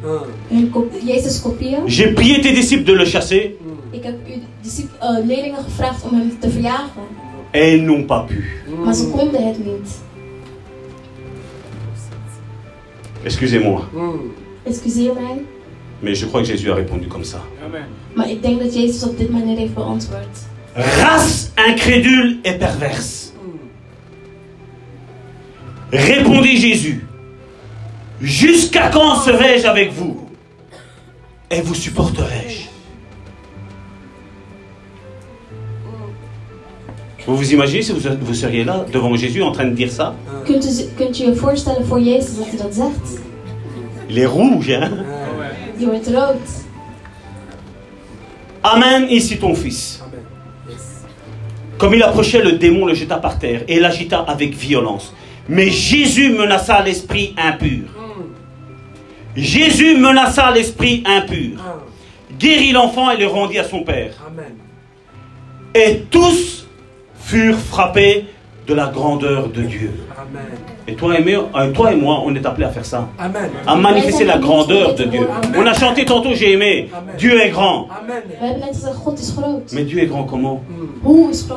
Jezus 1.05 1.41
kopieën. 1.41 1.87
J'ai 1.87 2.13
prié 2.13 2.39
tes 2.41 2.53
disciples 2.53 2.85
de 2.85 2.95
le 2.95 3.05
chasser 3.05 3.51
Ik 3.91 4.03
heb 4.03 4.15
uw 4.27 4.41
discip- 4.61 4.91
leerlingen 5.25 5.63
gevraagd 5.63 6.03
om 6.03 6.17
hem 6.19 6.37
te 6.39 6.49
verjagen, 6.49 7.01
et 7.51 7.73
ils 7.73 7.81
n'ont 7.85 8.05
pas 8.05 8.25
pu. 8.27 8.43
maar 8.83 8.93
ze 8.93 9.07
konden 9.09 9.47
het 9.47 9.57
niet. 9.65 10.01
Excusez-moi, 13.23 13.79
Excuseer 14.63 15.13
mij, 15.13 15.41
mais 15.99 16.19
je 16.19 16.27
crois 16.27 16.41
que 16.41 16.47
Jésus 16.53 16.69
a 16.71 16.73
répondu 16.75 17.07
comme 17.07 17.23
ça. 17.25 17.39
maar 18.15 18.29
ik 18.29 18.41
denk 18.41 18.59
dat 18.59 18.73
Jezus 18.73 19.03
op 19.03 19.17
dit 19.17 19.29
manier 19.29 19.57
heeft 19.57 19.73
beantwoord. 19.73 20.37
Race 20.73 21.47
incrédule 21.67 22.37
et 22.41 22.57
perverse. 22.57 23.22
Répondit 25.93 26.57
Jésus. 26.57 27.05
Jusqu'à 28.19 28.89
quand 28.89 29.15
serai-je 29.17 29.67
avec 29.67 29.91
vous 29.93 30.27
Et 31.51 31.61
vous 31.61 31.75
supporterai-je? 31.75 32.63
Vous 37.27 37.37
vous 37.37 37.53
imaginez 37.53 37.83
si 37.83 37.91
vous, 37.91 37.99
vous 38.21 38.33
seriez 38.33 38.63
là 38.63 38.85
devant 38.91 39.15
Jésus 39.15 39.43
en 39.43 39.51
train 39.51 39.65
de 39.65 39.75
dire 39.75 39.91
ça? 39.91 40.15
Kunt 40.45 40.65
u, 40.65 40.83
kunt 40.97 41.19
u 41.19 41.25
je 41.25 41.35
voorstellen 41.35 41.85
voor 41.85 41.99
Jezus 41.99 42.37
dat 42.37 42.47
hij 42.47 42.57
dat 42.57 42.75
zegt? 42.75 43.21
Il 44.07 44.17
est 44.17 44.27
rouge, 44.27 44.71
hein? 44.71 45.05
Je 45.79 45.85
wordt 45.85 46.07
rood. 46.07 46.65
Amène 48.61 49.09
ici 49.09 49.37
ton 49.37 49.55
fils. 49.55 50.01
Comme 51.77 51.93
il 51.93 52.03
approchait, 52.03 52.43
le 52.43 52.53
démon 52.53 52.85
le 52.87 52.95
jeta 52.95 53.17
par 53.17 53.37
terre 53.37 53.61
et 53.67 53.79
l'agita 53.79 54.19
avec 54.27 54.55
violence. 54.55 55.13
Mais 55.49 55.69
Jésus 55.69 56.29
menaça 56.29 56.81
l'esprit 56.81 57.35
impur. 57.37 57.89
Jésus 59.35 59.97
menaça 59.97 60.51
l'esprit 60.51 61.03
impur. 61.05 61.59
Guérit 62.39 62.71
l'enfant 62.71 63.11
et 63.11 63.17
le 63.17 63.27
rendit 63.27 63.59
à 63.59 63.63
son 63.63 63.83
père. 63.83 64.13
Amen. 64.27 64.53
Et 65.75 66.03
tous 66.09 66.67
furent 67.15 67.57
frappés 67.57 68.25
de 68.67 68.73
la 68.73 68.87
grandeur 68.87 69.49
de 69.49 69.61
Dieu. 69.61 69.91
Amen. 70.17 70.43
Et 70.87 70.95
toi 70.95 71.17
et, 71.17 71.23
moi, 71.23 71.49
euh, 71.55 71.71
toi 71.71 71.91
et 71.91 71.95
moi, 71.95 72.21
on 72.25 72.33
est 72.35 72.45
appelés 72.45 72.65
à 72.65 72.69
faire 72.69 72.85
ça. 72.85 73.09
Amen. 73.17 73.49
À 73.65 73.75
manifester 73.75 74.25
la 74.25 74.37
grandeur 74.37 74.95
de 74.95 75.03
Dieu. 75.05 75.27
On 75.55 75.65
a 75.65 75.73
chanté 75.73 76.05
tantôt, 76.05 76.33
j'ai 76.33 76.53
aimé. 76.53 76.89
Dieu 77.17 77.41
est 77.41 77.49
grand. 77.49 77.87
Amen. 78.01 78.23
Mais 79.73 79.83
Dieu 79.83 79.99
est 79.99 80.07
grand 80.07 80.23
comment? 80.23 80.63
Groot? 81.03 81.49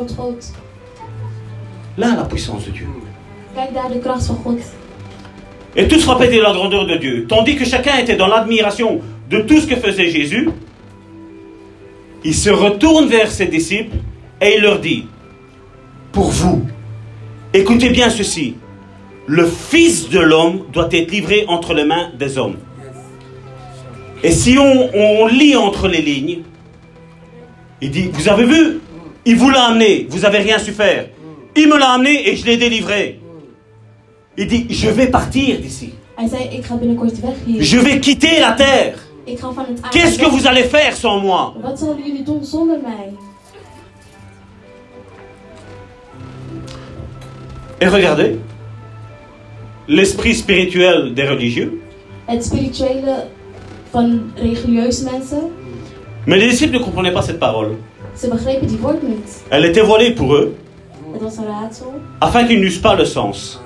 Là, 1.99 2.14
la 2.16 2.24
puissance 2.24 2.66
de 2.66 2.70
Dieu. 2.70 2.87
Et 5.75 5.89
tous 5.89 6.01
frappaient 6.03 6.29
de 6.29 6.41
la 6.41 6.53
grandeur 6.53 6.87
de 6.87 6.97
Dieu. 6.97 7.27
Tandis 7.27 7.57
que 7.57 7.65
chacun 7.65 7.99
était 7.99 8.17
dans 8.17 8.27
l'admiration 8.27 9.01
de 9.31 9.41
tout 9.41 9.59
ce 9.61 9.67
que 9.67 9.77
faisait 9.77 10.11
Jésus, 10.11 10.49
il 12.25 12.35
se 12.35 12.51
retourne 12.51 13.07
vers 13.07 13.31
ses 13.31 13.47
disciples 13.47 13.97
et 14.41 14.57
il 14.57 14.63
leur 14.63 14.79
dit, 14.79 15.07
pour 16.13 16.31
vous, 16.31 16.67
écoutez 17.53 17.91
bien 17.91 18.11
ceci, 18.11 18.57
le 19.27 19.47
Fils 19.47 20.09
de 20.09 20.21
l'homme 20.21 20.65
doit 20.73 20.89
être 20.93 21.11
livré 21.11 21.45
entre 21.49 21.75
les 21.75 21.85
mains 21.85 22.11
des 22.19 22.39
hommes. 22.39 22.57
Et 24.23 24.33
si 24.33 24.59
on, 24.59 24.91
on 24.95 25.27
lit 25.27 25.57
entre 25.57 25.89
les 25.89 26.03
lignes, 26.03 26.41
il 27.81 27.91
dit, 27.91 28.11
vous 28.13 28.29
avez 28.29 28.45
vu, 28.45 28.81
il 29.25 29.37
vous 29.37 29.51
l'a 29.51 29.67
amené, 29.67 30.07
vous 30.09 30.21
n'avez 30.21 30.39
rien 30.39 30.59
su 30.59 30.73
faire. 30.73 31.09
Il 31.55 31.69
me 31.69 31.79
l'a 31.79 31.91
amené 31.91 32.29
et 32.29 32.37
je 32.37 32.45
l'ai 32.47 32.57
délivré. 32.57 33.21
Il 34.39 34.47
dit, 34.47 34.66
je 34.68 34.91
vais 34.91 35.07
partir 35.07 35.59
d'ici. 35.59 35.95
Je 36.18 37.78
vais 37.78 38.01
quitter 38.01 38.41
la 38.41 38.53
terre. 38.53 38.99
Qu'est-ce 39.91 40.18
que 40.18 40.26
vous 40.26 40.47
allez 40.47 40.64
faire 40.64 40.97
sans 40.97 41.18
moi? 41.18 41.55
Et 47.80 47.89
regardez, 47.89 48.39
l'esprit 49.89 50.34
spirituel 50.34 51.12
des 51.14 51.26
religieux. 51.28 51.80
Mais 56.26 56.39
les 56.39 56.49
disciples 56.49 56.74
ne 56.74 56.82
comprenaient 56.82 57.12
pas 57.12 57.22
cette 57.22 57.39
parole. 57.39 57.76
Elle 59.51 59.64
était 59.66 59.82
voilée 59.82 60.12
pour 60.12 60.34
eux, 60.34 60.57
afin 62.20 62.45
qu'ils 62.45 62.61
n'eussent 62.61 62.78
pas 62.78 62.95
le 62.95 63.05
sens. 63.05 63.61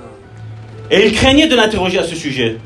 Et 0.91 1.05
ils 1.07 1.13
craignaient 1.13 1.47
de 1.47 1.55
l'interroger 1.55 1.99
à 1.99 2.03
ce 2.03 2.15
sujet. 2.15 2.57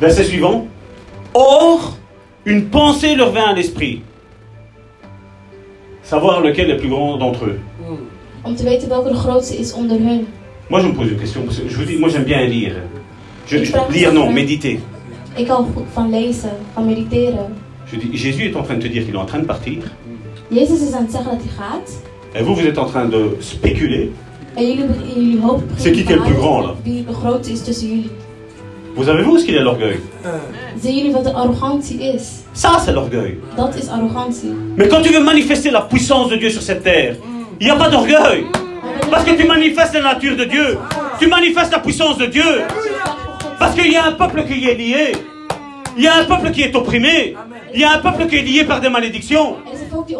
Verset 0.00 0.24
suivant. 0.24 0.66
Or, 1.34 1.96
une 2.44 2.66
pensée 2.68 3.14
leur 3.16 3.32
vint 3.32 3.48
à 3.50 3.52
l'esprit. 3.54 4.02
Savoir 6.02 6.40
lequel 6.40 6.70
est 6.70 6.74
le 6.74 6.78
plus 6.78 6.88
grand 6.88 7.16
d'entre 7.16 7.44
eux. 7.46 7.58
Om 8.44 8.54
te 8.54 8.62
weten 8.64 8.88
welke 8.88 9.08
de 9.08 9.14
grootste 9.14 9.54
is 9.58 9.72
onder 9.74 9.96
hun. 9.98 10.24
Moi, 10.70 10.80
je 10.80 10.86
me 10.86 10.92
pose 10.94 11.10
une 11.10 11.18
question. 11.18 11.42
Parce 11.42 11.58
que 11.58 11.68
je 11.68 11.76
vous 11.76 11.84
dis, 11.84 11.96
moi, 11.96 12.08
j'aime 12.08 12.24
bien 12.24 12.44
lire. 12.46 12.76
Je, 13.46 13.64
je- 13.64 13.72
lire, 13.92 14.12
non, 14.12 14.30
méditer. 14.32 14.78
Ik 15.36 15.48
hou 15.48 15.64
goed 15.74 15.84
van 15.92 16.10
lezen, 16.10 16.50
van 16.74 16.86
mediteren. 16.86 17.54
Je 17.90 17.96
dis, 17.98 18.16
Jésus 18.16 18.44
est 18.44 18.56
en 18.56 18.62
train 18.62 18.76
de 18.76 18.82
te 18.82 18.88
dire 18.88 19.04
qu'il 19.04 19.14
est 19.14 19.18
en 19.18 19.26
train 19.26 19.40
de 19.40 19.46
partir. 19.46 19.82
Jezus 20.50 20.80
is 20.80 20.92
aan 20.92 21.02
het 21.02 21.10
zeggen 21.12 21.30
dat 21.30 21.40
hij 21.42 21.52
gaat. 21.58 21.90
Et 22.34 22.42
vous, 22.44 22.54
vous 22.56 22.66
êtes 22.66 22.78
en 22.78 22.86
train 22.86 23.08
de 23.10 23.36
spéculer. 23.40 24.08
Jullie, 24.56 24.84
jullie 25.14 25.38
hoofd 25.42 25.64
C'est 25.76 25.92
qui 25.92 26.04
qui 26.04 26.12
est 26.12 26.16
le 26.16 26.22
plus 26.22 26.34
grand, 26.34 26.60
là 26.60 26.74
Wie 26.84 27.02
de 27.02 27.12
grootste 27.12 27.50
is 27.50 27.62
tussen 27.62 27.88
jullie. 27.88 28.10
Vous 28.96 29.08
avez 29.08 29.22
vu 29.22 29.38
ce 29.38 29.44
qu'il 29.44 29.54
est 29.54 29.62
l'orgueil 29.62 30.00
Zien 30.80 30.92
jullie 30.92 31.12
wat 31.12 31.22
de 31.24 31.30
arrogantie 31.30 31.98
is? 32.00 32.44
Ça, 32.54 32.78
c'est 32.84 32.92
l'orgueil. 32.92 33.38
Dat 33.56 33.76
is 33.76 33.88
arrogantie. 33.88 34.52
Mais 34.76 34.88
quand 34.88 35.00
tu 35.02 35.12
veux 35.12 35.22
manifester 35.22 35.70
la 35.70 35.82
puissance 35.82 36.28
de 36.30 36.36
Dieu 36.36 36.50
sur 36.50 36.62
cette 36.62 36.82
terre, 36.82 37.16
il 37.60 37.66
n'y 37.66 37.70
a 37.70 37.76
pas 37.76 37.88
d'orgueil. 37.88 38.46
Parce 39.10 39.24
que 39.24 39.32
tu 39.40 39.46
manifestes 39.46 39.94
la 39.94 40.02
nature 40.14 40.36
de 40.36 40.44
Dieu. 40.44 40.78
Tu 41.18 41.26
manifestes 41.28 41.72
la 41.72 41.78
puissance 41.80 42.18
de 42.18 42.26
Dieu. 42.26 42.62
Parce 43.58 43.74
qu'il 43.74 43.92
y 43.92 43.96
a 43.96 44.06
un 44.06 44.12
peuple 44.12 44.44
qui 44.44 44.68
est 44.68 44.74
lié. 44.74 45.12
Il 45.96 46.04
y 46.04 46.06
a 46.08 46.16
un 46.16 46.24
peuple 46.24 46.50
qui 46.52 46.62
est 46.62 46.74
opprimé. 46.76 47.34
Il 47.74 47.80
y 47.80 47.84
a 47.84 47.92
un 47.92 47.98
peuple 47.98 48.26
qui 48.26 48.36
est 48.36 48.42
lié 48.42 48.64
par 48.64 48.80
des 48.80 48.88
malédictions. 48.88 49.56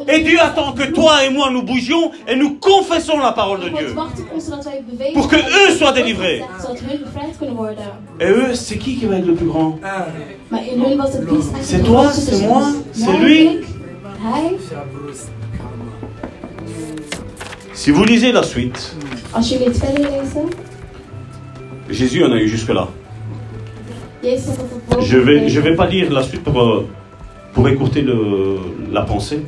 Et 0.09 0.21
Dieu 0.21 0.39
attend 0.41 0.73
que 0.73 0.85
toi 0.85 1.25
et 1.25 1.31
moi 1.31 1.51
nous 1.51 1.63
bougions 1.63 2.11
et 2.27 2.37
nous 2.37 2.55
confessons 2.55 3.19
la 3.19 3.33
parole 3.33 3.61
de 3.61 3.69
Dieu. 3.71 3.95
Pour 5.15 5.29
que 5.29 5.37
eux 5.37 5.71
soient 5.77 5.93
délivrés. 5.93 6.43
Et 8.21 8.27
eux, 8.27 8.55
c'est 8.55 8.79
qui 8.79 8.97
qui 8.97 9.07
va 9.07 9.17
être 9.17 9.27
le 9.27 9.35
plus 9.35 9.47
grand? 9.47 9.79
C'est 11.61 11.83
toi, 11.83 12.11
c'est 12.13 12.47
moi, 12.47 12.63
c'est 12.93 13.17
lui? 13.19 13.61
Si 17.73 17.91
vous 17.91 18.05
lisez 18.05 18.33
la 18.33 18.43
suite. 18.43 18.97
Jésus 21.89 22.25
en 22.25 22.33
a 22.33 22.37
eu 22.37 22.49
jusque-là. 22.49 22.89
Je 25.01 25.17
vais, 25.17 25.49
je 25.49 25.61
vais 25.61 25.77
pas 25.77 25.87
lire 25.87 26.13
la 26.13 26.23
suite 26.23 26.43
pour, 26.43 26.61
euh, 26.61 26.89
pour 27.59 27.69
écourter 27.69 28.03
le- 28.03 28.61
la 28.93 29.03
pensée. 29.03 29.41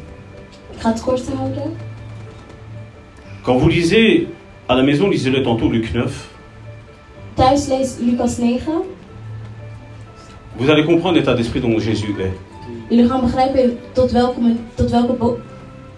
Quand 3.45 3.57
vous 3.57 3.69
lisez 3.69 4.27
à 4.69 4.75
la 4.75 4.83
maison, 4.83 5.09
lisez-le 5.09 5.45
tantôt 5.45 5.69
Luc 5.71 5.95
9. 5.95 6.29
Thuis 7.37 7.69
lees 7.71 7.91
Lucas 8.05 8.37
9. 8.41 8.69
Vous 10.59 10.69
allez 10.71 10.85
comprendre 10.85 11.15
l'état 11.19 11.35
d'esprit 11.35 11.61
dont 11.61 11.79
Jésus 11.79 12.13
est. 12.19 12.33
Jullie 12.91 13.07
gaan 13.09 13.21
begrijpen 13.21 13.77
tot 13.93 14.11
welke, 14.13 14.41
men- 14.41 14.59
tot 14.75 14.91
welke 14.91 15.13
bo- 15.13 15.39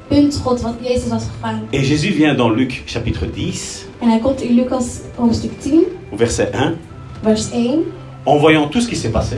punt 0.09 0.37
God 0.45 0.61
wat 0.63 0.75
Jezus 0.83 1.09
was 1.09 1.25
gegaan. 1.33 1.61
Et 1.73 1.83
Jésus 1.85 2.13
vient 2.13 2.35
dans 2.37 2.51
Luc 2.55 2.83
chapitre 2.87 3.27
10, 3.35 3.87
En 4.01 4.09
hij 4.09 4.19
komt 4.21 4.41
in 4.43 4.55
Lucas 4.55 5.01
hoofdstuk 5.17 5.53
10, 5.61 5.73
au 6.11 6.17
verset 6.17 6.51
1, 6.53 6.75
vers 7.23 7.51
1. 7.55 7.79
en 8.25 8.39
voyant 8.39 8.69
tout 8.71 8.83
ce 8.83 8.89
qui 8.89 8.97
s'est 8.97 9.11
passé. 9.13 9.37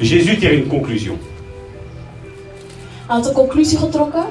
Jésus 0.00 0.36
tire 0.38 0.52
une 0.52 0.68
conclusion. 0.68 1.18
Hij 3.06 3.16
had 3.16 3.26
een 3.26 3.32
conclusie 3.32 3.78
getrokken. 3.78 4.24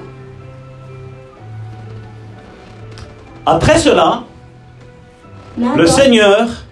Après 3.44 3.80
cela, 3.80 4.24
le 5.76 5.88
Seigneur 5.88 6.66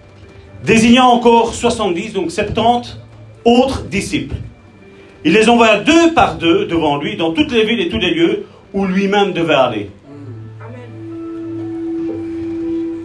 désigna 0.64 1.06
encore 1.06 1.54
70, 1.54 2.12
donc 2.12 2.30
70 2.30 2.98
autres 3.44 3.88
disciples. 3.88 4.36
Il 5.24 5.32
les 5.32 5.48
envoya 5.48 5.80
deux 5.80 6.12
par 6.12 6.36
deux 6.36 6.66
devant 6.66 6.98
lui 6.98 7.16
dans 7.16 7.32
toutes 7.32 7.52
les 7.52 7.64
villes 7.64 7.80
et 7.80 7.88
tous 7.88 7.98
les 7.98 8.12
lieux 8.14 8.46
où 8.72 8.84
lui-même 8.84 9.32
devait 9.32 9.54
aller. 9.54 9.90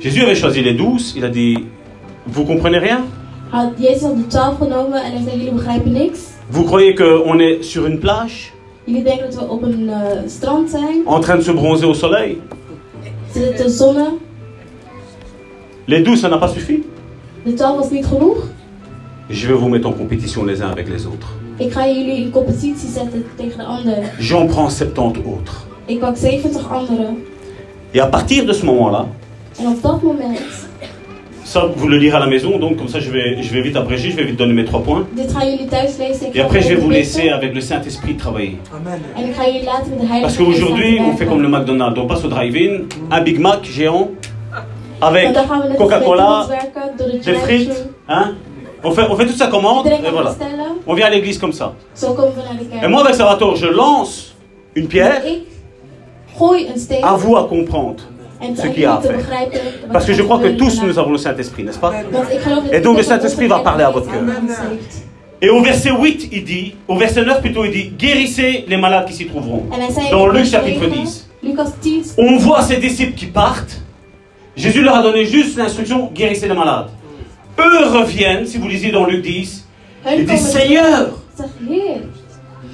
Jésus 0.02 0.22
avait 0.22 0.36
choisi 0.36 0.62
les 0.62 0.74
douze, 0.74 1.14
il 1.16 1.24
a 1.26 1.30
dit, 1.30 1.66
vous 2.26 2.46
comprenez 2.46 2.80
rien? 2.80 3.06
Had 3.50 3.70
Jezus 3.78 4.02
had 4.02 4.16
de 4.16 4.28
twaalf 4.28 4.58
genomen 4.58 5.04
en 5.04 5.12
hij 5.12 5.24
zei: 5.24 5.38
Jullie 5.38 5.54
begrijpen 5.54 5.92
niks? 5.92 6.20
Vous 6.50 6.66
croyez 6.66 6.96
qu'on 6.96 7.40
est 7.40 7.66
sur 7.66 7.86
une 7.86 7.98
plage, 7.98 8.50
Jullie 8.84 9.04
denken 9.04 9.26
dat 9.30 9.40
we 9.40 9.50
op 9.50 9.62
een 9.62 9.90
eh, 9.90 10.20
strand 10.28 10.70
zijn? 10.70 11.06
en 11.08 11.22
train 11.22 11.38
de 11.38 11.44
se 11.44 11.54
bronzer 11.54 11.88
au 11.88 11.96
soleil? 11.96 12.38
Zit. 13.34 13.72
Les 15.86 16.04
douze, 16.04 16.20
ça 16.20 16.30
n'a 16.30 16.38
pas 16.38 16.54
suffi? 16.54 16.84
De 17.44 17.56
was 17.58 17.90
niet 17.90 18.06
genoeg? 18.06 18.48
Je 19.28 19.48
vais 19.48 19.60
vous 19.60 19.70
mettre 19.70 19.88
en 19.88 19.98
compétition 19.98 20.46
les 20.46 20.60
uns 20.62 20.72
avec 20.72 20.88
les 20.88 21.06
autres. 21.06 21.28
Ik 21.58 21.72
ga 21.72 21.88
jullie 21.88 22.22
in 22.26 22.32
competitie 22.32 22.90
zetten 22.90 23.26
tegen 23.36 23.58
de 23.58 23.64
anderen. 23.64 24.04
J'en 24.20 24.48
prends 24.48 24.78
70 24.78 25.24
autres. 25.26 25.56
Ik 25.86 26.00
pak 26.00 26.18
70 26.18 26.72
anderen. 26.72 27.24
Et 27.92 28.02
à 28.02 28.08
partir 28.08 28.46
de 28.46 28.54
ce 28.54 28.66
moment-là, 28.66 29.06
En 29.58 29.68
op 29.68 29.82
dat 29.82 30.02
moment, 30.02 30.40
ça 31.50 31.66
vous 31.76 31.88
le 31.88 31.98
lirez 31.98 32.16
à 32.16 32.20
la 32.20 32.28
maison, 32.28 32.60
donc 32.60 32.78
comme 32.78 32.88
ça 32.88 33.00
je 33.00 33.10
vais, 33.10 33.42
je 33.42 33.52
vais 33.52 33.62
vite 33.62 33.76
abréger, 33.76 34.12
je 34.12 34.18
vais 34.18 34.24
vite 34.24 34.38
donner 34.38 34.54
mes 34.54 34.66
trois 34.66 34.84
points. 34.84 35.08
Et 36.34 36.42
après, 36.42 36.62
je 36.62 36.68
vais 36.70 36.76
vous 36.76 36.92
laisser 36.92 37.30
avec 37.30 37.56
le 37.56 37.62
Saint-Esprit 37.62 38.16
travailler. 38.16 38.60
Amen. 38.72 39.00
Parce 40.22 40.38
qu'aujourd'hui, 40.38 41.00
on 41.02 41.18
fait 41.18 41.26
comme 41.26 41.42
le. 41.42 41.50
McDonald's. 41.50 42.00
On 42.00 42.06
passe 42.06 42.24
au 42.24 42.28
drive-in, 42.28 42.84
un 43.10 43.22
Big 43.22 43.40
Mac 43.40 43.66
géant, 43.66 44.10
avec 45.02 45.30
Coca-Cola, 45.76 46.48
des 47.26 47.34
frites. 47.34 47.90
Hein 48.08 48.36
on, 48.84 48.92
fait, 48.92 49.08
on 49.10 49.16
fait 49.16 49.26
toute 49.26 49.38
sa 49.38 49.48
commande, 49.48 49.88
et 49.88 50.10
voilà. 50.12 50.36
On 50.86 50.94
vient 50.94 51.08
à 51.08 51.10
l'église 51.10 51.40
comme 51.40 51.54
ça. 51.54 51.74
Et 52.84 52.88
moi, 52.88 53.02
avec 53.02 53.16
Salvatore, 53.16 53.56
je 53.56 53.66
lance 53.66 54.36
une 54.76 54.88
pierre, 54.88 55.24
à 57.02 57.14
vous 57.16 57.36
à 57.36 57.48
comprendre. 57.48 58.04
Ce 58.42 58.80
y 58.80 58.86
a 58.86 58.96
à 58.96 59.02
faire. 59.02 59.20
Parce 59.92 60.06
que 60.06 60.14
je 60.14 60.22
crois 60.22 60.40
que 60.40 60.50
tous 60.50 60.82
nous 60.84 60.98
avons 60.98 61.12
le 61.12 61.18
Saint-Esprit, 61.18 61.64
n'est-ce 61.64 61.80
pas? 61.80 61.94
Et 62.72 62.80
donc 62.80 62.98
le 62.98 63.04
Saint-Esprit 63.04 63.48
va 63.48 63.60
parler 63.60 63.84
à 63.84 63.90
votre 63.90 64.10
cœur. 64.10 64.22
Et 65.42 65.50
au 65.50 65.62
verset 65.62 65.92
8, 65.92 66.30
il 66.32 66.44
dit, 66.44 66.76
au 66.88 66.98
verset 66.98 67.24
9 67.24 67.42
plutôt, 67.42 67.64
il 67.64 67.72
dit, 67.72 67.94
guérissez 67.98 68.66
les 68.68 68.76
malades 68.76 69.06
qui 69.06 69.14
s'y 69.14 69.26
trouveront. 69.26 69.66
Dans 70.12 70.28
Luc 70.28 70.46
chapitre 70.46 70.82
9, 70.82 70.92
10. 70.92 71.30
Lucas 71.44 71.72
10, 71.82 72.16
On 72.18 72.38
voit 72.38 72.62
ses 72.62 72.78
disciples 72.78 73.14
qui 73.14 73.28
partent. 73.28 73.82
Jésus 74.58 74.82
leur 74.82 74.96
a 74.96 75.02
donné 75.02 75.26
juste 75.26 75.58
l'instruction, 75.58 76.12
guérissez 76.14 76.50
les 76.50 76.56
malades. 76.56 76.88
Eux 77.58 77.88
reviennent, 77.88 78.46
si 78.46 78.58
vous 78.58 78.68
lisez 78.68 78.92
dans 78.92 79.06
Luc 79.06 79.22
10, 79.22 79.66
hun 80.06 80.12
et 80.12 80.24
disent, 80.24 80.50
Seigneur, 80.50 81.12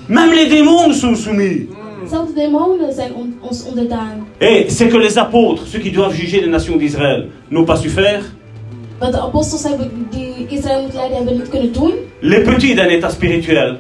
même 0.08 0.32
les 0.32 0.48
démons 0.48 0.88
nous 0.88 0.94
sont 0.94 1.16
soumis. 1.16 1.68
Zelfs 2.10 2.34
de 2.34 2.40
demonen 2.42 2.94
zijn 2.94 3.14
on- 3.16 3.38
ons 3.42 3.64
onderdaan. 3.70 4.28
Et 4.40 4.72
c'est 4.72 4.90
que 4.92 4.98
les 4.98 5.18
apôtres, 5.18 5.68
ceux 5.68 5.80
qui 5.82 5.92
doivent 5.92 6.16
juger 6.16 6.42
les 6.42 6.50
nations 6.50 6.78
d'Israël, 6.80 7.28
n'ont 7.50 7.66
pas 7.66 7.82
su 7.82 7.90
faire. 7.90 8.22
Wat 9.00 9.12
de 9.12 9.20
apostels 9.20 9.64
hebben, 9.64 10.08
die 10.10 10.46
Israël 10.48 10.82
moeten 10.82 10.98
leiden, 11.00 11.18
hebben 11.18 11.34
niet 11.38 11.50
kunnen 11.50 11.72
doen. 11.74 11.92
Les 12.20 12.44
petits 12.44 12.76
d'un 12.76 12.90
état 12.90 13.12
spirituel 13.12 13.78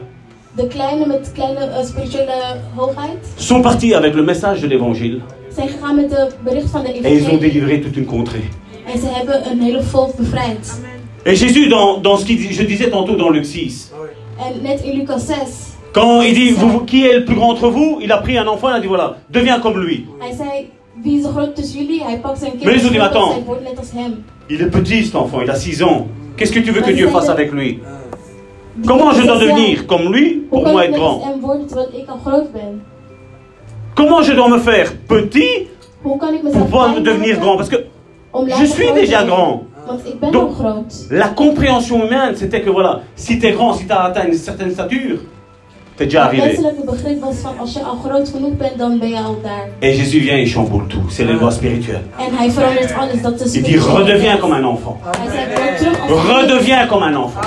De 0.55 0.67
kleine 0.67 1.05
met 1.05 1.31
kleine 1.33 1.69
spirituele 1.85 2.57
hoogheid 2.75 3.17
sont 3.37 3.61
partis 3.61 3.93
avec 3.93 4.13
le 4.15 4.21
message 4.23 4.59
de 4.61 4.67
l'évangile 4.67 5.19
zijn 5.55 5.67
gegaan 5.69 5.95
met 5.95 6.09
de 6.09 6.27
bericht 6.43 6.69
van 6.69 6.83
de 6.83 6.87
et 6.89 7.21
ils 7.21 7.29
ont 7.29 7.39
délivré 7.39 7.79
toute 7.79 7.97
une 7.99 8.05
contrée. 8.05 8.49
En 8.93 8.99
ze 8.99 9.07
hebben 9.07 9.51
een 9.51 9.61
hele 9.61 9.83
volk 9.83 10.15
bevrijd. 10.15 10.81
Et 11.23 11.37
Jésus, 11.39 11.67
dans, 11.69 12.01
dans 12.01 12.19
ce 12.19 12.25
dit, 12.25 12.55
je 12.55 12.65
disais 12.65 12.89
tantôt 12.89 13.15
dans 13.17 13.31
Luc 13.33 13.45
6, 13.45 13.91
En 14.37 14.61
net 14.61 14.81
in 14.83 14.91
Lucas 14.97 15.25
6, 15.25 15.35
quand 15.95 16.21
il 16.21 16.33
dit 16.33 16.51
vous, 16.51 16.81
qui 16.81 17.05
est 17.07 17.19
le 17.19 17.25
plus 17.25 17.35
grand 17.35 17.51
entre 17.51 17.69
vous, 17.69 17.99
il 18.01 18.11
a 18.11 18.17
pris 18.17 18.37
un 18.37 18.45
enfant 18.47 18.67
et 18.67 18.71
il 18.71 18.75
a 18.75 18.79
dit 18.81 18.87
voilà, 18.87 19.15
deviens 19.29 19.61
comme 19.61 19.79
lui. 19.79 20.05
hij 20.19 20.35
zei, 20.35 20.69
wie 21.01 21.17
is 21.17 21.23
de 21.23 21.29
groot 21.29 21.55
tussen 21.55 21.79
jullie? 21.79 22.03
Hij 22.03 22.19
pakt 22.19 22.39
zijn 22.39 22.51
Maar 22.51 22.59
kind 22.59 22.73
Jezus 22.73 22.89
die 22.89 22.99
en 22.99 23.05
m'attend. 23.05 23.31
hij 23.31 23.43
wordt 23.45 23.63
net 23.63 23.77
als 23.77 23.91
hem. 23.91 24.25
Il 24.47 24.61
est 24.61 24.71
petit 24.71 25.05
cet 25.05 25.15
enfant, 25.15 25.41
il 25.41 25.49
a 25.49 25.55
6 25.55 25.81
ans. 25.81 26.07
Qu'est-ce 26.35 26.53
que 26.53 26.63
tu 26.63 26.73
veux 26.73 26.83
que 26.83 26.93
Dieu 26.93 27.07
fasse 27.09 27.29
avec 27.29 27.51
lui? 27.51 27.79
Die 28.75 28.87
Comment 28.87 29.13
je 29.13 29.25
dois 29.25 29.37
devenir 29.37 29.85
comme 29.85 30.11
lui 30.13 30.45
pour 30.49 30.67
moi 30.67 30.83
être 30.83 30.97
grand? 30.97 31.21
Ben? 32.53 32.81
Comment 33.95 34.21
je 34.21 34.33
dois 34.33 34.49
me 34.49 34.59
faire 34.59 34.91
petit 35.07 35.67
pour 36.03 36.19
pouvoir 36.19 37.01
devenir 37.01 37.39
grand? 37.39 37.55
Parce 37.55 37.69
que 37.69 37.85
je 38.59 38.65
suis 38.65 38.91
déjà 38.91 39.23
grand. 39.23 39.63
Ben 40.21 40.31
Donc-. 40.31 40.57
La 41.09 41.29
compréhension 41.29 42.05
humaine, 42.05 42.35
c'était 42.35 42.61
que 42.61 42.69
voilà, 42.69 43.01
si 43.15 43.39
tu 43.39 43.45
es 43.45 43.51
grand, 43.53 43.73
si 43.73 43.85
tu 43.85 43.93
as 43.93 44.03
atteint 44.03 44.27
une 44.27 44.33
certaine 44.33 44.71
stature, 44.71 45.19
t'es 45.97 46.05
déjà 46.05 46.25
arrivé. 46.25 46.57
Et 49.81 49.93
Jésus 49.93 50.19
vient 50.19 50.37
et 50.37 50.45
chamboule 50.45 50.87
tout. 50.87 51.09
C'est 51.09 51.23
les 51.25 51.33
lois 51.33 51.51
spirituelles. 51.51 52.03
Il 53.53 53.63
dit 53.63 53.77
redeviens 53.77 54.37
comme 54.37 54.53
un 54.53 54.63
enfant. 54.63 54.99
Redeviens 56.07 56.87
comme 56.87 57.03
un 57.03 57.15
enfant. 57.15 57.41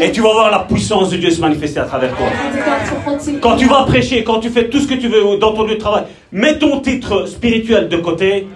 Et 0.00 0.10
tu 0.12 0.20
vas 0.20 0.32
voir 0.32 0.50
la 0.50 0.60
puissance 0.60 1.10
de 1.10 1.16
Dieu 1.16 1.30
se 1.30 1.40
manifester 1.40 1.80
à 1.80 1.84
travers 1.84 2.10
toi. 2.16 2.26
Quand 3.40 3.56
tu 3.56 3.66
vas 3.66 3.84
prêcher, 3.84 4.24
quand 4.24 4.40
tu 4.40 4.50
fais 4.50 4.68
tout 4.68 4.78
ce 4.78 4.86
que 4.86 4.94
tu 4.94 5.08
veux 5.08 5.38
dans 5.38 5.52
ton 5.52 5.64
lieu 5.64 5.74
de 5.74 5.80
travail, 5.80 6.04
mets 6.32 6.58
ton 6.58 6.80
titre 6.80 7.26
spirituel 7.26 7.88
de 7.88 7.96
côté 7.96 8.46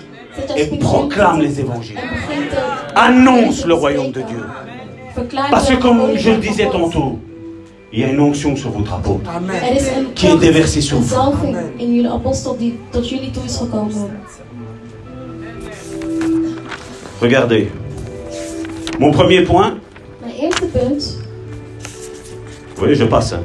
et 0.56 0.66
proclame 0.78 1.40
les 1.40 1.60
évangiles. 1.60 1.98
Annonce 2.94 3.64
le 3.66 3.74
royaume 3.74 4.10
de 4.12 4.20
Dieu. 4.22 4.44
Parce 5.50 5.68
que 5.68 5.76
comme 5.76 6.16
je 6.16 6.30
le 6.30 6.36
disais 6.38 6.68
tantôt, 6.70 7.18
il 7.94 8.00
y 8.00 8.04
a 8.04 8.08
une 8.10 8.18
onction 8.18 8.56
sur 8.56 8.70
votre 8.70 8.92
apôtre. 8.92 9.30
Een 9.30 10.12
Qui 10.14 10.26
est 10.26 10.36
déversée 10.36 10.80
sur 10.80 10.98
vous. 10.98 11.14
Regardez. 17.22 17.70
Mon 18.98 19.12
premier 19.12 19.42
point, 19.42 19.78
voyez, 22.76 22.96
je 22.96 23.04
passe. 23.04 23.32
hein. 23.34 23.42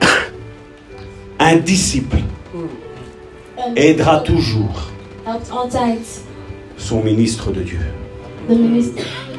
Un 1.38 1.56
disciple 1.56 2.16
aidera 3.76 4.18
toujours 4.20 4.90
son 6.76 7.00
ministre 7.02 7.52
de 7.52 7.62
Dieu. 7.62 7.80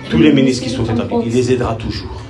Tous 0.10 0.18
les 0.20 0.32
ministres 0.32 0.64
qui 0.64 0.70
sont 0.70 0.86
établis, 0.86 1.16
il 1.26 1.34
les 1.34 1.52
aidera 1.52 1.76
toujours. 1.76 2.22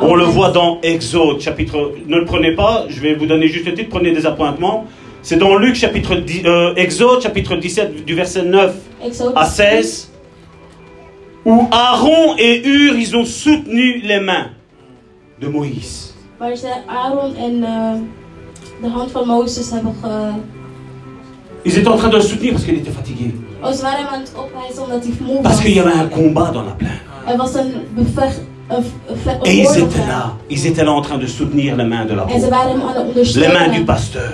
On 0.00 0.14
le 0.14 0.24
voit 0.24 0.50
dans 0.50 0.80
Exode, 0.82 1.40
chapitre. 1.40 1.92
Ne 2.06 2.18
le 2.18 2.24
prenez 2.24 2.52
pas, 2.54 2.86
je 2.88 3.00
vais 3.00 3.14
vous 3.14 3.26
donner 3.26 3.48
juste 3.48 3.66
le 3.66 3.74
titre, 3.74 3.88
prenez 3.90 4.12
des 4.12 4.26
appointements. 4.26 4.86
C'est 5.22 5.36
dans 5.36 5.56
Luc, 5.56 5.74
chapitre 5.74 6.14
10, 6.14 6.42
euh, 6.44 6.74
Exode, 6.76 7.22
chapitre 7.22 7.56
17, 7.56 8.04
du 8.04 8.14
verset 8.14 8.42
9 8.42 8.74
Exodus 9.04 9.32
à 9.34 9.44
16, 9.44 10.12
où 11.44 11.68
Aaron 11.72 12.36
et 12.38 12.64
Hur, 12.64 12.96
ils 12.96 13.16
ont 13.16 13.24
soutenu 13.24 14.00
les 14.02 14.20
mains 14.20 14.50
de 15.40 15.48
Moïse. 15.48 16.14
Hebben 16.38 16.56
ge... 16.56 16.66
Ils 21.64 21.78
étaient 21.78 21.88
en 21.88 21.96
train 21.96 22.08
de 22.08 22.16
le 22.16 22.22
soutenir 22.22 22.52
parce 22.52 22.64
qu'il 22.64 22.74
était 22.76 22.90
fatigué. 22.90 23.34
Parce 25.42 25.60
qu'il 25.60 25.74
y 25.74 25.80
avait 25.80 25.92
un 25.92 26.06
combat 26.06 26.50
dans 26.52 26.62
la 26.62 26.72
plaine. 26.72 27.00
Et 29.46 29.58
ils 29.58 29.78
étaient 29.78 30.06
là. 30.08 30.34
Ils 30.50 30.66
étaient 30.66 30.84
là 30.84 30.92
en 30.92 31.00
train 31.00 31.18
de 31.18 31.26
soutenir 31.26 31.76
les 31.76 31.84
mains 31.84 32.04
de 32.04 32.14
l'apôtre. 32.14 32.34
Les 33.40 33.48
mains 33.48 33.68
du 33.68 33.84
pasteur. 33.84 34.32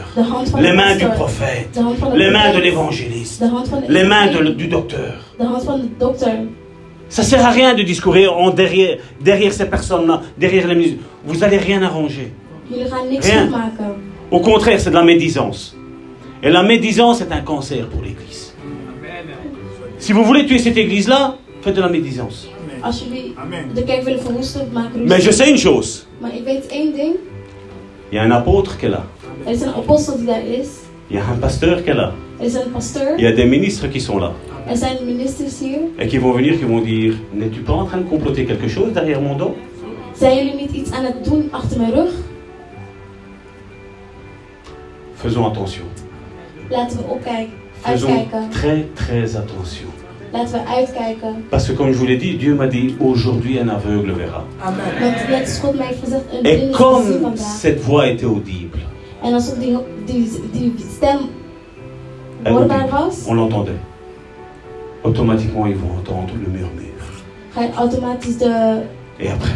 Les 0.62 0.72
mains 0.72 0.97
du 0.97 1.05
prophète. 1.14 1.78
Les 2.16 2.30
mains 2.30 2.53
de 2.55 2.59
l'évangéliste. 2.61 3.43
Les 3.89 4.05
mains 4.05 4.26
de- 4.28 4.51
du 4.51 4.66
docteur. 4.68 5.14
Ça 7.11 7.22
sert 7.22 7.45
à 7.45 7.51
rien 7.51 7.74
de 7.74 7.83
discourir 7.83 8.35
en 8.35 8.49
derrière, 8.51 8.97
derrière 9.20 9.53
ces 9.53 9.66
personnes-là, 9.66 10.22
derrière 10.39 10.66
les 10.66 10.74
ministres. 10.76 11.01
Vous 11.26 11.45
allez 11.45 11.59
rien 11.59 11.83
arranger. 11.83 12.33
Rien. 13.28 13.49
Au 14.30 14.41
contraire, 14.41 14.80
c'est 14.80 14.89
de 14.89 14.95
la 14.95 15.03
médisance. 15.05 15.76
Et 16.43 16.49
la 16.49 16.62
médisance 16.62 17.20
est 17.20 17.30
un 17.30 17.43
cancer 17.43 17.87
pour 17.89 18.01
l'Église. 18.01 18.55
Si 19.99 20.12
vous 20.14 20.24
voulez 20.24 20.47
tuer 20.47 20.59
cette 20.59 20.78
Église-là, 20.78 21.37
faites 21.61 21.76
de 21.76 21.83
la 21.83 21.91
médisance. 21.91 22.49
Als 22.83 22.99
jullie 22.99 23.35
de 23.74 23.85
kerk 23.85 24.03
willen 24.03 24.20
verwoesten, 24.20 24.68
maak 24.72 24.93
ruzie. 24.93 25.07
Mais 25.09 25.24
je 25.24 25.33
sais 25.33 25.49
une 25.51 25.59
chose. 25.59 26.03
Maar 26.18 26.35
ik 26.35 26.45
weet 26.45 26.66
één 26.66 26.93
ding. 26.95 27.14
Il 28.09 28.16
y 28.16 28.18
a 28.18 28.22
un 28.24 28.30
apôtre 28.30 28.76
qui 28.76 28.87
est 28.87 28.91
là. 28.95 29.05
Er 29.45 29.53
is 29.53 29.61
een 29.61 29.74
apostel 29.74 30.16
die 30.16 30.26
daar 30.26 30.47
is. 30.47 30.68
Il 31.07 31.16
y 31.16 31.20
a 31.20 31.24
un 31.33 31.39
pasteur 31.39 31.83
qui 31.83 31.91
est 31.91 31.97
là. 31.97 32.12
Er 32.39 32.45
is 32.47 32.55
een 32.55 32.70
pasteur. 32.72 33.16
Il 33.16 33.24
y 33.24 33.26
a 33.26 33.33
des 33.35 33.49
ministres 33.49 33.89
qui 33.89 34.01
sont 34.01 34.18
là. 34.20 34.33
Er 34.66 34.76
zijn 34.76 34.97
ministers 35.05 35.61
hier. 35.61 35.78
Et 35.99 36.09
qui 36.09 36.18
vont 36.18 36.33
venir, 36.35 36.59
qui 36.59 36.64
vont 36.64 36.85
dire 36.85 37.14
N'es-tu 37.33 37.61
pas 37.61 37.72
en 37.74 37.87
train 37.87 38.01
de 38.03 38.09
comploter 38.09 38.45
quelque 38.45 38.68
chose 38.68 38.93
derrière 38.93 39.20
mon 39.20 39.37
dos 39.37 39.53
Zijn 40.18 40.37
jullie 40.37 40.55
niet 40.55 40.70
iets 40.72 40.91
aan 40.91 41.05
het 41.05 41.24
doen 41.24 41.49
achter 41.51 41.78
mijn 41.78 41.93
rug? 41.93 42.11
Faisons 45.14 45.47
attention. 45.47 45.87
Laten 46.70 46.97
we 46.99 47.05
opkijken. 47.05 47.53
Faisons 47.80 48.12
Uitkijken. 48.12 48.51
très 48.51 48.85
très 48.95 49.35
attention. 49.37 49.91
Laten 50.33 50.53
we 50.53 50.66
uitkijken. 50.66 51.45
Parce 51.49 51.66
que 51.66 51.72
comme 51.76 51.93
je 51.93 51.99
vous 51.99 52.07
l'ai 52.07 52.16
dit, 52.16 52.37
Dieu 52.39 52.55
m'a 52.55 52.66
dit 52.66 52.95
Aujourd'hui 52.99 53.59
un 53.59 53.68
aveugle 53.68 54.12
verra. 54.14 54.45
Want 54.62 54.76
net 55.30 55.41
als 55.41 55.59
God 55.59 55.76
mij 55.76 55.87
heeft 55.87 55.99
gezegd, 56.05 56.22
een 56.33 56.45
Et 56.45 56.70
comme 56.76 57.37
cette 57.37 57.80
voix 57.80 58.07
était 58.07 58.26
audible, 58.26 58.78
En 59.22 59.33
alsof 59.33 59.59
die, 59.59 59.76
die, 60.05 60.28
die 60.53 60.72
stem 60.97 61.18
hoorbaar 62.45 62.89
was, 62.91 63.24
on 63.26 63.35
l'entendait. 63.35 63.80
Automatiquement, 65.05 65.66
ils 65.66 65.76
vont 65.76 65.99
entendre 65.99 66.33
le 66.45 66.49
murmure. 66.51 67.76
automatisch 67.78 68.37
de 68.39 68.80
Et 69.18 69.28
après, 69.28 69.51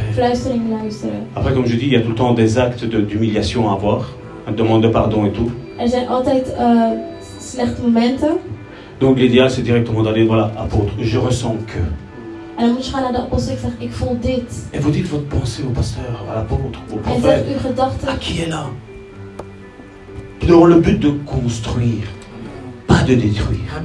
après 1.35 1.53
comme 1.53 1.67
je 1.67 1.77
dis, 1.77 1.87
il 1.87 1.93
y 1.93 1.97
a 1.97 2.01
tout 2.01 2.11
le 2.11 2.15
temps 2.15 2.35
des 2.35 2.59
actes 2.59 2.85
de- 2.85 3.01
d'humiliation 3.01 3.69
à 3.71 3.73
avoir, 3.73 4.09
une 4.49 4.55
demande 4.55 4.83
de 4.83 4.89
pardon 4.89 5.25
et 5.27 5.33
tout. 5.33 5.51
Er 5.79 5.89
zijn 5.89 6.09
altijd 6.09 6.55
eh, 6.59 6.91
slechte 7.51 7.83
momenten. 7.83 8.33
Donc 9.01 9.19
l'idéal, 9.19 9.51
c'est 9.51 9.63
directement 9.63 10.03
d'aller, 10.03 10.25
voilà, 10.25 10.51
apôtre, 10.59 10.93
je 10.99 11.19
ressens 11.19 11.57
que. 11.67 11.79
Et 14.73 14.79
vous 14.79 14.91
dites 14.91 15.07
votre 15.07 15.27
pensée 15.27 15.63
au 15.63 15.71
pasteur, 15.71 16.25
à 16.31 16.37
l'apôtre, 16.37 16.81
au 16.91 16.97
prophète, 16.97 17.45
à 18.09 18.17
qui 18.17 18.41
est 18.41 18.49
là? 18.49 18.67
Dans 20.49 20.65
le 20.65 20.81
but 20.81 20.99
de 20.99 21.11
construire, 21.27 22.07
pas 22.87 23.03
de 23.03 23.15
détruire. 23.15 23.83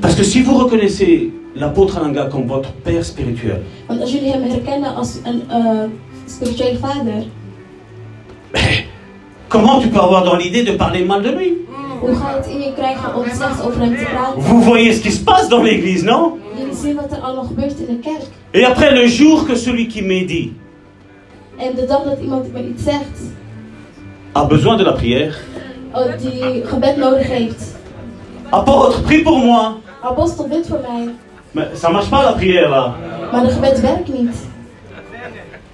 Parce 0.00 0.14
que 0.14 0.22
si 0.22 0.40
vous 0.40 0.56
reconnaissez 0.56 1.30
l'apôtre 1.54 1.98
Alanga 1.98 2.28
comme 2.30 2.46
votre 2.46 2.72
père 2.72 3.04
spirituel, 3.04 3.60
een 3.88 4.00
eh, 8.54 8.84
comment 9.48 9.80
tu 9.80 9.88
peux 9.88 10.00
avoir 10.00 10.24
dans 10.24 10.36
l'idée 10.36 10.62
de 10.62 10.72
parler 10.72 11.04
mal 11.04 11.22
de 11.22 11.30
lui? 11.30 11.58
Hoe 12.00 12.14
ga 12.14 12.30
je 12.30 12.36
het 12.36 12.46
in 12.46 12.60
je 12.60 12.72
krijgen 12.72 13.14
om 13.14 13.24
slechts 13.24 13.62
over 13.62 13.80
hem 13.80 13.96
te 13.96 14.04
praten? 14.04 14.42
Vous 14.42 14.64
voyez 14.64 14.96
ce 14.96 15.00
qui 15.00 15.10
se 15.12 15.22
passe 15.24 15.48
dans 15.48 15.64
l'église, 15.64 16.04
non 16.04 16.38
Jullie 16.56 16.74
zien 16.74 16.94
wat 16.96 17.12
er 17.12 17.18
allemaal 17.18 17.44
gebeurt 17.44 17.78
in 17.78 17.86
de 17.86 17.98
kerk. 18.08 18.22
Et 18.50 18.64
après, 18.64 18.90
le 18.94 19.08
jour 19.08 19.46
que 19.46 19.56
celui 19.56 19.86
qui 19.86 20.02
médit 20.02 20.52
En 21.56 21.74
de 21.74 21.86
dag 21.86 22.02
dat 22.02 22.18
iemand 22.22 22.52
me 22.52 22.68
iets 22.68 22.82
zegt, 22.82 23.20
a 24.36 24.44
besoin 24.46 24.76
de 24.76 24.84
la 24.84 24.92
prière, 24.92 25.34
oh, 25.94 26.04
die 26.18 26.64
gebed 26.64 26.96
nodig 26.96 27.28
heeft. 27.28 27.74
apôtre, 28.50 29.00
prie 29.02 29.22
pour 29.22 29.38
moi. 29.38 29.72
Apostel, 30.02 30.48
bid 30.48 30.66
voor 30.66 30.80
mij. 30.88 31.14
Mais 31.50 31.66
ça 31.80 31.90
marche 31.90 32.08
pas 32.08 32.24
la 32.24 32.32
prière 32.32 32.68
là. 32.68 32.94
Maar 33.32 33.42
de 33.42 33.50
gebed 33.50 33.80
werkt 33.80 34.08
niet. 34.08 34.36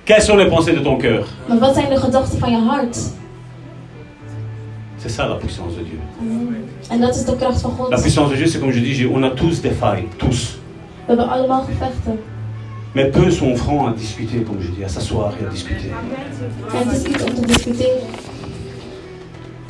Quelles 0.04 0.24
sont 0.24 0.38
les 0.38 0.48
pensées 0.48 0.74
de 0.74 0.82
ton 0.82 0.98
cœur 0.98 1.24
Maar 1.46 1.58
wat 1.58 1.74
zijn 1.74 1.88
de 1.88 1.96
gedachten 1.96 2.38
van 2.38 2.50
je 2.50 2.58
hart? 2.58 2.98
C'est 4.98 5.10
ça 5.10 5.26
la 5.28 5.34
puissance 5.34 5.74
de 5.78 5.82
Dieu. 5.84 5.98
En 6.90 7.00
dat 7.00 7.14
is 7.16 7.24
de 7.24 7.36
kracht 7.36 7.60
van 7.60 7.70
La 7.78 7.96
God. 7.96 8.00
puissance 8.00 8.30
de 8.30 8.36
Dieu, 8.36 8.46
c'est 8.46 8.60
comme 8.60 8.72
je 8.72 8.80
dis, 8.80 9.06
on 9.06 9.22
a 9.22 9.30
tous 9.30 9.60
des 9.60 9.72
failles, 9.78 10.08
tous. 10.16 10.58
We 11.06 11.12
hebben 11.12 11.28
allemaal 11.28 11.62
gevechten. 11.62 12.18
Mais 12.94 13.10
peu 13.10 13.30
sont 13.30 13.56
francs 13.56 13.88
à 13.88 13.92
discuter, 13.98 14.42
comme 14.42 14.60
je 14.62 14.68
dis, 14.76 14.84
à 14.84 14.88
s'asseoir 14.88 15.32
et 15.40 15.46
à 15.46 15.50
discuter. 15.50 15.90
Het 16.72 16.92
is 17.06 17.22
om 17.22 17.34
te 17.34 17.46
discussiëren. 17.46 18.00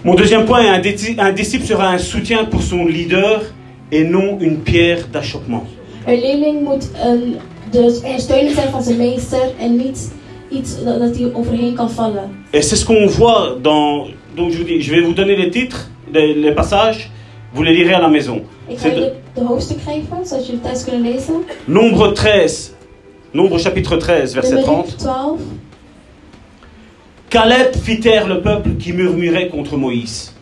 Mon 0.05 0.15
deuxième 0.15 0.45
point, 0.45 0.65
un, 0.75 0.79
dis- 0.81 1.17
un 1.19 1.33
disciple 1.33 1.67
sera 1.67 1.89
un 1.93 1.99
soutien 1.99 2.45
pour 2.45 2.63
son 2.63 2.87
leader 2.87 3.43
et 3.91 4.05
non 4.05 4.39
une 4.41 4.59
pierre 4.63 5.09
d'achoppement. 5.11 5.65
Een 6.07 6.21
leerling 6.21 6.63
moet 6.65 6.89
een, 7.05 7.37
de 7.71 8.01
ondersteuning 8.05 8.55
zijn 8.55 8.71
van 8.71 8.83
zijn 8.83 8.97
meester 8.97 9.41
en 9.59 9.77
niet 9.77 10.13
iets 10.51 10.85
dat, 10.85 10.99
dat 11.01 11.17
hij 11.17 11.31
overheen 11.35 11.75
kan 11.75 11.91
vallen. 11.91 12.31
Et 12.53 12.65
c'est 12.65 12.77
ce 12.79 12.85
qu'on 12.85 13.09
voit 13.09 13.63
dans... 13.63 14.11
Donc 14.37 14.53
je 14.53 14.59
vous 14.59 14.65
dis, 14.65 14.83
je 14.83 14.91
vais 14.95 15.01
vous 15.01 15.15
donner 15.15 15.35
les 15.35 15.51
titres, 15.51 15.91
les, 16.13 16.35
les 16.35 16.53
passages, 16.53 17.11
vous 17.55 17.63
les 17.63 17.73
lirez 17.75 17.95
à 17.95 18.01
la 18.01 18.09
maison. 18.09 18.43
C'est 18.77 18.91
de-. 18.95 19.13
Nombre 21.69 22.13
13, 22.13 22.75
Nombre 23.33 23.59
chapitre 23.59 23.97
13, 23.97 24.35
verset 24.35 24.51
Nummer 24.57 24.65
30. 24.65 24.97
12. 24.99 25.07
Caleb 27.31 27.75
fit 27.77 28.01
taire 28.01 28.29
le 28.29 28.41
peuple 28.41 28.77
qui 28.79 28.93
murmurait 28.93 29.49
contre 29.49 29.77
Moïse. 29.77 30.33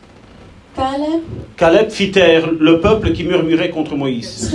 Caleb 0.76 1.22
Caleb 1.57 1.90
fit 1.90 2.11
taire 2.11 2.51
le 2.51 2.80
peuple 2.80 3.12
qui 3.12 3.24
murmurait 3.24 3.70
contre 3.70 3.95
Moïse. 3.97 4.51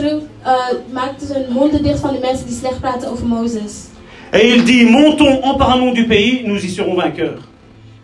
Et 4.34 4.50
il 4.50 4.64
dit, 4.64 4.86
montons, 4.86 5.44
emparons-nous 5.44 5.94
du 5.94 6.06
pays, 6.08 6.44
nous 6.46 6.64
y 6.64 6.70
serons 6.70 6.96
vainqueurs. 6.96 7.49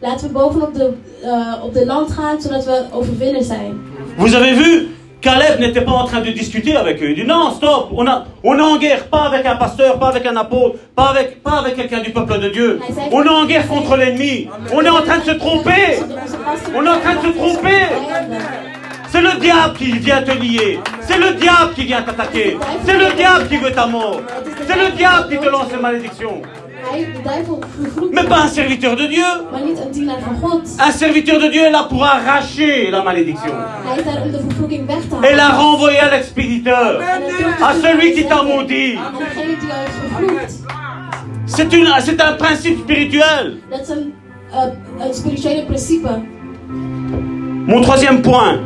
Laten 0.02 0.28
we 0.28 0.34
bovenop 0.34 0.74
de, 0.74 0.94
uh, 1.24 1.64
op 1.64 1.74
de 1.74 1.86
land 1.86 2.12
gaan, 2.12 2.42
zodat 2.42 2.66
we 2.66 3.38
zijn. 3.40 3.82
Vous 4.18 4.36
avez 4.36 4.54
vu, 4.54 4.96
Caleb 5.22 5.60
n'était 5.60 5.84
pas 5.84 5.94
en 5.94 6.06
train 6.06 6.22
de 6.22 6.32
discuter 6.32 6.76
avec 6.76 7.02
eux. 7.02 7.10
Il 7.10 7.16
dit, 7.16 7.26
non, 7.26 7.52
stop, 7.52 7.90
on, 7.92 8.06
a, 8.08 8.26
on 8.44 8.58
est 8.58 8.62
en 8.62 8.78
guerre, 8.78 9.08
pas 9.08 9.24
avec 9.24 9.46
un 9.46 9.56
pasteur, 9.56 9.98
pas 9.98 10.10
avec 10.10 10.26
un 10.26 10.36
apôtre, 10.36 10.76
pas 10.96 11.10
avec, 11.10 11.42
pas 11.42 11.60
avec 11.60 11.76
quelqu'un 11.76 12.02
du 12.02 12.12
peuple 12.12 12.40
de 12.40 12.50
Dieu. 12.50 12.80
On 13.12 13.24
est 13.24 13.30
en 13.30 13.46
guerre 13.46 13.68
contre 13.68 13.96
l'ennemi. 13.96 14.48
On 14.74 14.82
est 14.82 14.90
en 14.90 15.02
train 15.02 15.20
de 15.20 15.24
se 15.24 15.32
tromper. 15.32 16.00
On 16.76 16.86
est 16.86 16.90
en 16.90 17.00
train 17.00 17.16
de 17.16 17.22
se 17.28 17.38
tromper. 17.38 17.82
C'est 19.08 19.22
le 19.22 19.40
diable 19.40 19.78
qui 19.78 19.92
vient 19.94 20.22
te 20.22 20.32
lier. 20.32 20.80
C'est 21.02 21.18
le 21.18 21.34
diable 21.36 21.74
qui 21.74 21.86
vient 21.86 22.02
t'attaquer. 22.02 22.58
C'est 22.86 22.98
le 22.98 23.16
diable 23.16 23.48
qui 23.48 23.58
veut 23.58 23.72
ta 23.72 23.88
mort. 23.88 24.22
C'est 24.68 24.76
le 24.76 24.92
diable 24.96 25.30
qui 25.30 25.38
te 25.38 25.50
lance 25.50 25.72
les 25.72 25.82
malédictions. 25.82 26.42
Mais 28.12 28.24
pas 28.24 28.42
un 28.44 28.48
serviteur 28.48 28.96
de 28.96 29.06
Dieu. 29.08 29.24
Un 30.80 30.92
serviteur 30.92 31.40
de 31.40 31.48
Dieu 31.48 31.64
est 31.64 31.72
là 31.72 31.84
pour 31.90 32.04
arracher 32.04 32.92
la 32.92 33.04
malédiction. 33.04 33.52
Et 35.24 35.36
la 35.36 35.50
renvoyer 35.50 36.00
à 36.00 36.12
l'expéditeur, 36.12 37.02
à 37.62 37.74
celui 37.74 38.14
qui 38.14 38.26
t'a 38.26 38.44
maudit. 38.44 38.96
C'est 41.48 41.72
une- 41.74 41.88
c'est 42.02 42.22
un 42.22 42.34
principe 42.34 42.80
spirituel. 42.80 43.58
Mon 47.68 47.82
troisième 47.82 48.22
point, 48.22 48.60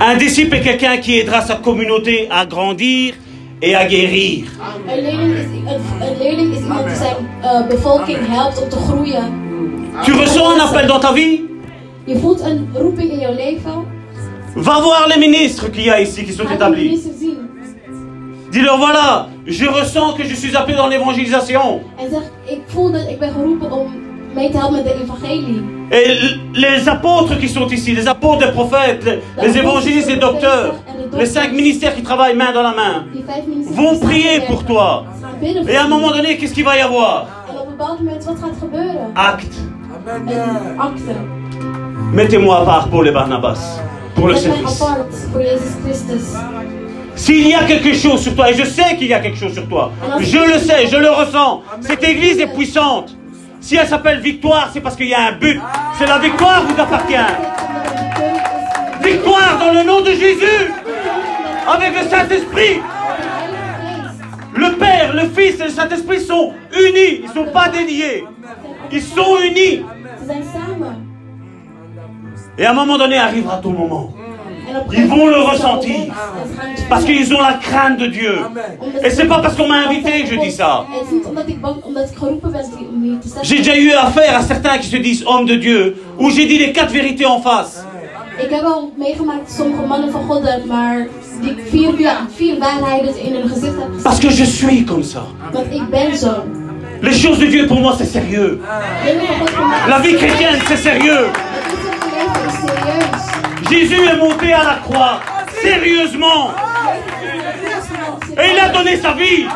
un 0.00 0.16
disciple 0.16 0.56
est 0.56 0.60
quelqu'un 0.62 0.96
qui 0.98 1.18
aidera 1.18 1.40
sa 1.42 1.56
communauté 1.56 2.28
à 2.30 2.44
grandir 2.46 3.14
et 3.62 3.74
à 3.74 3.88
guérir. 3.88 4.44
Een 4.86 5.02
leerling 5.02 5.34
is, 5.34 5.44
een, 5.44 6.08
een 6.08 6.18
leerling 6.18 6.54
is 6.54 6.60
iemand 6.60 6.86
die 6.86 6.96
zijn 6.96 7.16
uh, 7.42 7.66
bevolking 7.66 8.18
helpt 8.28 8.62
om 8.62 8.68
te 8.68 8.76
groeien. 8.76 9.46
Tu 10.04 10.12
ressens 10.12 10.54
un 10.54 10.60
appel 10.60 10.86
dans 10.86 11.00
ta 11.00 11.12
vie? 11.12 11.60
Je 12.04 12.18
voelt 12.18 12.40
een 12.40 12.68
roeping 12.74 13.10
in 13.10 13.18
jouw 13.18 13.34
leven. 13.34 13.86
Va 14.54 14.80
voir 14.80 15.08
les 15.08 15.18
ministres 15.18 15.70
qu'il 15.70 15.84
y 15.84 15.90
a 15.90 16.00
ici 16.00 16.24
qui 16.24 16.32
sont 16.32 16.50
établis. 16.50 16.88
minister 16.88 17.12
zien. 17.18 17.36
Dis-leur 18.50 18.78
voilà, 18.78 19.28
je 19.46 19.66
ressens 19.66 20.14
que 20.14 20.24
je 20.24 20.34
suis 20.34 20.56
appelé 20.56 20.76
dans 20.76 20.88
l'évangélisation. 20.88 21.82
En 21.96 22.10
zeg, 22.10 22.22
ik 22.44 22.60
voel 22.66 22.92
dat 22.92 23.08
ik 23.08 23.18
ben 23.18 23.32
geroepen 23.32 23.72
om 23.72 24.07
Et 25.90 26.06
les 26.54 26.88
apôtres 26.88 27.38
qui 27.38 27.48
sont 27.48 27.66
ici, 27.68 27.92
les 27.94 28.06
apôtres 28.06 28.46
des 28.46 28.52
prophètes, 28.52 29.04
les, 29.04 29.20
les 29.46 29.58
évangélistes 29.58 30.10
et 30.10 30.16
docteurs, 30.16 30.74
les 31.16 31.26
cinq 31.26 31.52
ministères 31.52 31.94
qui 31.96 32.02
travaillent 32.02 32.36
main 32.36 32.52
dans 32.52 32.62
la 32.62 32.74
main, 32.74 33.06
vont 33.70 33.98
prier 33.98 34.40
pour 34.46 34.64
toi. 34.64 35.04
Et 35.66 35.76
à 35.76 35.84
un 35.84 35.88
moment 35.88 36.10
donné, 36.10 36.36
qu'est-ce 36.36 36.52
qu'il 36.54 36.64
va 36.64 36.76
y 36.76 36.80
avoir? 36.80 37.26
Acte. 39.16 39.54
Mettez-moi 42.12 42.60
à 42.60 42.64
part 42.64 42.88
Paul 42.88 43.08
et 43.08 43.12
Barnabas 43.12 43.80
pour 44.14 44.28
le 44.28 44.34
service. 44.34 44.82
S'il 47.14 47.48
y 47.48 47.54
a 47.54 47.64
quelque 47.64 47.94
chose 47.94 48.20
sur 48.20 48.34
toi, 48.36 48.50
et 48.50 48.54
je 48.54 48.64
sais 48.64 48.96
qu'il 48.96 49.08
y 49.08 49.14
a 49.14 49.20
quelque 49.20 49.38
chose 49.38 49.52
sur 49.52 49.66
toi, 49.68 49.90
je 50.20 50.38
le 50.38 50.58
sais, 50.58 50.86
je 50.86 50.96
le 50.96 51.10
ressens, 51.10 51.62
cette 51.80 52.04
église 52.04 52.38
est 52.38 52.46
puissante. 52.54 53.16
Si 53.60 53.76
elle 53.76 53.86
s'appelle 53.86 54.20
victoire, 54.20 54.70
c'est 54.72 54.80
parce 54.80 54.96
qu'il 54.96 55.08
y 55.08 55.14
a 55.14 55.28
un 55.28 55.32
but. 55.32 55.60
C'est 55.98 56.06
la 56.06 56.18
victoire 56.18 56.62
vous 56.64 56.80
appartient. 56.80 57.16
Victoire 59.02 59.58
dans 59.58 59.72
le 59.72 59.82
nom 59.84 60.00
de 60.00 60.10
Jésus, 60.10 60.72
avec 61.66 62.02
le 62.02 62.08
Saint-Esprit. 62.08 62.80
Le 64.54 64.72
Père, 64.76 65.14
le 65.14 65.28
Fils 65.28 65.60
et 65.60 65.64
le 65.64 65.70
Saint-Esprit 65.70 66.20
sont 66.20 66.52
unis, 66.72 67.20
ils 67.22 67.28
ne 67.28 67.32
sont 67.32 67.52
pas 67.52 67.68
déliés. 67.68 68.24
Ils 68.90 69.02
sont 69.02 69.38
unis. 69.40 69.84
Et 72.56 72.64
à 72.64 72.70
un 72.70 72.74
moment 72.74 72.98
donné 72.98 73.16
arrivera 73.18 73.58
ton 73.58 73.70
moment. 73.70 74.14
Ils 74.92 75.06
vont 75.06 75.26
le 75.26 75.40
ressentir. 75.40 76.12
Parce 76.88 77.04
qu'ils 77.04 77.34
ont 77.34 77.40
la 77.40 77.54
crainte 77.54 77.98
de 77.98 78.06
Dieu. 78.06 78.34
Et 79.04 79.10
c'est 79.10 79.26
pas 79.26 79.38
parce 79.38 79.54
qu'on 79.56 79.68
m'a 79.68 79.86
invité 79.88 80.22
que 80.22 80.34
je 80.34 80.40
dis 80.40 80.52
ça. 80.52 80.86
Ben 80.90 81.44
J'ai 83.42 83.58
déjà 83.58 83.76
eu 83.76 83.92
affaire 83.92 84.36
à 84.38 84.42
certains 84.42 84.78
qui 84.78 84.88
se 84.88 84.96
disent 84.96 85.24
hommes 85.26 85.46
de 85.46 85.56
Dieu, 85.56 85.96
où 86.18 86.30
j'ai 86.30 86.46
dit 86.46 86.58
les 86.58 86.72
quatre 86.72 86.92
vérités 86.92 87.26
en 87.26 87.40
face. 87.40 87.84
Ik 88.40 88.50
heb 88.50 88.64
al 88.64 88.92
meegemaakt 88.96 89.52
sommige 89.52 89.86
mannen 89.86 90.10
van 90.10 90.24
God, 90.24 90.64
maar 90.66 91.06
die 91.40 91.50
ik 91.50 91.58
vier, 91.68 92.00
ja, 92.00 92.26
vier 92.36 92.58
waarheden 92.58 93.22
in 93.22 93.32
hun 93.34 93.48
gezicht 93.48 93.74
heb 93.74 93.88
gezet. 93.88 94.02
Parce 94.02 94.18
que 94.18 94.30
je 94.30 94.44
suis 94.44 94.84
comme 94.84 95.02
ça. 95.02 95.22
Want 95.52 95.66
ik 95.70 95.90
ben 95.90 96.16
zo. 96.16 96.44
Les 97.00 97.22
choses 97.22 97.38
de 97.38 97.46
Dieu 97.46 97.66
pour 97.66 97.80
moi 97.80 97.94
c'est 97.98 98.10
sérieux. 98.10 98.60
Mij. 99.04 99.88
La 99.88 100.00
vie 100.00 100.14
chrétienne 100.14 100.58
c'est 100.66 100.82
sérieux. 100.82 101.26
Jésus 103.70 104.00
est 104.04 104.16
monté 104.16 104.52
à 104.52 104.64
la 104.64 104.74
croix, 104.82 105.20
sérieusement. 105.62 106.50
Et 108.32 108.52
il 108.54 108.58
a 108.58 108.68
donné 108.70 108.96
sa 108.96 109.12
vie. 109.12 109.46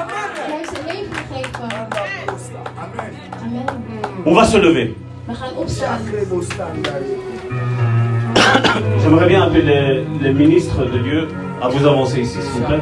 On 4.27 4.35
va 4.35 4.45
se 4.45 4.59
lever. 4.59 4.95
J'aimerais 9.03 9.27
bien 9.27 9.43
appeler 9.45 9.63
les, 9.63 10.05
les 10.21 10.33
ministres 10.35 10.85
de 10.85 10.99
Dieu 10.99 11.29
à 11.63 11.69
vous 11.69 11.87
avancer 11.87 12.21
ici, 12.21 12.39
s'il 12.41 12.61
vous 12.61 12.67
plaît. 12.67 12.81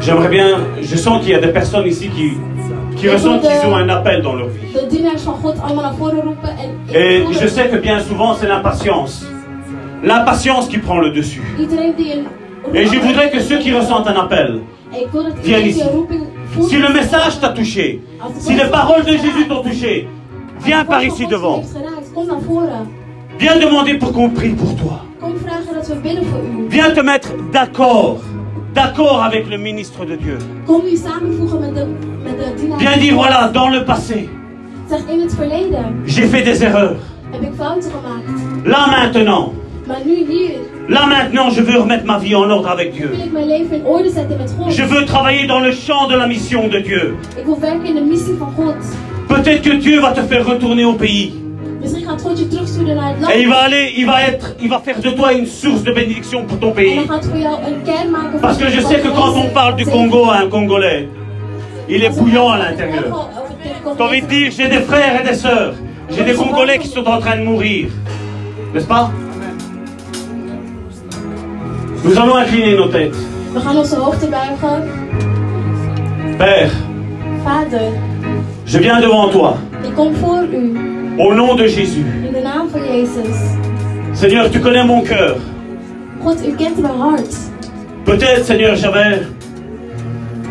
J'aimerais 0.00 0.28
bien, 0.28 0.58
je 0.80 0.96
sens 0.96 1.20
qu'il 1.20 1.30
y 1.30 1.34
a 1.34 1.40
des 1.40 1.52
personnes 1.52 1.86
ici 1.86 2.08
qui, 2.10 2.32
qui 2.96 3.08
ressentent 3.08 3.42
qu'ils 3.42 3.66
ont 3.68 3.76
un 3.76 3.88
appel 3.88 4.22
dans 4.22 4.34
leur 4.34 4.48
vie. 4.48 4.60
Et 6.94 7.24
je 7.32 7.46
sais 7.46 7.68
que 7.68 7.76
bien 7.76 8.00
souvent 8.00 8.34
c'est 8.34 8.46
l'impatience. 8.48 9.24
L'impatience 10.02 10.68
qui 10.68 10.78
prend 10.78 10.98
le 10.98 11.10
dessus. 11.10 11.42
Et 12.74 12.86
je 12.86 12.98
voudrais 12.98 13.30
que 13.30 13.40
ceux 13.40 13.58
qui 13.58 13.72
ressentent 13.72 14.06
un 14.08 14.16
appel, 14.16 14.60
die 15.42 15.52
ici. 15.52 15.82
si 16.68 16.76
le 16.76 16.92
message 16.92 17.40
t'a 17.40 17.50
touché, 17.50 18.00
si 18.38 18.54
les 18.54 18.64
paroles 18.64 19.04
de 19.04 19.12
Jésus 19.12 19.46
t'ont 19.48 19.62
touché, 19.62 20.08
viens 20.64 20.84
par 20.84 21.02
ici 21.02 21.26
devant. 21.26 21.62
Viens 23.38 23.56
demander 23.56 23.94
pour 23.94 24.12
qu'on 24.12 24.30
prie 24.30 24.50
pour 24.50 24.76
toi. 24.76 25.04
Viens 26.68 26.90
te 26.90 27.00
mettre 27.00 27.30
d'accord. 27.52 28.18
D'accord 28.74 29.24
avec 29.24 29.48
le 29.50 29.56
ministre 29.58 30.04
de 30.04 30.14
Dieu. 30.14 30.38
Viens 32.78 32.96
dire 32.98 33.14
voilà, 33.14 33.50
dans 33.52 33.68
le 33.68 33.84
passé, 33.84 34.28
j'ai 36.06 36.26
fait 36.28 36.42
des 36.42 36.62
erreurs. 36.62 36.96
Là 38.64 38.86
maintenant, 38.88 39.52
là 40.88 41.06
maintenant, 41.06 41.50
je 41.50 41.62
veux 41.62 41.78
remettre 41.80 42.04
ma 42.04 42.18
vie 42.18 42.34
en 42.34 42.48
ordre 42.50 42.68
avec 42.68 42.92
Dieu. 42.92 43.10
Je 44.68 44.82
veux 44.82 45.04
travailler 45.04 45.46
dans 45.46 45.60
le 45.60 45.72
champ 45.72 46.08
de 46.08 46.16
la 46.16 46.26
mission 46.26 46.68
de 46.68 46.78
Dieu. 46.78 47.16
Peut-être 49.28 49.62
que 49.62 49.76
Dieu 49.76 50.00
va 50.00 50.10
te 50.12 50.22
faire 50.22 50.46
retourner 50.46 50.84
au 50.84 50.94
pays. 50.94 51.34
Et 51.82 53.42
il 53.42 53.48
va 53.48 53.58
aller, 53.62 53.94
il 53.96 54.06
va 54.06 54.22
être, 54.24 54.54
il 54.60 54.68
va 54.68 54.80
faire 54.80 55.00
de 55.00 55.10
toi 55.10 55.32
une 55.32 55.46
source 55.46 55.82
de 55.82 55.92
bénédiction 55.92 56.44
pour 56.44 56.58
ton 56.58 56.72
pays. 56.72 57.00
van 57.06 57.18
Parce 58.42 58.58
que 58.58 58.68
je 58.68 58.80
sais 58.80 59.00
que 59.00 59.08
quand 59.08 59.32
on 59.36 59.48
parle 59.48 59.76
du 59.76 59.86
Congo 59.86 60.28
à 60.28 60.38
un 60.38 60.48
Congolais, 60.48 61.08
il 61.88 62.04
est 62.04 62.10
bouillant 62.10 62.50
à 62.50 62.58
l'intérieur. 62.58 63.30
J'ai 63.96 64.02
envie 64.02 64.22
de 64.22 64.26
dire, 64.26 64.52
j'ai 64.56 64.68
des 64.68 64.80
frères 64.80 65.20
et 65.20 65.24
des 65.26 65.34
sœurs, 65.34 65.74
j'ai 66.10 66.24
des 66.24 66.34
Congolais 66.34 66.78
qui 66.78 66.88
sont 66.88 67.06
en 67.06 67.18
train 67.18 67.36
de 67.38 67.44
mourir. 67.44 67.88
N'est-ce 68.74 68.86
pas? 68.86 69.10
Nous 72.04 72.18
allons 72.18 72.36
incliner 72.36 72.76
nos 72.76 72.88
têtes. 72.88 73.16
We 73.52 73.60
gaan 73.60 73.76
onze 73.76 73.96
hoofden 73.96 74.30
buigen. 74.30 74.82
Père, 76.38 76.70
Vader, 77.44 77.92
je 78.64 78.78
viens 78.78 79.00
devant 79.00 79.30
toi, 79.32 79.52
ik 79.82 79.94
kom 79.94 80.14
voor 80.14 80.46
u. 80.52 80.76
au 81.18 81.34
nom 81.34 81.56
de 81.56 81.68
Jésus. 81.68 82.04
In 82.26 82.32
de 82.32 82.40
naam 82.42 82.68
van 82.70 82.80
Jezus. 82.80 83.36
Seigneur, 84.12 84.50
tu 84.50 84.60
connais 84.60 84.86
mon 84.86 85.02
cœur. 85.02 85.36
God, 86.22 86.46
u 86.46 86.54
kent 86.56 86.78
mijn 86.78 86.98
hart. 86.98 87.34
Peut-être, 88.04 88.44
Seigneur, 88.44 88.76
j'avais 88.76 89.26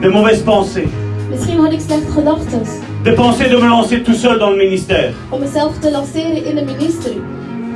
des 0.02 0.10
mauvaises 0.12 0.42
pensées. 0.44 0.88
Misschien 1.30 1.60
had 1.60 1.72
ik 1.72 1.80
slechte 1.80 2.12
gedachten. 2.12 2.62
Des 3.04 3.14
pensées 3.16 3.50
de 3.50 3.58
me 3.58 3.68
lancer 3.68 4.02
tout 4.04 4.18
seul 4.18 4.38
dans 4.40 4.50
le 4.52 4.58
ministère. 4.58 5.12
Om 5.30 5.40
mezelf 5.40 5.80
te 5.80 5.92
lanceren 5.92 6.46
in 6.46 6.56
de 6.56 6.62
ministerie. 6.66 7.22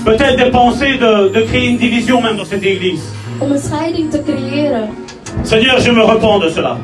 Peut-être 0.03 0.37
des 0.43 0.49
pensées 0.51 0.97
de, 0.99 1.29
de 1.33 1.41
créer 1.45 1.69
une 1.69 1.77
division 1.77 2.21
même 2.21 2.35
dans 2.37 2.47
cette 2.49 2.63
église. 2.65 3.01
Om 3.43 3.51
een 3.51 3.59
scheiding 3.59 4.11
te 4.11 4.21
creëren. 4.23 4.89
Seigneur, 5.43 5.81
je 5.81 5.91
me 5.91 6.05
repens 6.05 6.43
de 6.43 6.49
cela. 6.49 6.77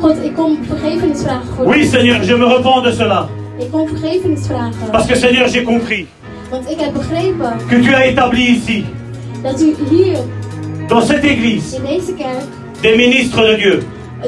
God, 0.00 0.16
ik 0.22 0.34
kom 0.34 0.58
vergevenis 0.68 1.22
vragen 1.22 1.54
voor 1.56 1.66
Oui. 1.66 1.86
Seigneur, 1.86 2.24
je 2.24 2.36
me 2.36 2.46
repens 2.56 2.82
de 2.82 2.92
cela. 2.92 3.28
Ik 3.58 3.70
kom 3.70 3.88
vergevenis 3.88 4.46
vragen. 4.46 4.90
Parce 4.90 5.06
que, 5.06 5.16
Seigneur, 5.16 5.48
j'ai 5.48 5.62
compris 5.62 6.06
Want 6.50 6.70
ik 6.70 6.80
heb 6.80 6.92
begrepen 6.92 7.56
que 7.68 7.80
tu 7.80 7.94
as 7.94 8.02
établi 8.02 8.46
ici, 8.46 8.84
dat 9.42 9.60
u 9.60 9.74
hier 9.90 10.18
dans 10.86 11.06
cette 11.06 11.26
église, 11.26 11.76
in 11.76 11.82
deze 11.84 12.14
kerk 12.14 12.44
des 12.80 12.96
ministres 12.96 13.46
de 13.46 13.56
Dieu. 13.56 13.82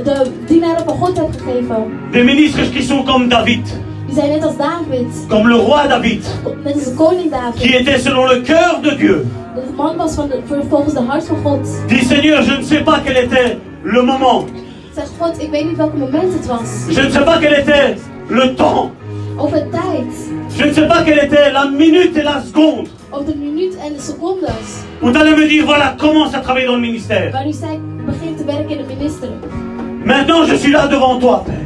de 0.04 0.30
dienaren 0.46 0.84
van 0.84 0.96
God 0.96 1.16
hebt 1.16 1.36
gegeven. 1.42 1.92
Des 2.10 2.24
ministres 2.24 2.70
qui 2.70 2.82
sont 2.82 3.04
comme 3.04 3.28
David, 3.28 3.80
Comme 5.28 5.48
le 5.48 5.56
roi 5.56 5.86
David, 5.88 6.22
qui 7.56 7.74
était 7.74 7.98
selon 7.98 8.26
le 8.26 8.40
cœur 8.40 8.80
de 8.82 8.90
Dieu. 8.90 9.26
Dis, 11.88 12.04
Seigneur, 12.04 12.42
je 12.42 12.56
ne 12.58 12.62
sais 12.62 12.80
pas 12.80 13.00
quel 13.04 13.16
était 13.24 13.58
le 13.84 14.02
moment. 14.02 14.46
Was. 16.48 16.88
Je 16.90 17.00
ne 17.00 17.10
sais 17.10 17.24
pas 17.24 17.38
quel 17.40 17.60
était 17.60 17.96
le 18.28 18.54
temps. 18.54 18.90
Tijd. 19.70 20.10
Je 20.58 20.64
ne 20.66 20.72
sais 20.72 20.86
pas 20.86 21.02
quelle 21.02 21.24
était 21.24 21.52
la 21.52 21.66
minute 21.70 22.16
et 22.16 22.22
la 22.22 22.40
seconde 22.42 22.88
où 25.02 25.10
tu 25.10 25.16
allais 25.18 25.34
me 25.34 25.48
dire, 25.48 25.64
voilà, 25.64 25.96
commence 25.98 26.34
à 26.34 26.40
travailler 26.40 26.66
dans 26.66 26.76
le 26.76 26.80
ministère. 26.80 27.32
Ministerie. 28.94 29.32
Maintenant, 30.04 30.44
je 30.44 30.54
suis 30.56 30.72
là 30.72 30.86
devant 30.86 31.18
toi, 31.18 31.44
Père. 31.46 31.56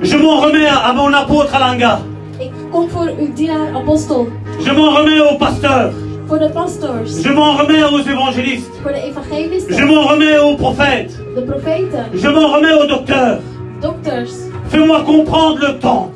Je 0.00 0.16
m'en 0.16 0.40
remets 0.40 0.66
à, 0.66 0.92
mon 0.92 1.12
apôtre 1.12 1.54
Alanga. 1.54 2.00
Ik 2.38 2.50
kom 2.70 2.88
voor 2.88 3.10
uw 3.18 3.32
dienaar 3.34 3.74
apostel. 3.74 4.28
Je 4.64 4.72
m'en 4.72 4.94
remets 4.94 5.20
aux 5.20 5.38
pasteurs. 5.38 5.92
Voor 6.26 6.38
de 6.38 6.50
pastors. 6.50 7.22
Je 7.22 7.32
m'en 7.32 7.56
remets 7.56 7.84
aux 7.84 8.06
évangélistes. 8.06 8.70
Voor 8.82 8.92
de 8.92 9.74
Je 9.74 9.84
m'en 9.84 10.06
remets 10.06 10.38
aux 10.38 10.56
prophètes. 10.56 11.12
De 11.34 11.42
profeten. 11.42 12.04
Je 12.14 12.28
m'en 12.28 12.52
remets 12.52 12.74
aux 12.74 12.86
docteurs. 12.86 13.40
Dokters. 13.80 14.30
Fais-moi 14.68 15.02
comprendre 15.04 15.58
le 15.60 15.78
temps. 15.78 16.10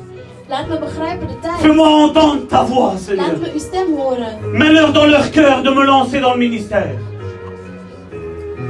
Laat 0.49 0.67
me 0.69 0.79
begrijpen 0.79 1.27
de 1.27 1.39
tijd. 1.41 1.59
Fais-moi 1.59 1.87
entendre 1.87 2.47
ta 2.47 2.63
voix, 2.63 2.93
Seigneur. 2.97 3.27
Laat 3.27 3.39
me 3.41 3.53
uw 3.53 3.59
stem 3.59 3.97
horen. 3.97 4.37
Mets-leur 4.53 4.91
dans 4.93 5.05
leur 5.05 5.31
cœur 5.31 5.61
de 5.61 5.69
me 5.69 5.85
lancer 5.85 6.19
dans 6.21 6.33
le 6.33 6.39
ministère. 6.39 6.95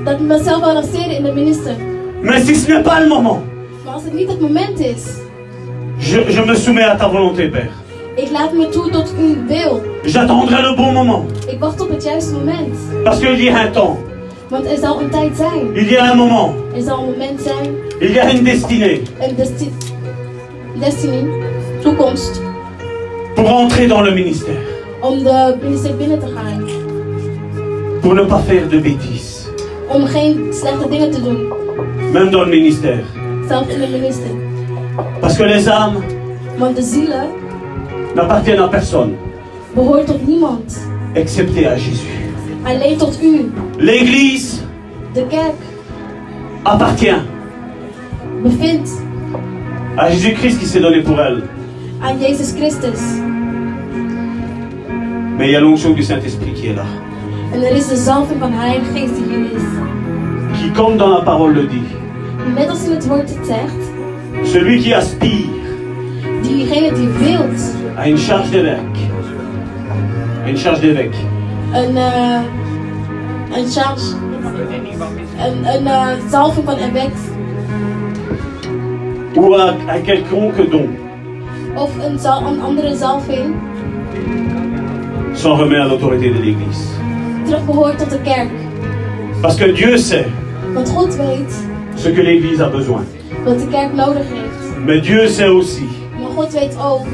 Dat 0.06 0.20
mezelf 0.20 0.62
lanceren 0.62 1.18
in 1.18 1.24
de 1.24 1.32
minister. 1.32 1.76
Mais 2.22 2.46
si 2.46 2.56
ce 2.56 2.72
n'est 2.72 2.84
pas 2.84 3.00
le 3.00 3.08
moment, 3.08 3.42
Je, 6.00 6.20
je 6.28 6.42
me 6.42 6.56
soumets 6.56 6.84
à 6.84 6.96
ta 6.96 7.08
volonté, 7.08 7.48
Père. 7.48 7.70
J'attendrai 10.06 10.62
le 10.62 10.76
bon 10.76 10.92
moment. 10.92 11.26
Parce 13.04 13.20
qu'il 13.20 13.40
y 13.44 13.50
a 13.50 13.58
un 13.60 13.68
temps, 13.72 13.98
il 15.76 15.92
y 15.92 15.96
a 15.98 16.12
un 16.12 16.16
moment, 16.16 16.54
il 18.02 18.12
y 18.12 18.20
a 18.20 18.32
une 18.32 18.44
destinée. 18.44 19.04
Pour 23.36 23.50
entrer 23.52 23.88
dans 23.88 24.02
le 24.02 24.12
ministère. 24.12 24.62
Pour 28.02 28.14
ne 28.16 28.24
pas 28.24 28.40
faire 28.40 28.68
de 28.68 28.78
bêtises. 28.80 29.50
Même 32.14 32.30
dans 32.32 32.44
le 32.44 32.52
ministère. 32.52 33.04
Parce 35.22 35.38
que 35.38 35.44
les 35.44 35.68
âmes 35.70 36.02
n'appartiennent 38.16 38.60
à 38.60 38.68
personne, 38.68 39.14
excepté 41.16 41.68
à 41.68 41.76
Jésus. 41.78 42.08
L'Église 43.80 44.64
appartient 46.66 47.10
à 49.98 50.10
Jésus-Christ 50.12 50.60
qui 50.60 50.66
s'est 50.66 50.80
donné 50.80 51.02
pour 51.02 51.20
elle. 51.20 51.44
Mais 55.38 55.48
il 55.48 55.52
y 55.52 55.56
a 55.56 55.60
l'onction 55.60 55.92
du 55.92 56.04
Saint-Esprit 56.04 56.54
qui 56.54 56.68
est 56.68 56.76
là. 56.76 56.86
Er. 57.54 58.80
Qui, 60.56 60.70
comme 60.72 60.98
dans 60.98 61.10
la 61.10 61.22
parole 61.22 61.54
le 61.54 61.64
dit, 61.68 61.84
Net 62.56 62.70
als 62.70 62.84
in 62.84 62.92
het 62.92 63.08
woord 63.08 63.30
het 63.30 63.46
zegt. 63.46 63.94
celui 64.44 64.80
qui 64.80 64.94
aspire. 64.94 65.50
Diegene 66.42 66.92
die 66.94 67.10
wilt. 67.20 67.62
À 67.98 68.08
une 68.08 68.18
charge 68.18 68.50
d'évêque, 68.50 69.00
une 70.48 70.58
charge 70.58 70.80
d'évêque, 70.82 71.16
een, 71.74 71.98
eh 71.98 72.42
een 73.58 73.68
charge, 73.68 74.16
een, 75.38 75.76
een 75.76 75.88
eh, 75.88 76.08
zalving 76.30 76.66
van 76.66 76.78
wet 76.94 77.12
ou 79.36 79.54
à, 79.56 79.76
à 79.88 80.00
quelconque 80.04 80.70
don, 80.70 80.90
of 81.76 81.92
een, 82.06 82.20
zal, 82.20 82.44
een 82.46 82.62
andere 82.62 82.96
zalving. 82.96 83.56
S'en 85.34 85.56
remet 85.56 85.80
à 85.80 85.86
l'autorité 85.86 86.30
de 86.34 86.40
l'Église. 86.40 86.88
terug 87.46 87.66
behoort 87.66 87.98
tot 87.98 88.10
de 88.10 88.22
kerk. 88.22 88.52
Parce 89.42 89.58
que 89.58 89.72
Dieu 89.72 89.98
sait 89.98 90.28
Want 90.74 90.90
God 90.90 91.16
weet 91.16 91.73
ce 91.96 92.10
que 92.10 92.22
l'Église 92.22 92.62
a 92.62 92.70
besoin. 92.70 93.04
wat 93.46 93.60
de 93.60 93.68
kerk 93.68 93.94
nodig 93.94 94.24
heeft. 94.34 94.86
Mais 94.86 95.02
Dieu 95.02 95.28
sait 95.28 95.50
aussi 95.50 95.88
Maar 96.22 96.32
God 96.36 96.54
weet 96.54 96.76
ook 96.78 97.06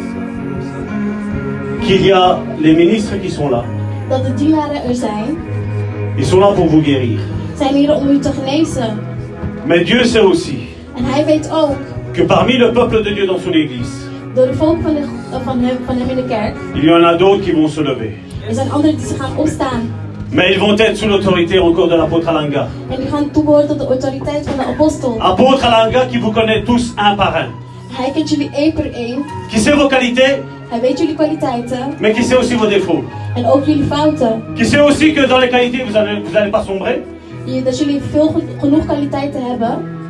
qu'il 1.82 2.06
y 2.06 2.12
a 2.12 2.38
les 2.60 2.76
ministres 2.76 3.20
qui 3.22 3.30
sont 3.32 3.50
là. 3.52 3.64
dat 4.10 4.26
de 4.26 4.34
dienaren 4.34 4.84
er 4.84 4.96
zijn. 4.96 5.38
Ils 6.18 6.28
sont 6.28 6.40
là 6.42 6.52
pour 6.54 6.68
vous 6.70 6.84
guérir. 6.84 7.20
Zijn 7.58 7.76
hier 7.76 7.94
om 7.96 8.10
u 8.10 8.20
te 8.20 8.32
genezen. 8.32 9.00
Mais 9.66 9.86
Dieu 9.86 10.04
sait 10.06 10.24
aussi 10.24 10.68
En 10.96 11.04
hij 11.06 11.26
weet 11.26 11.50
ook, 11.52 11.78
que 12.14 12.24
parmi 12.24 12.58
le 12.58 12.72
peuple 12.72 13.02
de 13.04 13.14
Dieu 13.14 13.26
dans 13.26 13.42
son 13.44 13.54
Église, 13.54 13.92
door 14.34 14.46
de 14.48 14.54
volk 14.54 14.82
van, 14.82 14.94
de, 14.94 15.02
van, 15.44 15.60
hem, 15.64 15.78
van 15.86 15.98
hem 15.98 16.10
in 16.10 16.16
de 16.16 16.26
kerk, 16.28 16.56
il 16.76 16.84
y 16.84 16.90
en 16.90 17.04
a 17.06 17.16
d'autres 17.18 17.46
qui 17.46 17.52
vont 17.54 17.70
se 17.72 17.82
lever. 17.82 18.12
er 18.48 18.54
zijn 18.54 18.72
anderen 18.72 18.98
die 18.98 19.08
zich 19.08 19.18
gaan 19.18 19.38
opstaan. 19.38 19.82
Mais 20.32 20.54
ils 20.54 20.60
vont 20.60 20.76
être 20.78 20.96
sous 20.96 21.08
l'autorité 21.08 21.58
encore 21.60 21.88
de 21.88 21.96
l'apôtre 21.96 22.30
Alanga. 22.30 22.68
Apôtre 25.20 25.66
Alanga 25.66 26.06
qui 26.06 26.18
vous 26.18 26.32
connaît 26.32 26.64
tous 26.64 26.94
un 26.98 27.16
par 27.16 27.36
un. 27.36 27.50
Één. 28.96 29.24
Qui 29.50 29.60
sait 29.60 29.72
vos 29.72 29.88
qualités, 29.88 30.44
mais 32.00 32.14
qui 32.14 32.24
sait 32.24 32.38
aussi 32.38 32.54
vos 32.54 32.68
défauts? 32.68 33.04
Qui 34.56 34.66
sait 34.66 34.80
aussi 34.80 35.14
que 35.16 35.26
dans 35.26 35.40
les 35.40 35.50
qualités, 35.50 35.84
vous 35.84 35.94
n'allez 35.94 36.22
vous 36.22 36.38
allez 36.38 36.52
pas 36.52 36.64
sombrer? 36.64 37.02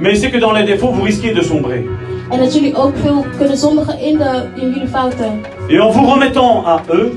Mais 0.01 0.11
il 0.11 0.17
sait 0.17 0.30
que 0.30 0.38
dans 0.38 0.51
les 0.51 0.63
défauts, 0.63 0.91
vous 0.91 1.03
risquez 1.03 1.34
de 1.34 1.41
sombrer. 1.41 1.86
Et 5.70 5.80
en 5.80 5.89
vous 5.89 6.05
remettant 6.05 6.65
à 6.65 6.82
eux, 6.93 7.13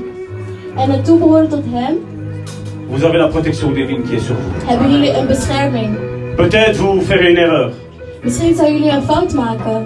vous 2.93 3.03
avez 3.03 3.17
la 3.17 3.27
protection 3.27 3.71
divine 3.71 4.03
qui 4.03 4.15
est 4.15 4.25
sur 4.25 4.35
vous. 4.35 4.67
hebben 4.69 4.91
jullie 4.91 5.17
een 5.17 5.27
bescherming? 5.27 5.97
Peut-être 6.35 6.75
vous 6.77 7.01
ferez 7.05 7.29
une 7.31 7.37
erreur, 7.37 7.71
Misschien 8.23 8.55
zou 8.55 8.71
jullie 8.71 8.89
een 8.91 9.03
fout 9.03 9.33
maken. 9.33 9.85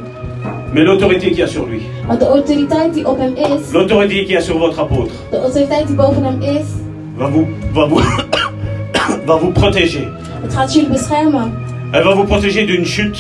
mais 0.73 0.83
l'autorité 0.85 1.27
qu'il 1.29 1.37
y 1.39 1.43
a 1.43 1.47
sur 1.47 1.65
lui, 1.65 1.81
Want 2.07 2.19
de 2.19 2.25
autoriteit 2.25 2.93
die 2.93 3.07
op 3.07 3.19
hem 3.19 3.33
is, 3.35 3.71
l'autorité 3.73 4.13
qu'il 4.25 4.31
y 4.33 4.37
a 4.37 4.41
sur 4.41 4.57
votre 4.57 4.79
apôtre, 4.79 5.11
de 5.31 5.37
autoriteit 5.37 5.85
die 5.87 5.95
boven 5.95 6.23
hem 6.23 6.41
is, 6.41 6.65
va 7.17 7.27
vous, 7.29 7.47
va 7.73 7.85
vous, 7.87 8.01
va 9.27 9.35
vous 9.37 9.51
protéger. 9.53 10.07
het 10.41 10.53
gaat 10.53 10.73
jullie 10.73 10.89
beschermen. 10.89 11.51
Elle 11.91 12.03
va 12.03 12.13
vous 12.15 12.25
protéger 12.25 12.65
d'une 12.65 12.85
chute 12.85 13.17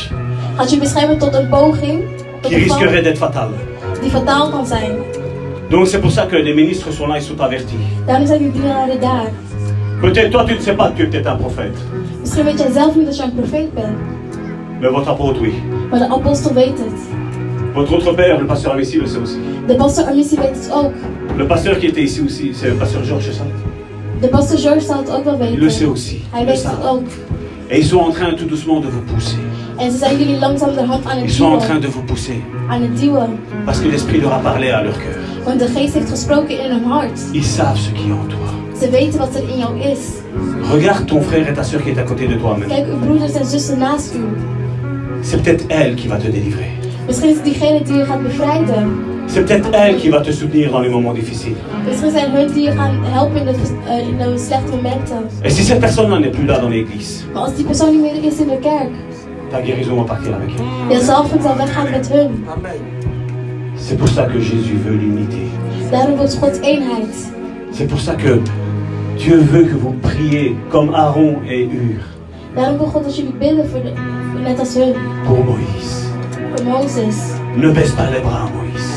Gaat 0.57 0.69
jullie 0.69 0.79
beschermen 0.83 1.17
tot 1.17 1.33
een 1.35 1.49
poging, 1.49 2.03
tot 2.41 2.51
qui 2.51 2.55
een 2.55 2.63
risquerait 2.63 3.03
d'être 3.03 3.17
fatale. 3.17 3.53
die 4.01 4.09
fataal 4.11 4.49
kan 4.49 4.65
zijn. 4.65 4.91
Donc 5.69 5.87
c'est 5.87 5.99
pour 6.01 6.11
ça 6.11 6.25
que 6.25 6.35
les 6.37 6.53
ministres 6.53 6.91
sont 6.93 7.07
là, 7.09 7.17
ils 7.17 7.23
sont 7.27 7.39
avertis. 7.41 7.77
Daarom 8.05 8.25
zijn 8.27 8.39
die 8.39 8.51
dienaren 8.51 8.99
daar. 8.99 9.29
Peut-être 10.01 10.31
toi 10.31 10.43
tu 10.45 10.53
ne 10.53 10.59
sais 10.59 10.75
pas 10.75 10.89
que 10.91 10.95
tu 10.97 11.03
es 11.03 11.07
peut-être 11.09 11.27
un 11.31 11.37
prophète, 11.37 11.77
Misschien 12.21 12.43
weet 12.45 12.59
jij 12.59 12.71
zelf 12.71 12.95
niet 12.95 13.05
dat 13.05 13.17
je 13.17 13.23
een 13.23 13.33
profeet 13.35 13.73
bent. 13.73 13.97
mais 14.81 14.91
votre 14.91 15.09
apôtre 15.09 15.41
oui. 15.41 15.53
Maar 15.89 15.99
de 15.99 16.09
apostel 16.09 16.53
weet 16.53 16.77
het. 16.79 16.99
Votre 17.73 17.93
autre 17.93 18.13
père, 18.13 18.39
le 18.39 18.45
pasteur 18.45 18.71
Amici, 18.73 18.97
le 18.99 19.07
sait 19.07 19.19
aussi. 19.21 19.37
De 19.67 19.75
pastor 19.75 20.05
Amissi 20.07 20.35
weet 20.35 20.49
het 20.55 20.71
ook. 20.73 20.91
Le 21.37 21.45
pasteur 21.45 21.77
qui 21.77 21.85
était 21.87 22.03
ici 22.03 22.21
aussi, 22.21 22.51
c'est 22.53 22.69
le 22.69 22.75
pasteur 22.75 23.03
Georges, 23.03 23.31
ça 23.31 23.43
De 24.21 24.27
pastor 24.27 24.57
George 24.59 24.81
zal 24.85 24.97
het 24.97 25.11
ook 25.11 25.23
wel 25.23 25.41
Il 25.51 25.59
le 25.59 25.69
sait 25.69 25.85
aussi. 25.87 26.21
Hij 26.31 26.41
Ils 26.41 26.45
le 26.47 26.51
weet 26.53 26.63
het 26.63 26.71
savent. 26.71 26.87
ook. 26.89 27.07
Et 27.69 27.77
ils 27.79 27.87
sont 27.87 27.99
en 28.07 28.11
train 28.13 28.33
tout 28.35 28.47
doucement 28.49 28.81
de 28.83 28.89
vous 28.91 29.03
pousser. 29.13 29.37
En 29.77 29.91
ze 29.91 29.97
zijn 29.97 30.17
jullie 30.17 30.39
langzaam 30.39 30.73
de 30.73 30.81
hand 30.85 31.05
aan 31.05 31.17
het 31.17 31.25
Ils 31.25 31.35
sont 31.35 31.53
en 31.53 31.57
train 31.59 31.79
de 31.81 31.87
vous 31.91 32.05
pousser. 32.05 32.35
Aan 32.69 32.81
het 32.81 32.99
duwen. 32.99 33.39
Parce 33.65 33.81
que 33.81 33.87
l'Esprit 33.89 34.19
leur 34.21 34.33
a 34.33 34.39
parlé 34.39 34.71
à 34.71 34.81
leur 34.83 34.97
cœur. 34.97 35.17
Want 35.45 35.59
de 35.59 35.67
geest 35.67 35.93
heeft 35.93 36.09
gesproken 36.09 36.59
in 36.63 36.71
hun 36.71 36.83
hart. 36.83 37.19
Ils 37.31 37.45
savent 37.45 37.77
ce 37.79 37.91
qui 37.91 38.07
est 38.09 38.13
en 38.13 38.27
toi. 38.27 38.46
Ze 38.79 38.89
weten 38.89 39.19
wat 39.19 39.35
er 39.35 39.49
in 39.49 39.57
jou 39.57 39.79
is. 39.79 39.99
Regarde 40.71 41.05
ton 41.05 41.21
frère 41.21 41.47
et 41.49 41.53
ta 41.55 41.63
soeur 41.63 41.81
qui 41.83 41.89
est 41.89 41.99
à 41.99 42.03
côté 42.03 42.27
de 42.27 42.35
toi 42.35 42.57
maintenant. 42.57 42.75
Kijk 42.75 42.87
uw 42.87 42.99
broeders 42.99 43.35
en 43.35 43.45
zussen 43.45 43.77
naast 43.79 44.15
u. 44.15 44.19
C'est 45.21 45.41
peut-être 45.41 45.65
elle 45.67 45.95
qui 45.95 46.07
va 46.07 46.17
te 46.17 46.29
délivrer. 46.31 46.71
Misschien 47.07 47.29
is 47.29 47.35
het 47.35 47.43
diegene 47.43 47.81
die 47.83 47.93
je 47.97 48.05
gaat 48.05 48.23
bevrijden. 48.23 48.89
C'est 49.25 49.43
peut-être 49.45 49.67
elle 49.71 49.95
qui 49.95 50.09
va 50.09 50.21
te 50.21 50.31
soutenir 50.31 50.71
dans 50.71 50.81
les 50.83 50.89
moments 50.89 51.15
difficiles. 51.15 51.57
Misschien 51.87 52.11
zijn 52.11 52.31
hun 52.31 52.51
die 52.53 52.63
je 52.63 52.71
gaan 52.71 53.03
helpen 53.03 53.39
in 53.39 53.45
de, 53.45 53.53
eh, 53.87 54.07
in 54.07 54.17
de 54.17 54.37
slechte 54.37 54.69
momenten. 54.75 55.23
Et 55.41 55.51
si 55.51 55.63
cette 55.63 55.79
personne-là 55.79 56.19
n'est 56.19 56.35
plus 56.35 56.45
là 56.45 56.59
dans 56.59 56.69
l'église, 56.69 57.23
Maar 57.33 57.41
als 57.43 57.55
die 57.55 57.65
persoon 57.65 57.91
niet 57.91 58.01
meer 58.01 58.23
is 58.31 58.39
in 58.39 58.47
de 58.47 58.57
kerk, 58.61 58.89
ta 59.49 59.59
guérison 59.61 59.95
va 59.95 60.03
partir 60.03 60.33
avec 60.33 60.49
elle. 60.55 60.95
je 60.97 61.05
zalving 61.05 61.41
zal 61.41 61.55
weggaan 61.57 61.89
met 61.91 62.09
hun. 62.11 62.29
C'est 63.75 63.97
pour 63.97 64.07
ça 64.07 64.23
que 64.25 64.39
Jésus 64.39 64.77
veut 64.85 64.97
l'unité. 64.97 65.41
Daarom 65.91 66.17
wil 66.17 66.27
God 66.41 66.59
eenheid. 66.61 67.15
C'est 67.71 67.87
pour 67.87 67.99
ça 67.99 68.13
que 68.15 68.39
Dieu 69.17 69.37
veut 69.51 69.65
que 69.65 69.75
vous 69.75 69.95
priez 70.01 70.55
comme 70.69 70.93
Aaron 70.93 71.35
et 71.47 71.67
Hur 71.71 72.01
Daarom 72.55 72.77
wil 72.77 72.87
God 72.87 73.03
dat 73.03 73.15
jullie 73.15 73.33
bidden 73.39 73.69
voor 73.69 73.81
de, 73.81 73.91
voor 74.31 74.41
net 74.41 74.59
als 74.59 74.73
hun. 74.73 74.93
pour 75.25 75.45
Moïse. 75.45 76.05
Voor 76.55 76.65
Mozes. 76.65 77.15
Ne 77.55 77.71
baisse 77.71 77.95
pas 77.95 78.09
les 78.09 78.19
bras, 78.21 78.49
Moïse. 78.55 78.95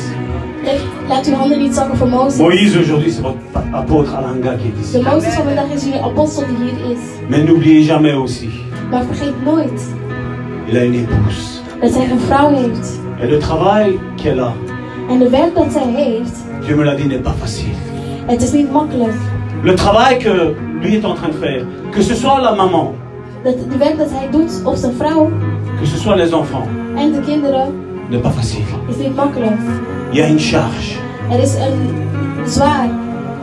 Kijk, 0.64 0.80
laat 1.08 1.26
uw 1.26 1.34
handen 1.34 1.58
niet 1.58 1.74
zakken 1.74 1.96
voor 1.96 2.08
Mozes. 2.08 2.38
Moïse, 2.40 2.78
aujourd'hui, 2.78 3.10
c'est 3.10 3.22
votre 3.22 3.38
apôtre 3.72 4.14
Alanga 4.16 4.54
qui 4.54 4.68
est 4.68 4.92
De 4.92 4.98
ici. 4.98 5.02
Mozes 5.10 5.34
van 5.34 5.44
vandaag 5.44 5.70
is 5.74 5.84
jullie 5.84 6.00
apostel 6.02 6.44
die 6.46 6.56
hier 6.56 6.90
is. 6.96 6.98
Mais 7.28 7.42
n'oubliez 7.44 7.86
jamais 7.86 8.14
aussi, 8.14 8.48
Maar 8.90 9.04
vergeet 9.04 9.44
nooit 9.44 9.82
il 10.68 10.76
a 10.76 10.82
une 10.84 10.94
épouse. 10.98 11.60
dat 11.80 11.92
zij 11.92 12.10
een 12.10 12.20
vrouw 12.20 12.50
heeft. 12.54 12.98
Et 13.22 13.30
le 13.30 13.36
travail 13.38 13.98
qu'elle 14.16 14.42
a, 14.42 14.52
En 15.08 15.18
de 15.18 15.28
werk 15.28 15.54
dat 15.54 15.72
zij 15.72 15.86
heeft, 15.94 16.36
Dieu 16.64 16.76
me 16.76 16.84
l'a 16.84 16.94
dit, 16.94 17.06
n'est 17.06 17.22
pas 17.22 17.34
facile. 17.38 17.74
het 18.26 18.42
is 18.42 18.52
niet 18.52 18.72
makkelijk. 18.72 19.14
Le 19.62 19.74
travail 19.74 20.18
que 20.18 20.54
lui 20.80 20.94
est 20.96 21.04
en 21.04 21.14
train 21.14 21.28
de 21.28 21.34
faire, 21.34 21.64
que 21.92 22.02
ce 22.02 22.14
soit 22.14 22.40
la 22.40 22.54
maman, 22.54 22.94
Dat, 23.44 23.54
de 23.70 23.76
werk 23.78 23.98
dat 23.98 24.10
hij 24.10 24.28
doet 24.30 24.62
op 24.64 24.74
zijn 24.76 24.92
vrouw 24.92 25.30
que 25.78 25.86
ce 25.86 25.96
soit 25.98 26.16
les 26.16 26.30
enfants, 26.32 26.68
en 26.96 27.12
de 27.12 27.20
kinderen 27.20 27.72
n'est 28.10 28.22
pas 28.22 28.34
facile. 28.34 28.64
is 28.88 28.96
niet 28.96 29.16
makkelijk. 29.16 29.60
Il 30.12 30.18
y 30.18 30.22
a 30.22 30.28
une 30.28 30.38
charge. 30.38 30.96
Er 31.30 31.38
is 31.40 31.54
een 31.54 31.88
zwaar. 32.46 32.88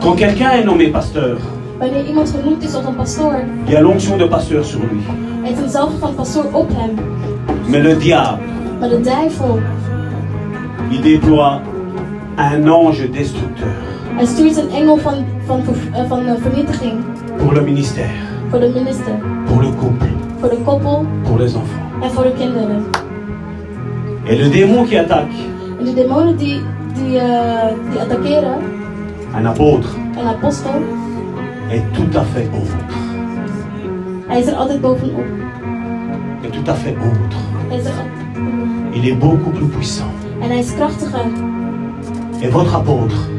Quand 0.00 0.16
quelqu'un 0.18 0.50
est 0.50 0.64
nommé 0.64 0.88
pasteur, 0.90 1.36
Wanneer 1.78 2.06
iemand 2.06 2.30
genoemd 2.30 2.62
is 2.62 2.70
tot 2.70 2.86
een 2.86 2.94
pastoor, 2.96 3.34
il 3.66 3.72
y 3.72 3.76
a 3.76 3.80
l'onction 3.80 4.18
de 4.18 4.28
pasteur 4.28 4.64
sur 4.64 4.78
lui. 4.80 5.00
heeft 5.42 5.62
een 5.62 5.70
zalving 5.70 5.98
van 6.00 6.14
pastoor 6.14 6.44
op 6.52 6.68
hem. 6.74 6.90
Mais 7.66 7.82
le 7.82 7.96
diable, 7.96 8.38
Maar 8.80 8.88
de 8.88 9.00
duivel, 9.00 9.58
il 10.90 11.00
déploie 11.02 11.60
un 12.36 12.68
ange 12.68 13.10
destructeur 13.10 13.76
hij 14.16 14.26
stuurt 14.26 14.56
een 14.56 14.70
engel 14.70 14.96
van, 14.96 15.14
van, 15.46 15.62
eh, 15.92 16.08
van 16.08 16.26
eh, 16.26 16.32
vernietiging 16.40 16.92
pour 17.36 17.52
le 17.52 17.60
ministère, 17.60 18.10
voor 18.50 18.60
de 18.60 18.70
minister, 18.74 19.12
pour 19.46 19.62
le 19.62 19.70
couple, 19.80 20.06
voor 20.40 20.48
de 20.48 20.58
koppel 20.64 21.06
pour 21.22 21.38
les 21.38 21.54
enfants. 21.54 22.02
en 22.02 22.10
voor 22.10 22.22
de 22.22 22.32
kinderen. 22.38 22.84
Et 24.26 24.38
le 24.38 24.48
démon 24.50 24.84
qui 24.84 24.96
attaque 24.98 25.32
En 25.78 25.84
de 25.84 25.94
demonen 25.94 26.36
die, 26.36 26.60
die, 26.94 27.18
eh, 27.18 27.68
die 27.90 28.00
attackeren 28.00 28.58
un 29.38 29.46
apôtre 29.46 29.88
een 30.20 30.26
apostel, 30.26 30.70
est 31.70 31.82
tout 31.92 32.16
à 32.18 32.22
fait 32.32 32.48
autre. 32.52 32.96
hij 34.26 34.38
is 34.40 34.46
er 34.46 34.54
altijd 34.54 34.80
bovenop. 34.80 35.24
Est 36.42 36.52
tout 36.52 36.68
à 36.70 36.74
fait 36.74 36.96
autre. 36.96 37.36
Hij 37.68 37.78
is 37.78 37.84
er 37.84 37.92
Il 38.92 39.04
est 39.10 39.18
beaucoup 39.18 39.52
plus 39.54 39.68
puissant. 39.68 40.10
en 40.40 40.48
hij 40.48 40.58
is 40.58 40.74
krachtiger. 40.74 41.24
Et 42.40 42.50
votre 42.52 42.74
apôtre 42.76 43.16
En 43.16 43.37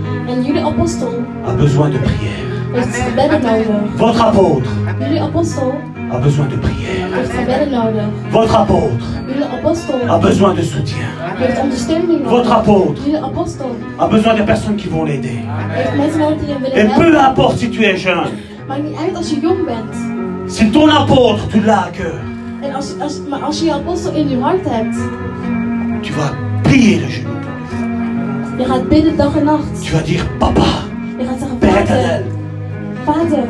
a 1.48 1.54
besoin 1.54 1.90
de 1.90 1.98
prière. 1.98 2.46
Votre 3.98 4.22
apôtre 4.22 4.70
a 6.12 6.18
besoin 6.20 6.46
de 6.46 6.56
prière. 6.56 7.08
Votre 8.32 8.56
apôtre 8.56 9.06
a 10.10 10.18
besoin 10.20 10.54
de 10.54 10.62
soutien. 10.62 11.08
Votre 12.26 12.52
apôtre 12.52 13.02
a 14.00 14.08
besoin 14.08 14.34
de 14.36 14.44
personnes 14.44 14.76
qui 14.76 14.88
vont 14.88 15.04
l'aider. 15.06 15.40
Et 16.76 16.86
peu 17.00 17.18
importe 17.20 17.58
si 17.58 17.70
tu 17.72 17.84
es 17.84 17.98
jeune, 17.98 18.34
si 20.48 20.72
ton 20.72 20.88
apôtre, 20.90 21.48
tu 21.52 21.60
l'as 21.62 21.86
à 21.86 21.90
cœur, 21.90 22.20
tu 26.04 26.14
vas 26.14 26.32
plier 26.64 27.00
le 27.00 27.08
genou. 27.10 27.30
Tu 29.82 29.92
vas 29.94 30.02
dire, 30.02 30.26
papa, 30.40 30.62
Père 31.62 31.82
éternel, 31.82 32.26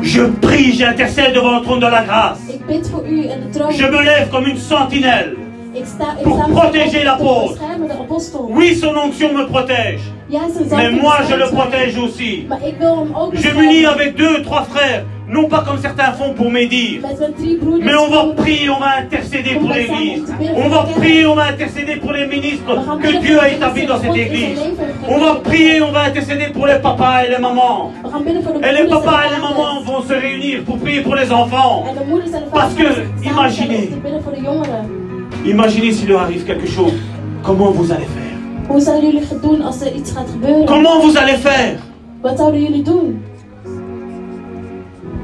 je 0.02 0.22
prie, 0.22 0.72
j'intercède 0.72 1.34
devant 1.34 1.58
le 1.58 1.64
trône 1.64 1.80
de 1.80 1.86
la 1.86 2.04
grâce. 2.04 2.40
Je 2.48 3.84
me 3.84 4.04
lève 4.04 4.30
comme 4.30 4.46
une 4.46 4.56
sentinelle. 4.56 5.36
Pour 6.24 6.38
protéger 6.48 7.00
de 7.00 7.04
la 7.04 7.14
apostel, 7.14 7.26
pauvre. 7.26 7.54
te 7.54 7.60
beschermen 7.60 7.88
de 7.88 7.92
apostel. 7.92 8.40
Oui, 8.50 8.74
son 8.74 8.96
onction 8.96 9.32
me 9.32 9.46
protège. 9.46 10.00
Mais 10.76 10.90
moi, 10.90 11.18
je 11.28 11.34
le 11.36 11.46
protège 11.46 11.96
aussi. 11.96 12.46
Je 13.34 13.56
m'unis 13.56 13.86
avec 13.86 14.16
deux, 14.16 14.42
trois 14.42 14.62
frères, 14.64 15.04
non 15.30 15.48
pas 15.48 15.62
comme 15.64 15.78
certains 15.78 16.12
font 16.12 16.34
pour 16.34 16.50
broeders. 16.50 17.00
Mais 17.82 17.94
on 17.94 18.08
va 18.08 18.34
prier, 18.34 18.68
on 18.68 18.80
va 18.80 18.98
intercéder 18.98 19.54
pour 19.54 19.70
l'Église. 19.70 20.24
On 20.56 20.68
va 20.68 20.82
prier, 20.96 21.26
on 21.26 21.34
va 21.34 21.44
intercéder 21.44 21.96
pour 21.96 22.12
les 22.12 22.26
ministres 22.26 22.74
que 23.00 23.20
Dieu 23.20 23.40
a 23.40 23.48
établis 23.48 23.86
dans 23.86 24.00
cette 24.00 24.16
Église. 24.16 24.58
On 25.08 25.18
va 25.18 25.36
prier, 25.36 25.80
on 25.82 25.92
va 25.92 26.02
intercéder 26.04 26.48
pour 26.52 26.66
les 26.66 26.78
papas 26.80 27.24
et 27.24 27.30
les 27.30 27.38
mamans. 27.38 27.92
Et 28.62 28.72
les 28.72 28.88
papas 28.88 29.20
et 29.26 29.34
les 29.34 29.40
mamans 29.40 29.80
vont 29.82 30.02
se 30.02 30.12
réunir 30.12 30.64
pour 30.64 30.78
prier 30.78 31.00
pour 31.02 31.14
les 31.14 31.30
enfants. 31.30 31.84
Parce 32.52 32.74
que, 32.74 32.84
imaginez. 33.24 33.90
Imaginez 35.46 35.92
s'il 35.92 36.08
leur 36.08 36.22
arrive 36.22 36.44
quelque 36.44 36.66
chose. 36.66 36.92
Comment 37.44 37.70
vous 37.70 37.90
allez 37.92 38.04
faire? 38.04 38.76
Comment 40.66 41.00
vous 41.00 41.16
allez 41.16 41.36
faire? 41.36 41.78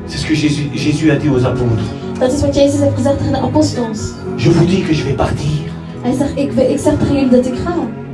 C'est 0.09 0.19
ce 0.19 0.27
que 0.27 0.35
Jésus, 0.35 0.69
Jésus 0.75 1.11
a 1.11 1.17
dit 1.17 1.29
aux 1.29 1.45
apôtres. 1.45 1.85
Je 4.39 4.51
vous 4.51 4.65
dis 4.65 4.83
que 4.83 4.93
je 4.93 5.05
vais 5.05 5.13
partir. 5.13 5.51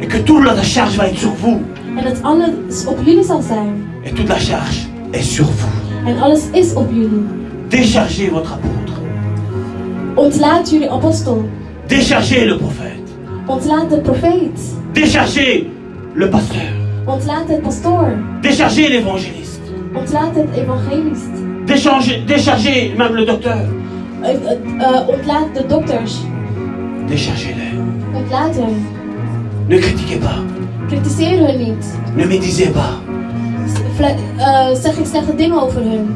Et 0.01 0.07
que 0.07 0.18
toute 0.18 0.45
la 0.45 0.62
charge 0.62 0.97
va 0.97 1.09
être 1.09 1.18
sur 1.18 1.32
vous. 1.32 1.61
En 1.97 2.03
dat 2.03 2.22
alles 2.22 2.86
op 2.86 2.99
jullie 3.05 3.24
zal 3.24 3.43
zijn. 3.43 3.84
Et 4.05 4.14
toute 4.14 4.28
la 4.28 4.38
charge 4.38 4.88
est 5.12 5.22
sur 5.22 5.45
vous. 5.45 6.22
Alles 6.22 6.43
is 6.55 6.74
op. 6.74 6.88
Déchargez 7.68 8.30
votre 8.30 8.53
apôtre. 8.53 8.93
Ontlaat 10.16 10.70
jullie 10.70 10.88
apostel. 10.88 11.45
Déchargez 11.88 12.47
le 12.47 12.57
prophète. 12.57 13.03
Ontlaat 13.47 13.90
de 13.90 13.97
profeet. 13.97 14.59
Déchargez 14.95 15.70
le 16.14 16.30
pasteur. 16.30 16.72
Ontlaat 17.07 17.45
de 17.49 17.61
pastoor. 17.61 18.09
Déchargez 18.43 18.88
l'évangéliste. 18.88 19.61
Ontlaat. 21.66 22.24
Déchargez, 22.26 22.94
même 22.98 23.14
le 23.14 23.24
docteur. 23.24 23.58
Eh, 24.22 24.28
eh, 24.30 24.34
eh, 24.80 25.08
ontlaat 25.08 25.48
de 25.54 25.62
dokters. 25.68 26.12
Déchargez-les. 27.08 27.74
Ontlaat 28.14 28.54
hen. 28.56 28.86
Ne 29.68 29.78
critiquez 29.78 30.18
pas. 30.18 30.38
Kritiseer 30.88 31.38
hun 31.46 31.58
niet. 31.58 31.84
Ne 32.16 32.24
médisez 32.26 32.70
pas. 32.72 32.98
Vle- 33.98 34.16
zeg 34.82 34.96
ik 34.98 35.06
slechte 35.06 35.34
dingen 35.34 35.62
over 35.62 35.80
hun. 35.82 36.06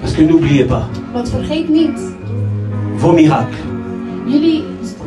Parce 0.00 0.16
que 0.16 0.22
n'oubliez 0.22 0.66
pas, 0.66 0.84
Want 1.12 1.28
vergeet 1.30 1.68
niet. 1.68 1.98
vos 2.96 3.14
miracles, 3.14 3.56
Jullie, 4.26 4.62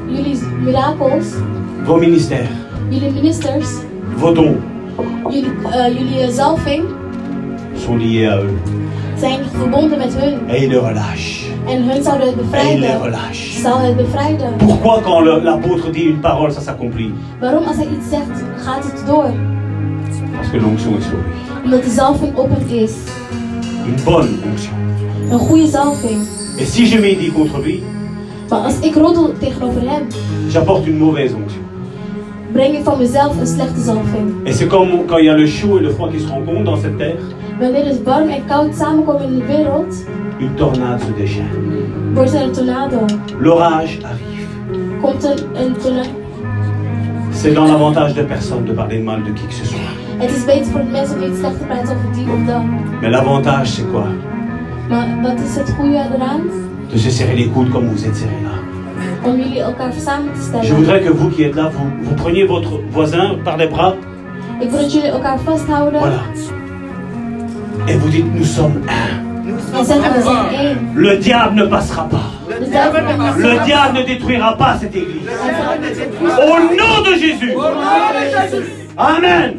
jullie 0.07 0.38
mirakels. 0.63 1.28
vos 1.86 1.99
ministères, 1.99 2.49
Jullie 2.89 3.11
ministers. 3.11 3.67
vos 4.15 4.34
dons 4.34 4.55
Jullie, 5.30 5.51
jullie 5.97 6.32
zalving. 6.32 6.84
sont 7.75 7.97
liés 7.99 8.28
à 8.28 8.38
eux. 8.38 8.57
Zijn 9.20 9.39
verbonden 9.57 9.97
met 9.97 10.13
hun. 10.15 10.39
Et 10.49 10.61
ils 10.61 10.70
le 10.70 10.80
relâchent. 10.80 11.45
En 11.68 11.84
hun 11.89 12.03
zouden 12.03 12.28
het 12.28 12.36
Et. 12.36 13.61
Zal 13.61 13.80
het 13.80 13.95
bevrijden. 13.95 14.53
Pourquoi 14.57 15.01
quand 15.01 15.24
le- 15.24 15.41
l'apôtre 15.43 15.91
dit 15.91 16.03
une 16.03 16.20
parole, 16.20 16.51
ça 16.51 16.61
s'accomplit? 16.61 17.11
Waarom 17.39 17.63
als 17.63 17.76
hij 17.76 17.86
iets 17.97 18.09
zegt, 18.09 18.43
gaat 18.65 18.84
het 18.84 19.03
door? 19.05 19.30
Parce 20.36 20.49
que 20.51 20.59
l'onction 20.59 20.95
est 20.97 21.03
sur 21.03 21.13
lui. 21.18 21.63
Omdat 21.63 21.84
de 21.84 21.89
zalving 21.89 22.36
op 22.36 22.49
hem 22.49 22.78
is. 22.84 22.91
Une 23.86 24.03
bonne 24.03 24.30
onction. 24.51 24.74
Een 25.32 25.39
goede 25.39 25.68
zalving. 25.68 26.22
Et 26.59 26.68
si 26.68 26.86
je 26.89 26.99
médis 26.99 27.32
contre 27.32 27.59
lui, 27.59 27.84
Maar 28.49 28.59
als 28.59 28.80
ik 28.80 28.95
roddel 28.95 29.32
tegenover 29.39 29.82
hem, 29.82 30.07
j'apporte 30.49 30.89
une 30.89 30.97
mauvaise 30.99 31.36
onction. 31.36 31.61
breng 32.51 32.76
ik 32.78 32.84
van 32.84 32.97
mezelf 32.97 33.39
een 33.39 33.47
slechte 33.47 33.82
zalving. 33.82 34.34
Et 34.47 34.55
c'est 34.55 34.68
comme 34.70 34.89
quand 35.05 35.18
il 35.20 35.26
y 35.26 35.30
a 35.30 35.36
le 35.36 35.47
chaud 35.47 35.78
et 35.80 35.82
le 35.84 35.89
froid 35.89 36.09
qui 36.11 36.20
se 36.20 36.28
rencontrent 36.28 36.63
dans 36.72 36.82
cette 36.82 36.97
terre, 36.97 37.15
Wanneer 37.60 37.86
het 37.86 38.03
warm 38.03 38.30
en 38.30 38.45
koud 38.45 38.76
samenkomen 38.76 39.22
in 39.28 39.39
de 39.39 39.45
wereld, 39.45 40.05
une 40.39 40.53
tornade 40.53 41.03
se 41.03 41.14
déchaîne. 41.14 42.14
wordt 42.14 42.34
er 42.34 42.41
een 42.41 42.51
tornado? 42.51 43.05
L'orage 43.39 43.97
arrive. 44.03 44.47
Komt 45.01 45.24
een, 45.24 45.38
een 45.66 45.76
tornado. 45.78 46.10
C'est 47.32 47.53
dans 47.53 47.70
l'avantage 47.72 48.14
de 48.14 48.24
personne 48.24 48.66
de 48.66 48.74
parler 48.74 49.03
mal 49.03 49.24
de 49.24 49.34
qui 49.34 49.45
que 49.47 49.53
ce 49.53 49.66
soit. 49.66 49.80
Het 50.18 50.32
is 50.36 50.45
beter 50.45 50.66
voor 50.72 50.80
de 50.80 50.89
mensen 50.91 51.16
om 51.16 51.30
niet 51.30 51.38
slecht 51.38 51.60
te 51.60 51.66
praten 51.66 51.95
over 51.95 52.12
die 52.14 52.24
of 52.34 52.45
dat. 52.47 52.62
Mais 53.01 53.12
l'avantage, 53.12 53.66
c'est 53.66 53.89
quoi? 53.91 54.05
Maar 54.89 55.08
wat 55.22 55.39
is 55.39 55.55
het 55.55 55.70
goede 55.80 56.01
eraan? 56.16 56.41
De 56.91 56.97
se 56.97 57.12
serrer 57.12 57.36
les 57.36 57.49
coudes 57.53 57.72
comme 57.72 57.88
vous 57.88 58.03
êtes 58.05 58.16
serrés 58.18 58.41
là. 58.43 58.55
Om 59.30 59.38
jullie 59.38 59.62
elkaar 59.62 59.93
samen 59.93 60.34
te 60.34 60.39
Je 60.39 60.43
stellen. 60.45 60.76
voudrais 60.76 61.01
que 61.03 61.14
vous 61.14 61.30
qui 61.36 61.43
êtes 61.43 61.55
là, 61.55 61.70
vous, 61.70 61.89
vous 62.08 62.16
preniez 62.16 62.45
votre 62.47 62.80
voisin 62.91 63.36
par 63.43 63.58
les 63.58 63.70
bras, 63.70 63.93
Ik 64.60 64.70
wil 64.70 64.80
dat 64.80 64.93
jullie 64.93 65.10
elkaar 65.10 65.39
vasthouden. 65.39 66.00
voilà. 66.00 66.55
Et 67.87 67.93
vous 67.95 68.09
dites, 68.09 68.33
nous 68.33 68.43
sommes 68.43 68.82
un. 68.87 69.28
Le 70.95 71.17
diable 71.17 71.55
ne 71.55 71.66
passera 71.66 72.08
pas. 72.09 72.32
Le 72.49 73.66
diable 73.66 73.99
ne 73.99 74.04
détruira 74.04 74.58
pas 74.58 74.78
cette 74.79 74.95
église. 74.95 75.28
Au 76.21 76.75
nom 76.75 77.01
de 77.09 77.16
Jésus. 77.20 77.54
Amen. 78.97 79.58